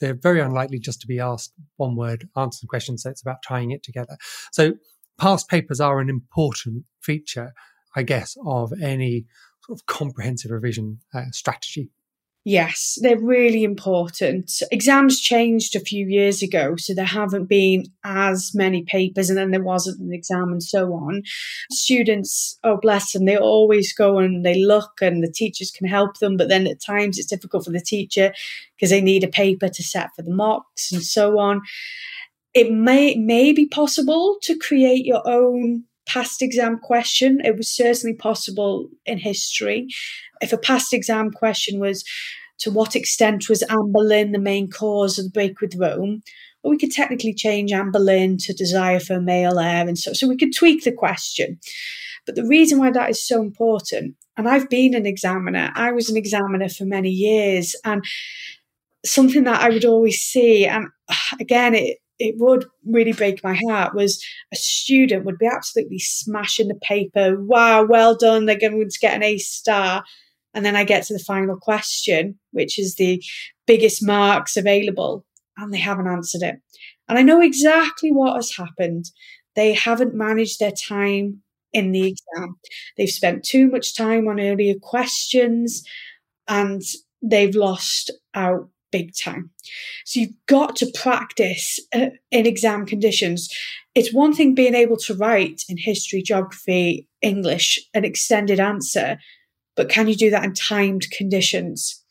they're 0.00 0.14
very 0.14 0.40
unlikely 0.40 0.78
just 0.78 1.00
to 1.00 1.06
be 1.06 1.20
asked 1.20 1.52
one 1.76 1.96
word 1.96 2.28
answer 2.36 2.58
the 2.60 2.66
question 2.66 2.98
so 2.98 3.10
it's 3.10 3.22
about 3.22 3.42
tying 3.46 3.70
it 3.70 3.82
together. 3.82 4.16
So 4.50 4.74
past 5.18 5.48
papers 5.48 5.80
are 5.80 6.00
an 6.00 6.08
important 6.08 6.84
feature 7.00 7.52
i 7.94 8.02
guess 8.02 8.36
of 8.46 8.72
any 8.82 9.26
sort 9.64 9.78
of 9.78 9.86
comprehensive 9.86 10.50
revision 10.50 10.98
uh, 11.14 11.24
strategy 11.30 11.90
Yes, 12.44 12.98
they're 13.00 13.20
really 13.20 13.62
important. 13.62 14.50
Exams 14.72 15.20
changed 15.20 15.76
a 15.76 15.80
few 15.80 16.08
years 16.08 16.42
ago, 16.42 16.74
so 16.74 16.92
there 16.92 17.04
haven't 17.04 17.44
been 17.48 17.84
as 18.02 18.50
many 18.52 18.82
papers, 18.82 19.30
and 19.30 19.38
then 19.38 19.52
there 19.52 19.62
wasn't 19.62 20.00
an 20.00 20.12
exam 20.12 20.50
and 20.50 20.62
so 20.62 20.92
on. 20.92 21.22
Students, 21.70 22.58
oh 22.64 22.78
bless 22.78 23.12
them, 23.12 23.26
they 23.26 23.36
always 23.36 23.92
go 23.92 24.18
and 24.18 24.44
they 24.44 24.60
look, 24.60 25.00
and 25.00 25.22
the 25.22 25.30
teachers 25.30 25.70
can 25.70 25.86
help 25.86 26.18
them, 26.18 26.36
but 26.36 26.48
then 26.48 26.66
at 26.66 26.80
times 26.80 27.16
it's 27.16 27.28
difficult 27.28 27.64
for 27.64 27.70
the 27.70 27.80
teacher 27.80 28.34
because 28.76 28.90
they 28.90 29.00
need 29.00 29.22
a 29.22 29.28
paper 29.28 29.68
to 29.68 29.82
set 29.84 30.10
for 30.16 30.22
the 30.22 30.34
mocks 30.34 30.90
and 30.90 31.02
so 31.02 31.38
on. 31.38 31.60
It 32.54 32.72
may 32.72 33.14
may 33.14 33.52
be 33.52 33.66
possible 33.66 34.38
to 34.42 34.58
create 34.58 35.06
your 35.06 35.22
own 35.26 35.84
past 36.06 36.42
exam 36.42 36.78
question. 36.78 37.40
It 37.44 37.56
was 37.56 37.68
certainly 37.68 38.14
possible 38.14 38.88
in 39.06 39.18
history. 39.18 39.88
If 40.40 40.52
a 40.52 40.58
past 40.58 40.92
exam 40.92 41.30
question 41.30 41.80
was, 41.80 42.04
to 42.60 42.70
what 42.70 42.94
extent 42.94 43.48
was 43.48 43.62
Anne 43.62 43.92
Boleyn 43.92 44.32
the 44.32 44.38
main 44.38 44.70
cause 44.70 45.18
of 45.18 45.26
the 45.26 45.30
break 45.30 45.60
with 45.60 45.74
Rome? 45.76 46.22
Well, 46.62 46.70
we 46.70 46.78
could 46.78 46.92
technically 46.92 47.34
change 47.34 47.72
Anne 47.72 47.90
Boleyn 47.90 48.36
to 48.38 48.52
desire 48.52 49.00
for 49.00 49.14
a 49.14 49.20
male 49.20 49.58
heir 49.58 49.88
and 49.88 49.98
so, 49.98 50.12
so 50.12 50.28
we 50.28 50.36
could 50.36 50.54
tweak 50.54 50.84
the 50.84 50.92
question. 50.92 51.58
But 52.24 52.36
the 52.36 52.46
reason 52.46 52.78
why 52.78 52.90
that 52.92 53.10
is 53.10 53.26
so 53.26 53.40
important, 53.40 54.14
and 54.36 54.48
I've 54.48 54.70
been 54.70 54.94
an 54.94 55.06
examiner, 55.06 55.72
I 55.74 55.90
was 55.90 56.08
an 56.08 56.16
examiner 56.16 56.68
for 56.68 56.84
many 56.84 57.10
years, 57.10 57.74
and 57.84 58.04
something 59.04 59.42
that 59.44 59.60
I 59.60 59.70
would 59.70 59.84
always 59.84 60.20
see, 60.20 60.66
and 60.66 60.86
again, 61.40 61.74
it, 61.74 61.98
it 62.22 62.36
would 62.38 62.66
really 62.86 63.12
break 63.12 63.42
my 63.42 63.58
heart 63.66 63.94
was 63.94 64.24
a 64.52 64.56
student 64.56 65.24
would 65.24 65.38
be 65.38 65.46
absolutely 65.46 65.98
smashing 65.98 66.68
the 66.68 66.76
paper. 66.76 67.36
Wow, 67.36 67.84
well 67.84 68.14
done. 68.14 68.46
They're 68.46 68.56
going 68.56 68.88
to 68.88 68.98
get 69.00 69.14
an 69.14 69.24
A 69.24 69.38
star. 69.38 70.04
And 70.54 70.64
then 70.64 70.76
I 70.76 70.84
get 70.84 71.04
to 71.04 71.14
the 71.14 71.18
final 71.18 71.56
question, 71.56 72.38
which 72.52 72.78
is 72.78 72.94
the 72.94 73.20
biggest 73.66 74.06
marks 74.06 74.56
available, 74.56 75.24
and 75.56 75.74
they 75.74 75.78
haven't 75.78 76.06
answered 76.06 76.42
it. 76.42 76.56
And 77.08 77.18
I 77.18 77.22
know 77.22 77.40
exactly 77.40 78.12
what 78.12 78.36
has 78.36 78.54
happened. 78.54 79.06
They 79.56 79.72
haven't 79.72 80.14
managed 80.14 80.60
their 80.60 80.72
time 80.72 81.42
in 81.72 81.90
the 81.90 82.06
exam. 82.06 82.56
They've 82.96 83.10
spent 83.10 83.44
too 83.44 83.68
much 83.68 83.96
time 83.96 84.28
on 84.28 84.38
earlier 84.38 84.74
questions 84.80 85.82
and 86.46 86.82
they've 87.20 87.54
lost 87.54 88.12
out 88.34 88.68
big 88.92 89.12
time. 89.16 89.50
So 90.04 90.20
you've 90.20 90.46
got 90.46 90.76
to 90.76 90.92
practice 90.94 91.80
uh, 91.94 92.10
in 92.30 92.46
exam 92.46 92.86
conditions. 92.86 93.48
It's 93.94 94.14
one 94.14 94.32
thing 94.34 94.54
being 94.54 94.74
able 94.74 94.96
to 94.98 95.14
write 95.14 95.62
in 95.68 95.76
history, 95.78 96.22
geography, 96.22 97.08
English, 97.22 97.80
an 97.94 98.04
extended 98.04 98.60
answer, 98.60 99.18
but 99.74 99.88
can 99.88 100.06
you 100.06 100.14
do 100.14 100.30
that 100.30 100.44
in 100.44 100.54
timed 100.54 101.10
conditions? 101.10 102.04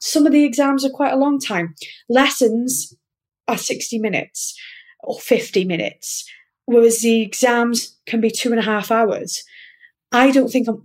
Some 0.00 0.26
of 0.26 0.32
the 0.32 0.44
exams 0.44 0.84
are 0.84 0.90
quite 0.90 1.12
a 1.12 1.18
long 1.18 1.38
time. 1.40 1.74
Lessons 2.08 2.94
are 3.48 3.58
60 3.58 3.98
minutes 3.98 4.58
or 5.00 5.18
50 5.18 5.64
minutes, 5.64 6.28
whereas 6.66 7.00
the 7.00 7.22
exams 7.22 7.96
can 8.06 8.20
be 8.20 8.30
two 8.30 8.50
and 8.50 8.60
a 8.60 8.64
half 8.64 8.90
hours. 8.90 9.42
I 10.12 10.30
don't 10.30 10.48
think 10.48 10.68
a, 10.68 10.76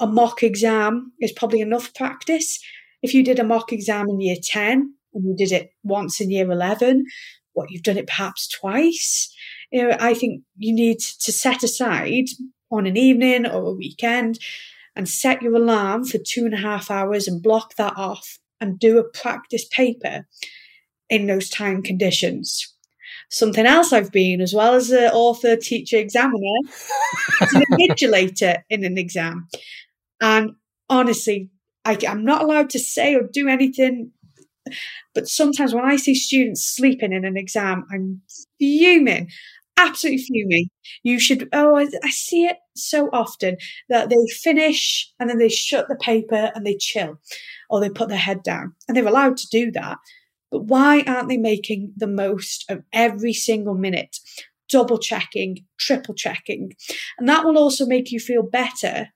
a 0.00 0.06
mock 0.06 0.42
exam 0.42 1.12
is 1.20 1.32
probably 1.32 1.60
enough 1.60 1.94
practice. 1.94 2.58
If 3.02 3.14
you 3.14 3.24
did 3.24 3.38
a 3.38 3.44
mock 3.44 3.72
exam 3.72 4.08
in 4.08 4.20
year 4.20 4.36
10 4.42 4.94
and 5.14 5.24
you 5.24 5.34
did 5.36 5.52
it 5.52 5.72
once 5.82 6.20
in 6.20 6.30
year 6.30 6.50
11, 6.50 7.04
what 7.52 7.70
you've 7.70 7.82
done 7.82 7.98
it 7.98 8.06
perhaps 8.06 8.48
twice. 8.48 9.34
You 9.70 9.88
know, 9.88 9.96
I 9.98 10.14
think 10.14 10.42
you 10.56 10.74
need 10.74 10.98
to 10.98 11.32
set 11.32 11.62
aside 11.62 12.26
on 12.70 12.86
an 12.86 12.96
evening 12.96 13.46
or 13.46 13.70
a 13.70 13.74
weekend 13.74 14.38
and 14.96 15.08
set 15.08 15.42
your 15.42 15.54
alarm 15.54 16.04
for 16.04 16.18
two 16.18 16.44
and 16.44 16.54
a 16.54 16.58
half 16.58 16.90
hours 16.90 17.28
and 17.28 17.42
block 17.42 17.76
that 17.76 17.96
off 17.96 18.38
and 18.60 18.78
do 18.78 18.98
a 18.98 19.04
practice 19.04 19.64
paper 19.64 20.26
in 21.08 21.26
those 21.26 21.48
time 21.48 21.82
conditions. 21.82 22.74
Something 23.30 23.66
else 23.66 23.92
I've 23.92 24.12
been, 24.12 24.40
as 24.40 24.52
well 24.52 24.74
as 24.74 24.90
an 24.90 25.10
author, 25.12 25.56
teacher, 25.56 25.96
examiner, 25.96 26.58
is 27.40 27.52
an 27.52 27.62
invigilator 27.72 28.62
in 28.68 28.84
an 28.84 28.98
exam. 28.98 29.48
And 30.20 30.52
honestly, 30.88 31.48
I, 31.84 31.98
I'm 32.06 32.24
not 32.24 32.42
allowed 32.42 32.70
to 32.70 32.78
say 32.78 33.14
or 33.14 33.22
do 33.22 33.48
anything. 33.48 34.12
But 35.14 35.26
sometimes 35.26 35.74
when 35.74 35.84
I 35.84 35.96
see 35.96 36.14
students 36.14 36.64
sleeping 36.64 37.12
in 37.12 37.24
an 37.24 37.36
exam, 37.36 37.84
I'm 37.90 38.20
fuming, 38.58 39.28
absolutely 39.76 40.22
fuming. 40.22 40.68
You 41.02 41.18
should, 41.18 41.48
oh, 41.52 41.76
I, 41.76 41.88
I 42.04 42.10
see 42.10 42.44
it 42.44 42.58
so 42.76 43.08
often 43.12 43.56
that 43.88 44.10
they 44.10 44.16
finish 44.42 45.10
and 45.18 45.28
then 45.28 45.38
they 45.38 45.48
shut 45.48 45.88
the 45.88 45.96
paper 45.96 46.52
and 46.54 46.66
they 46.66 46.76
chill 46.76 47.18
or 47.68 47.80
they 47.80 47.90
put 47.90 48.08
their 48.08 48.18
head 48.18 48.42
down. 48.42 48.74
And 48.86 48.96
they're 48.96 49.06
allowed 49.06 49.38
to 49.38 49.48
do 49.50 49.70
that. 49.72 49.98
But 50.50 50.64
why 50.64 51.02
aren't 51.06 51.28
they 51.28 51.36
making 51.36 51.92
the 51.96 52.08
most 52.08 52.64
of 52.68 52.82
every 52.92 53.32
single 53.32 53.74
minute? 53.74 54.16
Double 54.68 54.98
checking, 54.98 55.64
triple 55.78 56.14
checking. 56.14 56.72
And 57.18 57.28
that 57.28 57.44
will 57.44 57.58
also 57.58 57.86
make 57.86 58.12
you 58.12 58.20
feel 58.20 58.42
better 58.42 59.08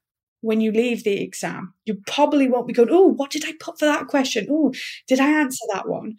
when 0.45 0.61
you 0.61 0.71
leave 0.71 1.05
the 1.05 1.21
exam. 1.23 1.73
You 1.87 2.03
probably 2.07 2.49
won't 2.49 2.67
be 2.67 2.75
going, 2.75 2.91
oh, 2.91 3.07
what 3.07 3.31
did 3.31 3.45
I 3.47 3.53
put 3.59 3.79
for 3.79 3.87
that 3.87 4.09
question? 4.09 4.47
Oh, 4.51 4.73
did 5.09 5.19
I 5.19 5.29
answer 5.29 5.65
that 5.73 5.89
one? 5.89 6.17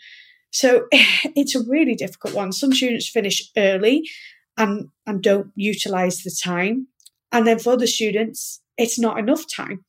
So 0.52 0.88
it's 0.92 1.56
a 1.56 1.64
really 1.64 1.96
difficult 1.96 2.34
one. 2.34 2.52
Some 2.52 2.74
students 2.74 3.08
finish 3.08 3.52
early 3.56 4.10
and, 4.58 4.90
and 5.06 5.22
don't 5.22 5.52
utilize 5.56 6.24
the 6.24 6.36
time. 6.44 6.88
And 7.32 7.46
then 7.46 7.60
for 7.60 7.74
other 7.74 7.88
students, 7.88 8.62
it's 8.78 8.98
not 8.98 9.20
enough 9.20 9.46
time. 9.54 9.86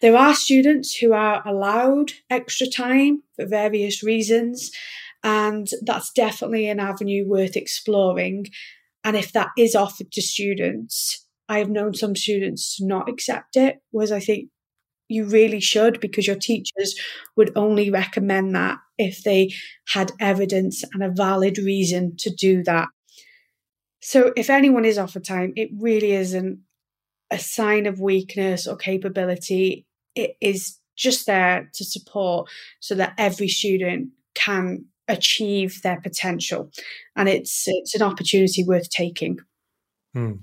There 0.00 0.16
are 0.16 0.34
students 0.34 0.94
who 0.96 1.12
are 1.12 1.46
allowed 1.46 2.12
extra 2.30 2.66
time 2.66 3.22
for 3.36 3.44
various 3.44 4.02
reasons, 4.02 4.70
and 5.22 5.68
that's 5.82 6.10
definitely 6.12 6.68
an 6.68 6.80
avenue 6.80 7.26
worth 7.26 7.56
exploring. 7.56 8.46
And 9.04 9.16
if 9.16 9.32
that 9.32 9.48
is 9.58 9.74
offered 9.74 10.10
to 10.12 10.22
students, 10.22 11.26
I 11.50 11.58
have 11.58 11.68
known 11.68 11.94
some 11.94 12.14
students 12.14 12.76
to 12.76 12.86
not 12.86 13.08
accept 13.08 13.56
it, 13.56 13.78
whereas 13.90 14.12
I 14.12 14.20
think 14.20 14.48
you 15.08 15.24
really 15.24 15.58
should 15.58 16.00
because 16.00 16.28
your 16.28 16.36
teachers 16.36 16.94
would 17.36 17.50
only 17.56 17.90
recommend 17.90 18.54
that 18.54 18.78
if 18.98 19.24
they 19.24 19.52
had 19.88 20.12
evidence 20.20 20.84
and 20.94 21.02
a 21.02 21.10
valid 21.10 21.58
reason 21.58 22.14
to 22.18 22.30
do 22.30 22.62
that. 22.62 22.86
So 24.00 24.32
if 24.36 24.48
anyone 24.48 24.84
is 24.84 24.96
offered 24.96 25.24
time, 25.24 25.52
it 25.56 25.70
really 25.76 26.12
isn't 26.12 26.60
a 27.32 27.38
sign 27.38 27.86
of 27.86 27.98
weakness 27.98 28.68
or 28.68 28.76
capability. 28.76 29.86
It 30.14 30.36
is 30.40 30.78
just 30.96 31.26
there 31.26 31.68
to 31.74 31.84
support 31.84 32.48
so 32.78 32.94
that 32.94 33.14
every 33.18 33.48
student 33.48 34.10
can 34.34 34.84
achieve 35.08 35.82
their 35.82 36.00
potential. 36.00 36.70
And 37.16 37.28
it's 37.28 37.64
it's 37.66 37.96
an 37.96 38.02
opportunity 38.02 38.62
worth 38.62 38.88
taking. 38.88 39.38
Hmm. 40.14 40.34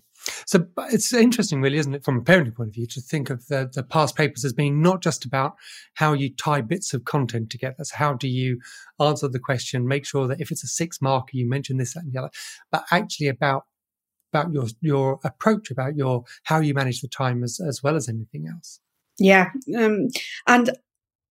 So 0.46 0.68
it's 0.92 1.14
interesting, 1.14 1.62
really, 1.62 1.78
isn't 1.78 1.94
it, 1.94 2.04
from 2.04 2.18
a 2.18 2.22
parenting 2.22 2.56
point 2.56 2.70
of 2.70 2.76
view, 2.76 2.88
to 2.88 3.02
think 3.02 3.30
of 3.30 3.48
the, 3.48 3.70
the 3.74 3.84
past 3.84 4.16
papers 4.16 4.46
as 4.46 4.54
being 4.54 4.82
not 4.82 5.02
just 5.02 5.26
about 5.26 5.56
how 5.96 6.14
you 6.14 6.34
tie 6.34 6.62
bits 6.62 6.94
of 6.94 7.06
content 7.06 7.50
together. 7.50 7.84
So 7.84 7.96
how 7.98 8.14
do 8.14 8.28
you 8.28 8.60
answer 9.00 9.28
the 9.28 9.40
question, 9.40 9.88
make 9.88 10.06
sure 10.06 10.28
that 10.28 10.42
if 10.42 10.52
it's 10.52 10.64
a 10.64 10.68
six 10.68 11.02
marker, 11.02 11.32
you 11.34 11.48
mention 11.48 11.78
this, 11.78 11.94
that, 11.94 12.04
and 12.04 12.14
the 12.14 12.20
other, 12.20 12.32
but 12.72 12.86
actually 12.92 13.28
about 13.28 13.66
about 14.34 14.52
your 14.52 14.66
your 14.82 15.20
approach, 15.24 15.72
about 15.72 15.96
your 15.96 16.24
how 16.44 16.60
you 16.60 16.74
manage 16.74 17.02
the 17.02 17.08
time 17.08 17.44
as 17.44 17.60
as 17.60 17.82
well 17.82 17.96
as 17.96 18.10
anything 18.10 18.48
else. 18.48 18.80
Yeah, 19.20 19.50
um, 19.76 20.10
and 20.46 20.72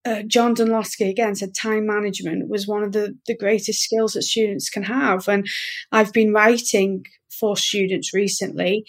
uh, 0.06 0.22
John 0.22 0.54
Dunlosky 0.54 1.10
again 1.10 1.34
said 1.34 1.54
time 1.54 1.86
management 1.86 2.48
was 2.48 2.66
one 2.66 2.84
of 2.84 2.92
the, 2.92 3.18
the 3.26 3.36
greatest 3.36 3.82
skills 3.82 4.12
that 4.12 4.22
students 4.22 4.70
can 4.70 4.84
have. 4.84 5.26
And 5.28 5.48
I've 5.90 6.12
been 6.12 6.32
writing 6.32 7.04
for 7.28 7.56
students 7.56 8.14
recently, 8.14 8.86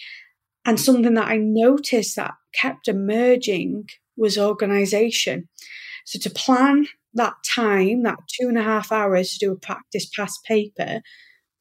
and 0.64 0.78
something 0.80 1.14
that 1.14 1.28
I 1.28 1.36
noticed 1.38 2.16
that 2.16 2.34
kept 2.54 2.88
emerging 2.88 3.88
was 4.16 4.38
organization. 4.38 5.48
So 6.06 6.18
to 6.20 6.30
plan 6.30 6.86
that 7.14 7.34
time, 7.44 8.04
that 8.04 8.18
two 8.28 8.48
and 8.48 8.58
a 8.58 8.62
half 8.62 8.92
hours 8.92 9.32
to 9.32 9.38
do 9.38 9.52
a 9.52 9.58
practice 9.58 10.08
past 10.14 10.44
paper, 10.44 11.00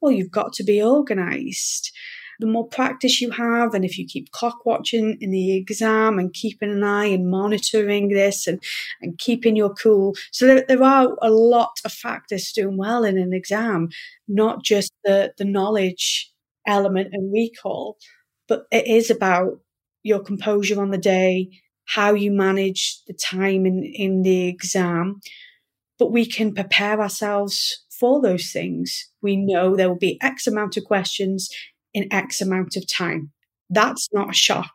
well, 0.01 0.11
you've 0.11 0.31
got 0.31 0.53
to 0.53 0.63
be 0.63 0.81
organized 0.81 1.91
the 2.39 2.47
more 2.47 2.67
practice 2.67 3.21
you 3.21 3.31
have, 3.31 3.73
and 3.73 3.83
if 3.83 3.97
you 3.97 4.05
keep 4.05 4.31
clock 4.31 4.65
watching 4.65 5.17
in 5.21 5.31
the 5.31 5.55
exam 5.55 6.19
and 6.19 6.33
keeping 6.33 6.71
an 6.71 6.83
eye 6.83 7.05
and 7.05 7.29
monitoring 7.29 8.09
this 8.09 8.47
and, 8.47 8.61
and 9.01 9.17
keeping 9.17 9.55
your 9.55 9.73
cool. 9.73 10.15
So 10.31 10.45
there, 10.45 10.65
there 10.67 10.83
are 10.83 11.17
a 11.21 11.31
lot 11.31 11.79
of 11.83 11.91
factors 11.91 12.51
doing 12.51 12.77
well 12.77 13.03
in 13.03 13.17
an 13.17 13.33
exam, 13.33 13.89
not 14.27 14.63
just 14.63 14.91
the, 15.03 15.33
the 15.37 15.45
knowledge 15.45 16.31
element 16.65 17.09
and 17.13 17.33
recall, 17.33 17.97
but 18.47 18.65
it 18.71 18.87
is 18.87 19.09
about 19.09 19.59
your 20.03 20.19
composure 20.19 20.81
on 20.81 20.91
the 20.91 20.97
day, 20.97 21.49
how 21.85 22.13
you 22.13 22.31
manage 22.31 23.01
the 23.07 23.13
time 23.13 23.65
in, 23.65 23.83
in 23.83 24.21
the 24.21 24.47
exam. 24.47 25.21
But 25.97 26.11
we 26.11 26.25
can 26.25 26.53
prepare 26.53 27.01
ourselves 27.01 27.83
for 27.89 28.21
those 28.21 28.51
things. 28.51 29.09
We 29.21 29.35
know 29.35 29.75
there 29.75 29.89
will 29.89 29.97
be 29.97 30.21
X 30.21 30.45
amount 30.45 30.77
of 30.77 30.83
questions 30.83 31.49
in 31.97 32.13
X 32.13 32.41
amount 32.41 32.75
of 32.75 32.87
time. 32.87 33.31
That's 33.71 34.07
not 34.13 34.29
a 34.29 34.33
shock. 34.33 34.71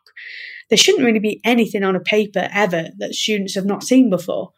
There 0.69 0.77
shouldn't 0.77 1.05
really 1.05 1.19
be 1.19 1.39
anything 1.45 1.83
on 1.83 1.95
a 1.95 2.01
paper 2.01 2.49
ever 2.51 2.89
that 2.97 3.15
students 3.15 3.55
have 3.55 3.65
not 3.65 3.81
seen 3.81 4.09
before. 4.09 4.51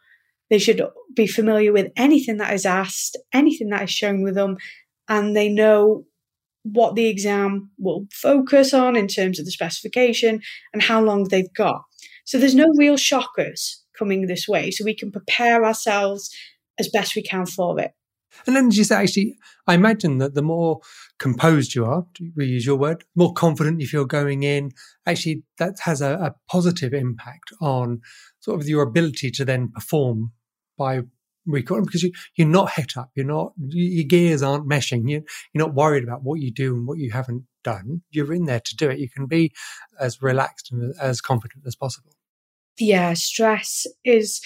They 0.50 0.58
should 0.58 0.82
be 1.14 1.28
familiar 1.28 1.72
with 1.72 1.92
anything 1.96 2.38
that 2.38 2.52
is 2.52 2.66
asked, 2.66 3.16
anything 3.32 3.68
that 3.70 3.84
is 3.84 3.90
shown 3.90 4.22
with 4.22 4.34
them, 4.34 4.56
and 5.08 5.36
they 5.36 5.48
know 5.48 6.04
what 6.64 6.96
the 6.96 7.06
exam 7.06 7.70
will 7.78 8.06
focus 8.12 8.74
on 8.74 8.96
in 8.96 9.06
terms 9.06 9.38
of 9.38 9.44
the 9.44 9.52
specification 9.52 10.40
and 10.72 10.82
how 10.82 11.00
long 11.00 11.24
they've 11.24 11.54
got. 11.54 11.82
So 12.24 12.36
there's 12.36 12.56
no 12.56 12.66
real 12.76 12.96
shockers 12.96 13.84
coming 13.96 14.26
this 14.26 14.48
way. 14.48 14.72
So 14.72 14.84
we 14.84 14.96
can 14.96 15.12
prepare 15.12 15.64
ourselves 15.64 16.34
as 16.80 16.88
best 16.88 17.14
we 17.14 17.22
can 17.22 17.46
for 17.46 17.78
it. 17.80 17.92
And 18.46 18.56
then 18.56 18.70
just 18.70 18.92
actually, 18.92 19.36
I 19.66 19.74
imagine 19.74 20.18
that 20.18 20.34
the 20.34 20.42
more 20.42 20.80
composed 21.18 21.74
you 21.74 21.84
are, 21.84 22.06
to 22.14 22.30
reuse 22.38 22.64
your 22.64 22.76
word, 22.76 23.04
more 23.14 23.32
confident 23.32 23.80
you 23.80 23.86
feel 23.86 24.04
going 24.04 24.42
in, 24.42 24.72
actually 25.06 25.42
that 25.58 25.76
has 25.80 26.00
a, 26.00 26.14
a 26.14 26.34
positive 26.50 26.92
impact 26.92 27.52
on 27.60 28.00
sort 28.40 28.60
of 28.60 28.68
your 28.68 28.82
ability 28.82 29.30
to 29.32 29.44
then 29.44 29.68
perform 29.68 30.32
by 30.76 31.02
recording 31.46 31.86
because 31.86 32.02
you, 32.02 32.12
you're 32.34 32.48
not 32.48 32.70
het 32.70 32.96
up, 32.96 33.10
you're 33.14 33.24
not, 33.24 33.52
your 33.68 34.04
gears 34.04 34.42
aren't 34.42 34.68
meshing, 34.68 35.08
you, 35.08 35.22
you're 35.52 35.66
not 35.66 35.74
worried 35.74 36.04
about 36.04 36.22
what 36.22 36.40
you 36.40 36.52
do 36.52 36.74
and 36.74 36.86
what 36.86 36.98
you 36.98 37.10
haven't 37.12 37.44
done. 37.64 38.02
You're 38.10 38.32
in 38.32 38.44
there 38.44 38.60
to 38.60 38.76
do 38.76 38.90
it. 38.90 38.98
You 38.98 39.08
can 39.08 39.26
be 39.26 39.52
as 39.98 40.22
relaxed 40.22 40.70
and 40.72 40.94
as 41.00 41.20
confident 41.20 41.64
as 41.66 41.76
possible. 41.76 42.12
Yeah, 42.78 43.14
stress 43.14 43.86
is 44.04 44.40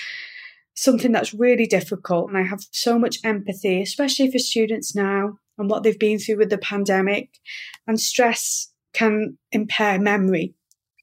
something 0.81 1.13
that's 1.13 1.35
really 1.35 1.67
difficult. 1.67 2.29
And 2.29 2.39
I 2.39 2.43
have 2.43 2.61
so 2.71 2.99
much 2.99 3.19
empathy, 3.23 3.83
especially 3.83 4.31
for 4.31 4.39
students 4.39 4.95
now 4.95 5.39
and 5.59 5.69
what 5.69 5.83
they've 5.83 5.99
been 5.99 6.19
through 6.19 6.39
with 6.39 6.49
the 6.49 6.57
pandemic. 6.57 7.39
And 7.87 8.01
stress 8.01 8.73
can 8.95 9.37
impair 9.53 9.99
memory 9.99 10.55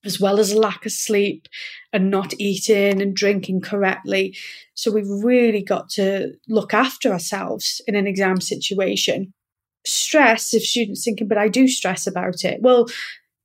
as 0.04 0.20
well 0.20 0.40
as 0.40 0.56
lack 0.56 0.86
of 0.86 0.92
sleep 0.92 1.48
and 1.94 2.10
not 2.10 2.34
eating 2.40 3.02
and 3.02 3.16
drinking 3.16 3.62
correctly. 3.62 4.36
So 4.74 4.92
we've 4.92 5.08
really 5.08 5.62
got 5.62 5.90
to 5.92 6.34
look 6.48 6.74
after 6.74 7.12
ourselves 7.12 7.80
in 7.88 7.94
an 7.94 8.08
exam 8.08 8.42
situation. 8.42 9.34
Stress, 9.86 10.56
if 10.56 10.64
students 10.64 11.04
thinking, 11.04 11.28
but 11.28 11.38
I 11.38 11.50
do 11.50 11.68
stress 11.68 12.08
about 12.08 12.44
it. 12.44 12.62
Well, 12.62 12.88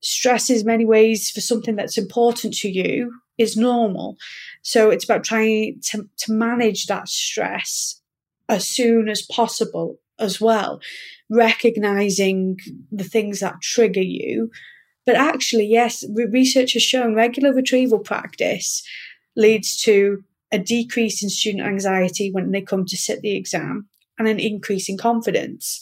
stress 0.03 0.51
is 0.51 0.65
many 0.65 0.85
ways 0.85 1.31
for 1.31 1.41
something 1.41 1.77
that's 1.77 1.97
important 1.97 2.55
to 2.55 2.69
you 2.69 3.13
is 3.39 3.57
normal. 3.57 4.17
So 4.63 4.91
it's 4.91 5.05
about 5.05 5.25
trying 5.25 5.81
to, 5.91 6.09
to 6.19 6.33
manage 6.33 6.87
that 6.87 7.09
stress 7.09 8.01
as 8.49 8.69
soon 8.69 9.09
as 9.09 9.23
possible 9.23 9.99
as 10.19 10.41
well, 10.41 10.81
recognizing 11.31 12.59
the 12.91 13.05
things 13.05 13.41
that 13.41 13.63
trigger 13.63 14.03
you. 14.03 14.51
But 15.07 15.17
actually, 15.17 15.67
yes, 15.67 16.05
research 16.13 16.75
has 16.75 16.83
shown 16.83 17.15
regular 17.15 17.53
retrieval 17.53 17.99
practice 17.99 18.87
leads 19.35 19.81
to 19.83 20.23
a 20.53 20.59
decrease 20.59 21.23
in 21.23 21.31
student 21.31 21.65
anxiety 21.65 22.31
when 22.31 22.51
they 22.53 22.61
come 22.61 22.85
to 22.85 22.97
sit 22.97 23.21
the 23.23 23.35
exam 23.35 23.89
and 24.27 24.41
an 24.41 24.41
increase 24.41 24.89
in 24.89 24.97
confidence. 24.97 25.81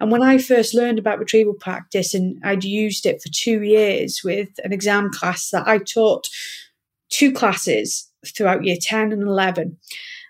And 0.00 0.10
when 0.10 0.22
I 0.22 0.38
first 0.38 0.74
learned 0.74 0.98
about 0.98 1.18
retrieval 1.18 1.54
practice 1.54 2.14
and 2.14 2.40
I'd 2.42 2.64
used 2.64 3.04
it 3.04 3.20
for 3.22 3.28
two 3.32 3.62
years 3.62 4.22
with 4.24 4.48
an 4.64 4.72
exam 4.72 5.10
class 5.12 5.50
that 5.50 5.68
I 5.68 5.78
taught 5.78 6.28
two 7.10 7.32
classes 7.32 8.10
throughout 8.26 8.64
year 8.64 8.76
10 8.80 9.12
and 9.12 9.22
11. 9.22 9.76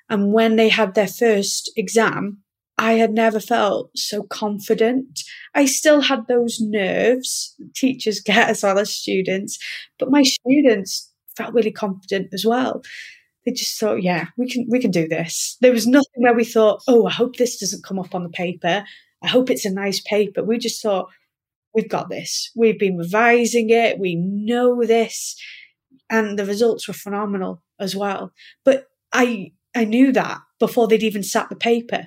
And 0.09 0.33
when 0.33 0.57
they 0.57 0.69
had 0.69 0.95
their 0.95 1.07
first 1.07 1.71
exam, 1.77 2.39
I 2.79 2.95
had 2.95 3.13
never 3.13 3.39
felt 3.39 3.91
so 3.97 4.23
confident. 4.23 5.21
I 5.55 5.67
still 5.67 6.01
had 6.01 6.27
those 6.27 6.59
nerves 6.61 7.55
teachers 7.75 8.21
get 8.21 8.49
as 8.49 8.63
well 8.63 8.79
as 8.79 8.93
students, 8.93 9.59
but 9.99 10.11
my 10.11 10.23
students 10.23 11.13
felt 11.37 11.55
really 11.55 11.71
confident 11.71 12.29
as 12.33 12.45
well 12.45 12.83
they 13.51 13.55
just 13.55 13.79
thought, 13.79 14.03
yeah, 14.03 14.29
we 14.37 14.49
can 14.49 14.67
we 14.69 14.79
can 14.79 14.91
do 14.91 15.09
this. 15.09 15.57
There 15.61 15.73
was 15.73 15.87
nothing 15.87 16.23
where 16.23 16.35
we 16.35 16.45
thought, 16.45 16.83
oh, 16.87 17.07
I 17.07 17.11
hope 17.11 17.37
this 17.37 17.59
doesn't 17.59 17.85
come 17.85 17.99
up 17.99 18.15
on 18.15 18.23
the 18.23 18.29
paper. 18.29 18.85
I 19.23 19.29
hope 19.29 19.51
it's 19.51 19.65
a 19.65 19.71
nice 19.71 20.01
paper. 20.01 20.43
We 20.45 20.59
just 20.59 20.81
thought, 20.81 21.09
we've 21.75 21.89
got 21.89 22.09
this. 22.09 22.51
We've 22.55 22.79
been 22.79 22.97
revising 22.97 23.71
it. 23.71 23.99
We 23.99 24.15
know 24.15 24.85
this, 24.85 25.37
and 26.09 26.39
the 26.39 26.47
results 26.47 26.87
were 26.87 26.95
phenomenal 26.95 27.63
as 27.81 27.97
well. 27.97 28.33
But 28.65 28.87
I 29.13 29.53
I 29.75 29.85
knew 29.85 30.13
that 30.13 30.39
before 30.61 30.87
they'd 30.87 31.03
even 31.03 31.23
sat 31.23 31.49
the 31.49 31.57
paper 31.57 32.07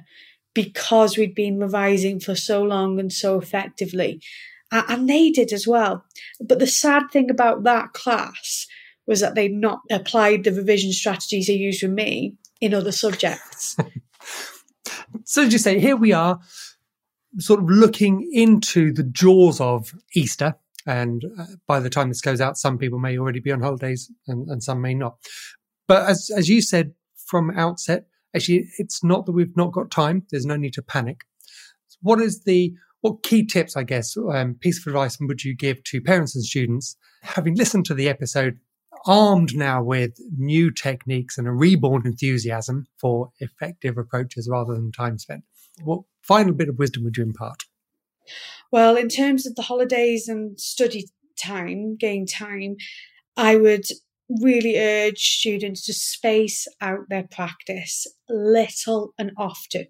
because 0.54 1.18
we'd 1.18 1.36
been 1.36 1.60
revising 1.60 2.20
for 2.20 2.36
so 2.36 2.64
long 2.64 3.00
and 3.00 3.12
so 3.12 3.40
effectively. 3.40 4.22
And 4.72 5.10
they 5.10 5.30
did 5.30 5.52
as 5.52 5.68
well. 5.68 6.06
But 6.40 6.60
the 6.60 6.68
sad 6.68 7.12
thing 7.12 7.30
about 7.30 7.64
that 7.64 7.94
class 7.94 8.68
was 9.08 9.20
that 9.20 9.36
they'd 9.36 9.54
not 9.54 9.82
applied 9.92 10.44
the 10.44 10.52
revision 10.52 10.92
strategies 10.92 11.48
they 11.48 11.54
used 11.54 11.84
with 11.84 11.92
me 11.92 12.38
in 12.62 12.74
other 12.74 12.92
subjects. 12.92 13.76
so, 15.26 15.44
as 15.44 15.54
you 15.54 15.60
say, 15.60 15.80
here 15.80 15.98
we 15.98 16.14
are, 16.14 16.40
sort 17.40 17.60
of 17.60 17.70
looking 17.70 18.30
into 18.32 18.94
the 18.94 19.04
jaws 19.04 19.60
of 19.60 19.94
Easter. 20.16 20.56
And 20.86 21.24
uh, 21.40 21.46
by 21.68 21.80
the 21.80 21.90
time 21.90 22.10
this 22.10 22.22
goes 22.22 22.42
out, 22.42 22.58
some 22.58 22.78
people 22.78 23.00
may 23.00 23.18
already 23.18 23.40
be 23.40 23.52
on 23.52 23.62
holidays 23.62 24.12
and, 24.28 24.48
and 24.50 24.62
some 24.62 24.82
may 24.82 24.94
not. 24.94 25.18
But 25.88 26.10
as, 26.10 26.30
as 26.36 26.50
you 26.50 26.62
said 26.62 26.94
from 27.26 27.52
outset, 27.58 28.06
actually, 28.36 28.68
it's 28.78 29.04
not 29.04 29.26
that 29.26 29.32
we've 29.32 29.56
not 29.56 29.72
got 29.72 29.92
time. 29.92 30.24
There's 30.30 30.46
no 30.46 30.56
need 30.56 30.74
to 30.74 30.82
panic. 30.82 31.22
What 32.02 32.22
is 32.22 32.44
the 32.44 32.74
what 33.02 33.22
key 33.24 33.46
tips, 33.46 33.76
I 33.76 33.84
guess, 33.84 34.16
um, 34.16 34.56
piece 34.56 34.80
of 34.80 34.88
advice 34.88 35.18
would 35.20 35.44
you 35.44 35.54
give 35.54 35.84
to 35.86 36.00
parents 36.00 36.36
and 36.36 36.44
students, 36.44 36.96
having 37.22 37.56
listened 37.56 37.86
to 37.86 37.94
the 37.94 38.08
episode 38.08 38.60
armed 39.06 39.56
now 39.56 39.84
with 39.84 40.18
new 40.38 40.72
techniques 40.72 41.38
and 41.38 41.48
a 41.48 41.52
reborn 41.52 42.04
enthusiasm 42.06 42.88
for 43.00 43.32
effective 43.40 43.98
approaches 43.98 44.48
rather 44.50 44.74
than 44.74 44.92
time 44.92 45.18
spent. 45.18 45.44
What 45.84 46.04
final 46.22 46.54
bit 46.54 46.70
of 46.70 46.78
wisdom 46.78 47.04
would 47.04 47.18
you 47.18 47.24
impart? 47.24 47.64
Well, 48.72 48.96
in 48.96 49.10
terms 49.10 49.46
of 49.46 49.56
the 49.56 49.64
holidays 49.64 50.28
and 50.28 50.60
study 50.60 51.10
time, 51.38 51.96
gain 51.98 52.26
time, 52.26 52.78
I 53.36 53.56
would 53.56 53.86
really 54.42 54.80
urge 54.80 55.20
students 55.20 55.86
to 55.86 55.94
space 55.94 56.68
out 56.82 57.10
their 57.10 57.28
practice 57.30 58.08
little 58.30 59.14
and 59.18 59.32
often. 59.38 59.88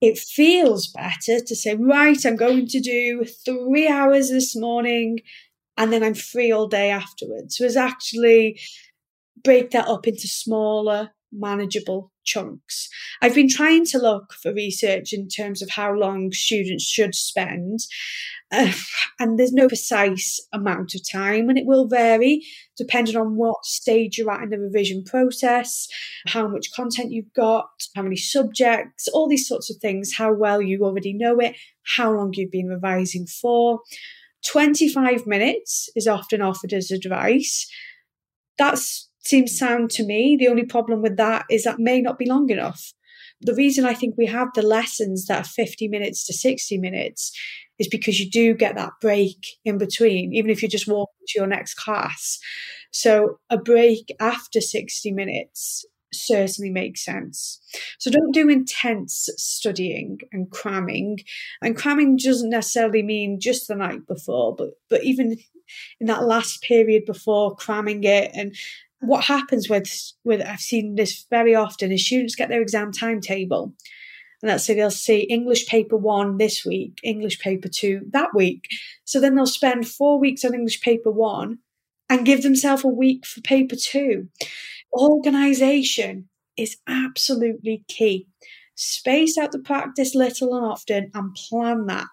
It 0.00 0.18
feels 0.18 0.88
better 0.88 1.40
to 1.42 1.56
say, 1.56 1.74
right, 1.74 2.24
I'm 2.26 2.36
going 2.36 2.66
to 2.68 2.80
do 2.80 3.24
three 3.24 3.88
hours 3.88 4.28
this 4.28 4.54
morning 4.54 5.20
and 5.76 5.92
then 5.92 6.02
I'm 6.02 6.14
free 6.14 6.52
all 6.52 6.66
day 6.66 6.90
afterwards. 6.90 7.56
So, 7.56 7.64
Was 7.64 7.76
actually 7.76 8.60
break 9.42 9.70
that 9.70 9.88
up 9.88 10.06
into 10.06 10.26
smaller, 10.28 11.10
manageable 11.32 12.12
chunks. 12.24 12.88
I've 13.22 13.34
been 13.34 13.48
trying 13.48 13.84
to 13.86 13.98
look 13.98 14.32
for 14.42 14.52
research 14.52 15.12
in 15.12 15.28
terms 15.28 15.62
of 15.62 15.70
how 15.70 15.92
long 15.92 16.32
students 16.32 16.84
should 16.84 17.14
spend, 17.14 17.80
uh, 18.50 18.72
and 19.18 19.38
there's 19.38 19.52
no 19.52 19.68
precise 19.68 20.40
amount 20.52 20.94
of 20.94 21.00
time, 21.10 21.48
and 21.48 21.58
it 21.58 21.66
will 21.66 21.86
vary 21.86 22.42
depending 22.76 23.16
on 23.16 23.36
what 23.36 23.64
stage 23.64 24.18
you're 24.18 24.30
at 24.30 24.42
in 24.42 24.50
the 24.50 24.58
revision 24.58 25.02
process, 25.04 25.88
how 26.26 26.46
much 26.46 26.72
content 26.74 27.12
you've 27.12 27.32
got, 27.34 27.70
how 27.94 28.02
many 28.02 28.16
subjects, 28.16 29.08
all 29.08 29.28
these 29.28 29.48
sorts 29.48 29.70
of 29.70 29.76
things, 29.80 30.12
how 30.14 30.32
well 30.32 30.60
you 30.60 30.84
already 30.84 31.12
know 31.12 31.38
it, 31.38 31.56
how 31.96 32.12
long 32.12 32.32
you've 32.34 32.50
been 32.50 32.68
revising 32.68 33.26
for. 33.26 33.80
25 34.44 35.26
minutes 35.26 35.88
is 35.96 36.06
often 36.06 36.42
offered 36.42 36.72
as 36.72 36.90
advice. 36.90 37.70
That 38.58 38.78
seems 39.24 39.58
sound 39.58 39.90
to 39.92 40.04
me. 40.04 40.36
The 40.38 40.48
only 40.48 40.64
problem 40.64 41.02
with 41.02 41.16
that 41.16 41.46
is 41.50 41.64
that 41.64 41.78
may 41.78 42.00
not 42.00 42.18
be 42.18 42.28
long 42.28 42.50
enough. 42.50 42.92
The 43.40 43.54
reason 43.54 43.84
I 43.84 43.94
think 43.94 44.14
we 44.16 44.26
have 44.26 44.48
the 44.54 44.62
lessons 44.62 45.26
that 45.26 45.44
are 45.44 45.48
50 45.48 45.88
minutes 45.88 46.24
to 46.26 46.32
60 46.32 46.78
minutes 46.78 47.32
is 47.78 47.88
because 47.88 48.18
you 48.18 48.30
do 48.30 48.54
get 48.54 48.74
that 48.76 48.92
break 49.00 49.46
in 49.64 49.76
between, 49.76 50.32
even 50.32 50.50
if 50.50 50.62
you're 50.62 50.70
just 50.70 50.88
walk 50.88 51.10
to 51.28 51.38
your 51.38 51.46
next 51.46 51.74
class. 51.74 52.38
So 52.90 53.38
a 53.50 53.58
break 53.58 54.14
after 54.20 54.60
60 54.60 55.12
minutes 55.12 55.84
certainly 56.12 56.70
makes 56.70 57.04
sense. 57.04 57.60
So 57.98 58.10
don't 58.10 58.32
do 58.32 58.48
intense 58.48 59.28
studying 59.36 60.18
and 60.32 60.50
cramming. 60.50 61.20
And 61.62 61.76
cramming 61.76 62.16
doesn't 62.16 62.50
necessarily 62.50 63.02
mean 63.02 63.40
just 63.40 63.68
the 63.68 63.74
night 63.74 64.06
before, 64.06 64.54
but 64.54 64.70
but 64.88 65.04
even 65.04 65.36
in 66.00 66.06
that 66.06 66.24
last 66.24 66.62
period 66.62 67.04
before 67.04 67.56
cramming 67.56 68.04
it 68.04 68.30
and 68.34 68.54
what 69.00 69.24
happens 69.24 69.68
with 69.68 69.92
with 70.24 70.40
I've 70.40 70.60
seen 70.60 70.94
this 70.94 71.26
very 71.28 71.54
often 71.54 71.90
is 71.92 72.06
students 72.06 72.36
get 72.36 72.48
their 72.48 72.62
exam 72.62 72.92
timetable 72.92 73.74
and 74.42 74.50
that's 74.50 74.66
so 74.66 74.74
they'll 74.74 74.90
see 74.90 75.20
English 75.20 75.66
paper 75.66 75.96
one 75.96 76.36
this 76.36 76.64
week, 76.64 77.00
English 77.02 77.38
paper 77.38 77.68
two 77.68 78.02
that 78.10 78.34
week. 78.34 78.68
So 79.04 79.20
then 79.20 79.34
they'll 79.34 79.46
spend 79.46 79.88
four 79.88 80.18
weeks 80.18 80.44
on 80.44 80.54
English 80.54 80.80
paper 80.80 81.10
one 81.10 81.58
and 82.08 82.26
give 82.26 82.42
themselves 82.42 82.84
a 82.84 82.88
week 82.88 83.26
for 83.26 83.40
paper 83.40 83.76
two. 83.76 84.28
Organization 84.96 86.28
is 86.56 86.78
absolutely 86.88 87.84
key. 87.86 88.26
Space 88.74 89.36
out 89.36 89.52
the 89.52 89.58
practice 89.58 90.14
little 90.14 90.54
and 90.54 90.64
often 90.64 91.10
and 91.14 91.34
plan 91.34 91.86
that. 91.86 92.06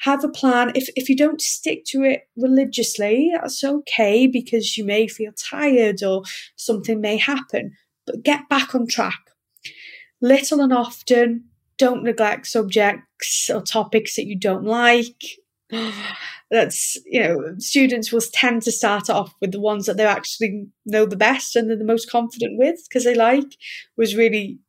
Have 0.00 0.24
a 0.24 0.28
plan. 0.28 0.72
If, 0.74 0.88
if 0.96 1.08
you 1.08 1.16
don't 1.16 1.40
stick 1.40 1.84
to 1.86 2.02
it 2.02 2.28
religiously, 2.36 3.30
that's 3.32 3.62
okay 3.62 4.26
because 4.26 4.76
you 4.76 4.84
may 4.84 5.06
feel 5.06 5.32
tired 5.32 6.02
or 6.02 6.22
something 6.56 7.00
may 7.00 7.16
happen, 7.18 7.76
but 8.04 8.24
get 8.24 8.48
back 8.48 8.74
on 8.74 8.88
track. 8.88 9.20
Little 10.20 10.60
and 10.60 10.72
often, 10.72 11.44
don't 11.78 12.02
neglect 12.02 12.46
subjects 12.48 13.48
or 13.48 13.62
topics 13.62 14.16
that 14.16 14.26
you 14.26 14.36
don't 14.36 14.64
like. 14.64 15.22
That's 16.52 16.98
you 17.06 17.20
know 17.20 17.54
students 17.58 18.12
will 18.12 18.20
tend 18.32 18.62
to 18.62 18.70
start 18.70 19.08
off 19.08 19.34
with 19.40 19.52
the 19.52 19.60
ones 19.60 19.86
that 19.86 19.96
they 19.96 20.04
actually 20.04 20.66
know 20.84 21.06
the 21.06 21.16
best 21.16 21.56
and 21.56 21.68
they're 21.68 21.78
the 21.78 21.84
most 21.84 22.10
confident 22.10 22.58
with 22.58 22.78
because 22.88 23.04
they 23.04 23.14
like 23.14 23.56
was 23.96 24.14
really 24.14 24.60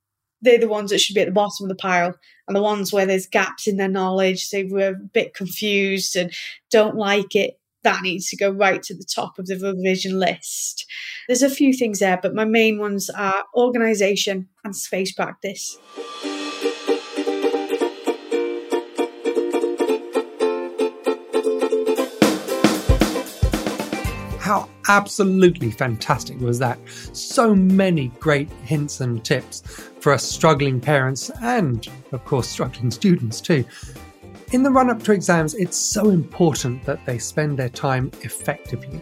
they're 0.41 0.57
the 0.57 0.67
ones 0.67 0.91
that 0.91 0.99
should 0.99 1.13
be 1.13 1.21
at 1.21 1.27
the 1.27 1.33
bottom 1.33 1.65
of 1.65 1.69
the 1.69 1.75
pile 1.75 2.15
and 2.47 2.55
the 2.55 2.61
ones 2.61 2.93
where 2.93 3.05
there's 3.05 3.27
gaps 3.27 3.67
in 3.67 3.75
their 3.75 3.89
knowledge 3.89 4.49
they 4.49 4.63
were 4.63 4.89
a 4.89 4.93
bit 5.13 5.33
confused 5.33 6.15
and 6.15 6.33
don't 6.71 6.95
like 6.95 7.35
it 7.35 7.59
that 7.83 8.01
needs 8.01 8.29
to 8.29 8.37
go 8.37 8.49
right 8.49 8.81
to 8.81 8.95
the 8.95 9.05
top 9.13 9.37
of 9.37 9.45
the 9.47 9.59
revision 9.59 10.17
list. 10.17 10.85
There's 11.27 11.43
a 11.43 11.49
few 11.49 11.73
things 11.73 11.99
there 11.99 12.17
but 12.21 12.33
my 12.33 12.45
main 12.45 12.79
ones 12.79 13.09
are 13.09 13.43
organization 13.55 14.47
and 14.63 14.73
space 14.73 15.11
practice 15.11 15.77
How 24.53 24.69
absolutely 24.87 25.71
fantastic 25.71 26.39
was 26.39 26.59
that? 26.59 26.77
So 27.11 27.55
many 27.55 28.09
great 28.19 28.51
hints 28.65 29.01
and 29.01 29.25
tips 29.25 29.61
for 29.99 30.13
us 30.13 30.23
struggling 30.23 30.79
parents 30.79 31.31
and, 31.41 31.87
of 32.11 32.23
course, 32.23 32.47
struggling 32.47 32.91
students 32.91 33.41
too. 33.41 33.65
In 34.51 34.61
the 34.61 34.69
run 34.69 34.91
up 34.91 35.01
to 35.05 35.11
exams, 35.11 35.55
it's 35.55 35.75
so 35.75 36.11
important 36.11 36.85
that 36.85 37.03
they 37.07 37.17
spend 37.17 37.57
their 37.57 37.69
time 37.69 38.11
effectively. 38.21 39.01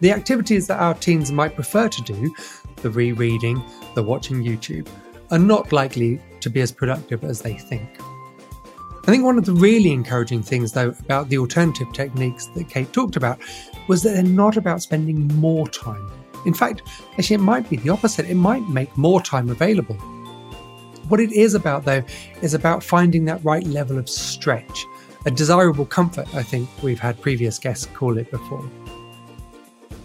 The 0.00 0.12
activities 0.12 0.66
that 0.66 0.80
our 0.80 0.92
teens 0.92 1.32
might 1.32 1.54
prefer 1.54 1.88
to 1.88 2.02
do, 2.02 2.34
the 2.82 2.90
rereading, 2.90 3.64
the 3.94 4.02
watching 4.02 4.44
YouTube, 4.44 4.86
are 5.30 5.38
not 5.38 5.72
likely 5.72 6.20
to 6.40 6.50
be 6.50 6.60
as 6.60 6.72
productive 6.72 7.24
as 7.24 7.40
they 7.40 7.54
think. 7.54 7.88
I 9.10 9.12
think 9.12 9.24
one 9.24 9.38
of 9.38 9.44
the 9.44 9.54
really 9.54 9.90
encouraging 9.90 10.40
things, 10.40 10.70
though, 10.70 10.90
about 11.00 11.30
the 11.30 11.38
alternative 11.38 11.92
techniques 11.92 12.46
that 12.46 12.68
Kate 12.68 12.92
talked 12.92 13.16
about 13.16 13.40
was 13.88 14.04
that 14.04 14.10
they're 14.10 14.22
not 14.22 14.56
about 14.56 14.82
spending 14.82 15.26
more 15.34 15.66
time. 15.66 16.08
In 16.46 16.54
fact, 16.54 16.82
actually, 17.18 17.34
it 17.34 17.40
might 17.40 17.68
be 17.68 17.74
the 17.74 17.90
opposite. 17.90 18.30
It 18.30 18.36
might 18.36 18.68
make 18.68 18.96
more 18.96 19.20
time 19.20 19.50
available. 19.50 19.96
What 21.08 21.18
it 21.18 21.32
is 21.32 21.54
about, 21.54 21.84
though, 21.84 22.04
is 22.40 22.54
about 22.54 22.84
finding 22.84 23.24
that 23.24 23.44
right 23.44 23.66
level 23.66 23.98
of 23.98 24.08
stretch, 24.08 24.86
a 25.26 25.30
desirable 25.32 25.86
comfort, 25.86 26.32
I 26.32 26.44
think 26.44 26.68
we've 26.80 27.00
had 27.00 27.20
previous 27.20 27.58
guests 27.58 27.86
call 27.86 28.16
it 28.16 28.30
before. 28.30 28.64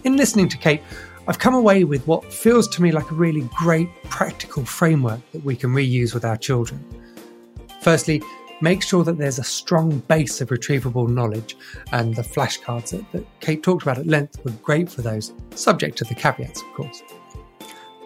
In 0.02 0.16
listening 0.16 0.48
to 0.48 0.56
Kate, 0.56 0.82
I've 1.28 1.38
come 1.38 1.54
away 1.54 1.84
with 1.84 2.04
what 2.08 2.32
feels 2.32 2.66
to 2.70 2.82
me 2.82 2.90
like 2.90 3.08
a 3.12 3.14
really 3.14 3.48
great 3.56 3.88
practical 4.10 4.64
framework 4.64 5.20
that 5.30 5.44
we 5.44 5.54
can 5.54 5.70
reuse 5.70 6.12
with 6.12 6.24
our 6.24 6.36
children. 6.36 6.84
Firstly, 7.82 8.20
make 8.60 8.82
sure 8.82 9.04
that 9.04 9.18
there's 9.18 9.38
a 9.38 9.44
strong 9.44 9.98
base 10.08 10.40
of 10.40 10.48
retrievable 10.48 11.08
knowledge, 11.08 11.56
and 11.92 12.14
the 12.14 12.22
flashcards 12.22 12.90
that, 12.90 13.10
that 13.12 13.26
Kate 13.40 13.62
talked 13.62 13.82
about 13.82 13.98
at 13.98 14.06
length 14.06 14.44
were 14.44 14.52
great 14.62 14.90
for 14.90 15.02
those, 15.02 15.32
subject 15.50 15.98
to 15.98 16.04
the 16.04 16.14
caveats, 16.14 16.62
of 16.62 16.72
course. 16.74 17.02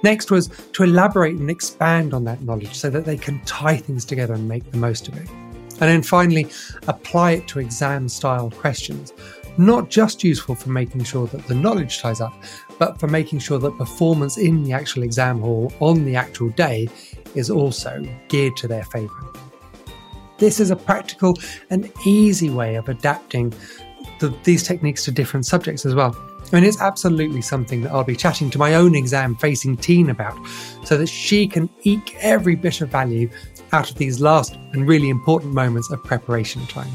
Next 0.02 0.30
was 0.30 0.48
to 0.72 0.82
elaborate 0.82 1.36
and 1.36 1.50
expand 1.50 2.14
on 2.14 2.24
that 2.24 2.40
knowledge 2.42 2.74
so 2.74 2.88
that 2.90 3.04
they 3.04 3.18
can 3.18 3.40
tie 3.44 3.76
things 3.76 4.04
together 4.04 4.34
and 4.34 4.48
make 4.48 4.70
the 4.70 4.78
most 4.78 5.08
of 5.08 5.16
it. 5.16 5.28
And 5.28 5.88
then 5.88 6.02
finally, 6.02 6.48
apply 6.88 7.32
it 7.32 7.48
to 7.48 7.58
exam 7.60 8.08
style 8.08 8.50
questions. 8.50 9.12
Not 9.58 9.90
just 9.90 10.24
useful 10.24 10.54
for 10.54 10.70
making 10.70 11.04
sure 11.04 11.26
that 11.28 11.46
the 11.46 11.54
knowledge 11.54 12.00
ties 12.00 12.20
up, 12.20 12.32
but 12.78 12.98
for 12.98 13.08
making 13.08 13.40
sure 13.40 13.58
that 13.58 13.76
performance 13.76 14.38
in 14.38 14.62
the 14.64 14.72
actual 14.72 15.02
exam 15.02 15.40
hall 15.40 15.72
on 15.80 16.04
the 16.04 16.16
actual 16.16 16.48
day 16.50 16.88
is 17.34 17.50
also 17.50 18.02
geared 18.28 18.56
to 18.56 18.68
their 18.68 18.84
favour. 18.84 19.49
This 20.40 20.58
is 20.58 20.70
a 20.70 20.76
practical 20.76 21.38
and 21.68 21.92
easy 22.04 22.50
way 22.50 22.74
of 22.74 22.88
adapting 22.88 23.52
the, 24.18 24.34
these 24.42 24.62
techniques 24.62 25.04
to 25.04 25.12
different 25.12 25.46
subjects 25.46 25.84
as 25.84 25.94
well. 25.94 26.16
And 26.52 26.64
it's 26.64 26.80
absolutely 26.80 27.42
something 27.42 27.82
that 27.82 27.92
I'll 27.92 28.02
be 28.02 28.16
chatting 28.16 28.50
to 28.50 28.58
my 28.58 28.74
own 28.74 28.94
exam 28.94 29.36
facing 29.36 29.76
teen 29.76 30.10
about 30.10 30.36
so 30.84 30.96
that 30.96 31.08
she 31.08 31.46
can 31.46 31.68
eke 31.82 32.16
every 32.20 32.56
bit 32.56 32.80
of 32.80 32.88
value 32.88 33.30
out 33.72 33.90
of 33.90 33.98
these 33.98 34.20
last 34.20 34.56
and 34.72 34.88
really 34.88 35.10
important 35.10 35.52
moments 35.52 35.92
of 35.92 36.02
preparation 36.02 36.66
time. 36.66 36.90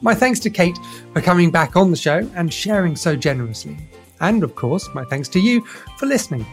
My 0.00 0.14
thanks 0.14 0.40
to 0.40 0.50
Kate 0.50 0.78
for 1.12 1.20
coming 1.20 1.50
back 1.50 1.76
on 1.76 1.90
the 1.90 1.96
show 1.96 2.28
and 2.34 2.52
sharing 2.52 2.96
so 2.96 3.14
generously. 3.14 3.76
And 4.20 4.42
of 4.42 4.54
course, 4.54 4.88
my 4.94 5.04
thanks 5.04 5.28
to 5.28 5.40
you 5.40 5.64
for 5.98 6.06
listening. 6.06 6.46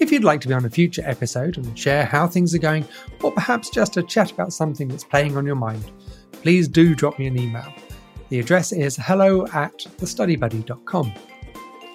If 0.00 0.10
you'd 0.10 0.24
like 0.24 0.40
to 0.40 0.48
be 0.48 0.54
on 0.54 0.64
a 0.64 0.70
future 0.70 1.02
episode 1.04 1.56
and 1.56 1.78
share 1.78 2.04
how 2.04 2.26
things 2.26 2.54
are 2.54 2.58
going, 2.58 2.86
or 3.22 3.32
perhaps 3.32 3.70
just 3.70 3.96
a 3.96 4.02
chat 4.02 4.32
about 4.32 4.52
something 4.52 4.88
that's 4.88 5.04
playing 5.04 5.36
on 5.36 5.46
your 5.46 5.54
mind, 5.54 5.90
please 6.32 6.68
do 6.68 6.94
drop 6.94 7.18
me 7.18 7.26
an 7.26 7.38
email. 7.38 7.72
The 8.28 8.40
address 8.40 8.72
is 8.72 8.96
hello 8.96 9.46
at 9.48 9.78
thestudybuddy.com. 9.78 11.12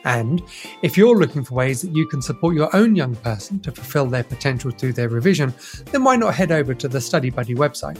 And 0.05 0.41
if 0.81 0.97
you're 0.97 1.17
looking 1.17 1.43
for 1.43 1.55
ways 1.55 1.81
that 1.81 1.93
you 1.93 2.07
can 2.07 2.21
support 2.21 2.55
your 2.55 2.73
own 2.73 2.95
young 2.95 3.15
person 3.15 3.59
to 3.61 3.71
fulfill 3.71 4.05
their 4.05 4.23
potential 4.23 4.71
through 4.71 4.93
their 4.93 5.09
revision, 5.09 5.53
then 5.91 6.03
why 6.03 6.15
not 6.15 6.33
head 6.33 6.51
over 6.51 6.73
to 6.73 6.87
the 6.87 7.01
Study 7.01 7.29
Buddy 7.29 7.53
website? 7.53 7.99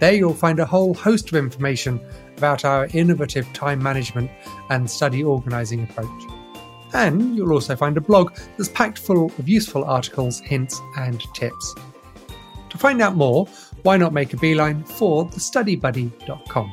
There 0.00 0.14
you'll 0.14 0.32
find 0.32 0.58
a 0.58 0.66
whole 0.66 0.94
host 0.94 1.28
of 1.28 1.36
information 1.36 2.00
about 2.36 2.64
our 2.64 2.86
innovative 2.92 3.52
time 3.52 3.82
management 3.82 4.30
and 4.70 4.90
study 4.90 5.22
organising 5.22 5.82
approach. 5.82 6.37
And 6.94 7.36
you'll 7.36 7.52
also 7.52 7.76
find 7.76 7.96
a 7.96 8.00
blog 8.00 8.36
that's 8.56 8.68
packed 8.70 8.98
full 8.98 9.26
of 9.38 9.48
useful 9.48 9.84
articles, 9.84 10.40
hints, 10.40 10.80
and 10.96 11.20
tips. 11.34 11.74
To 12.70 12.78
find 12.78 13.00
out 13.00 13.16
more, 13.16 13.46
why 13.82 13.96
not 13.96 14.12
make 14.12 14.32
a 14.32 14.36
beeline 14.36 14.84
for 14.84 15.26
thestudybuddy.com? 15.26 16.72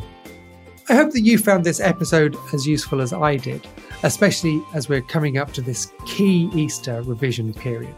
I 0.87 0.93
hope 0.93 1.13
that 1.13 1.21
you 1.21 1.37
found 1.37 1.63
this 1.63 1.79
episode 1.79 2.35
as 2.53 2.67
useful 2.67 3.01
as 3.01 3.11
I 3.11 3.37
did, 3.37 3.67
especially 4.03 4.61
as 4.73 4.87
we're 4.87 5.01
coming 5.01 5.37
up 5.37 5.51
to 5.53 5.61
this 5.61 5.91
key 6.05 6.49
Easter 6.53 7.01
revision 7.01 7.53
period. 7.53 7.95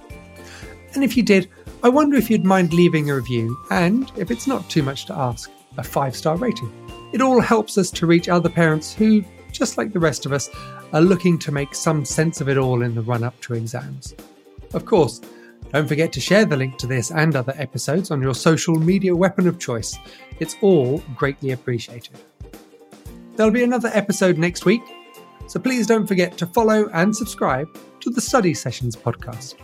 And 0.94 1.04
if 1.04 1.18
you 1.18 1.24
did, 1.24 1.50
I 1.84 1.90
wonder 1.90 2.18
if 2.18 2.30
you'd 2.30 2.46
mind 2.46 2.74
leaving 2.74 3.10
a 3.10 3.16
review 3.16 3.58
and, 3.70 4.12
if 4.18 4.32
it's 4.32 4.48
not 4.48 4.70
too 4.70 4.84
much 4.84 5.06
to 5.08 5.14
ask, 5.14 5.52
a 5.78 5.84
five 5.84 6.16
star 6.16 6.38
rating. 6.38 6.72
It 7.14 7.22
all 7.22 7.40
helps 7.40 7.78
us 7.78 7.92
to 7.92 8.08
reach 8.08 8.30
other 8.30 8.50
parents 8.50 8.94
who, 8.94 9.24
just 9.52 9.78
like 9.78 9.94
the 9.94 10.00
rest 10.00 10.26
of 10.26 10.34
us, 10.34 10.50
are 10.94 11.02
looking 11.02 11.38
to 11.40 11.52
make 11.52 11.76
some 11.76 12.06
sense 12.06 12.42
of 12.42 12.50
it 12.50 12.58
all 12.58 12.82
in 12.82 12.96
the 12.96 13.02
run 13.02 13.24
up 13.24 13.40
to 13.42 13.54
exams. 13.54 14.16
Of 14.74 14.86
course, 14.86 15.22
don't 15.74 15.88
forget 15.88 16.14
to 16.14 16.22
share 16.22 16.46
the 16.46 16.56
link 16.56 16.78
to 16.78 16.88
this 16.88 17.12
and 17.12 17.36
other 17.36 17.54
episodes 17.58 18.12
on 18.12 18.22
your 18.22 18.36
social 18.36 18.76
media 18.76 19.16
weapon 19.16 19.48
of 19.48 19.60
choice. 19.60 19.98
It's 20.40 20.56
all 20.62 21.04
greatly 21.16 21.52
appreciated. 21.52 22.18
There'll 23.36 23.52
be 23.52 23.64
another 23.64 23.92
episode 23.94 24.38
next 24.38 24.66
week, 24.66 24.82
so 25.48 25.60
please 25.60 25.86
don't 25.86 26.08
forget 26.08 26.38
to 26.38 26.48
follow 26.48 26.90
and 26.94 27.16
subscribe 27.16 27.68
to 28.00 28.10
the 28.10 28.22
Study 28.22 28.54
Sessions 28.54 28.96
podcast. 28.96 29.56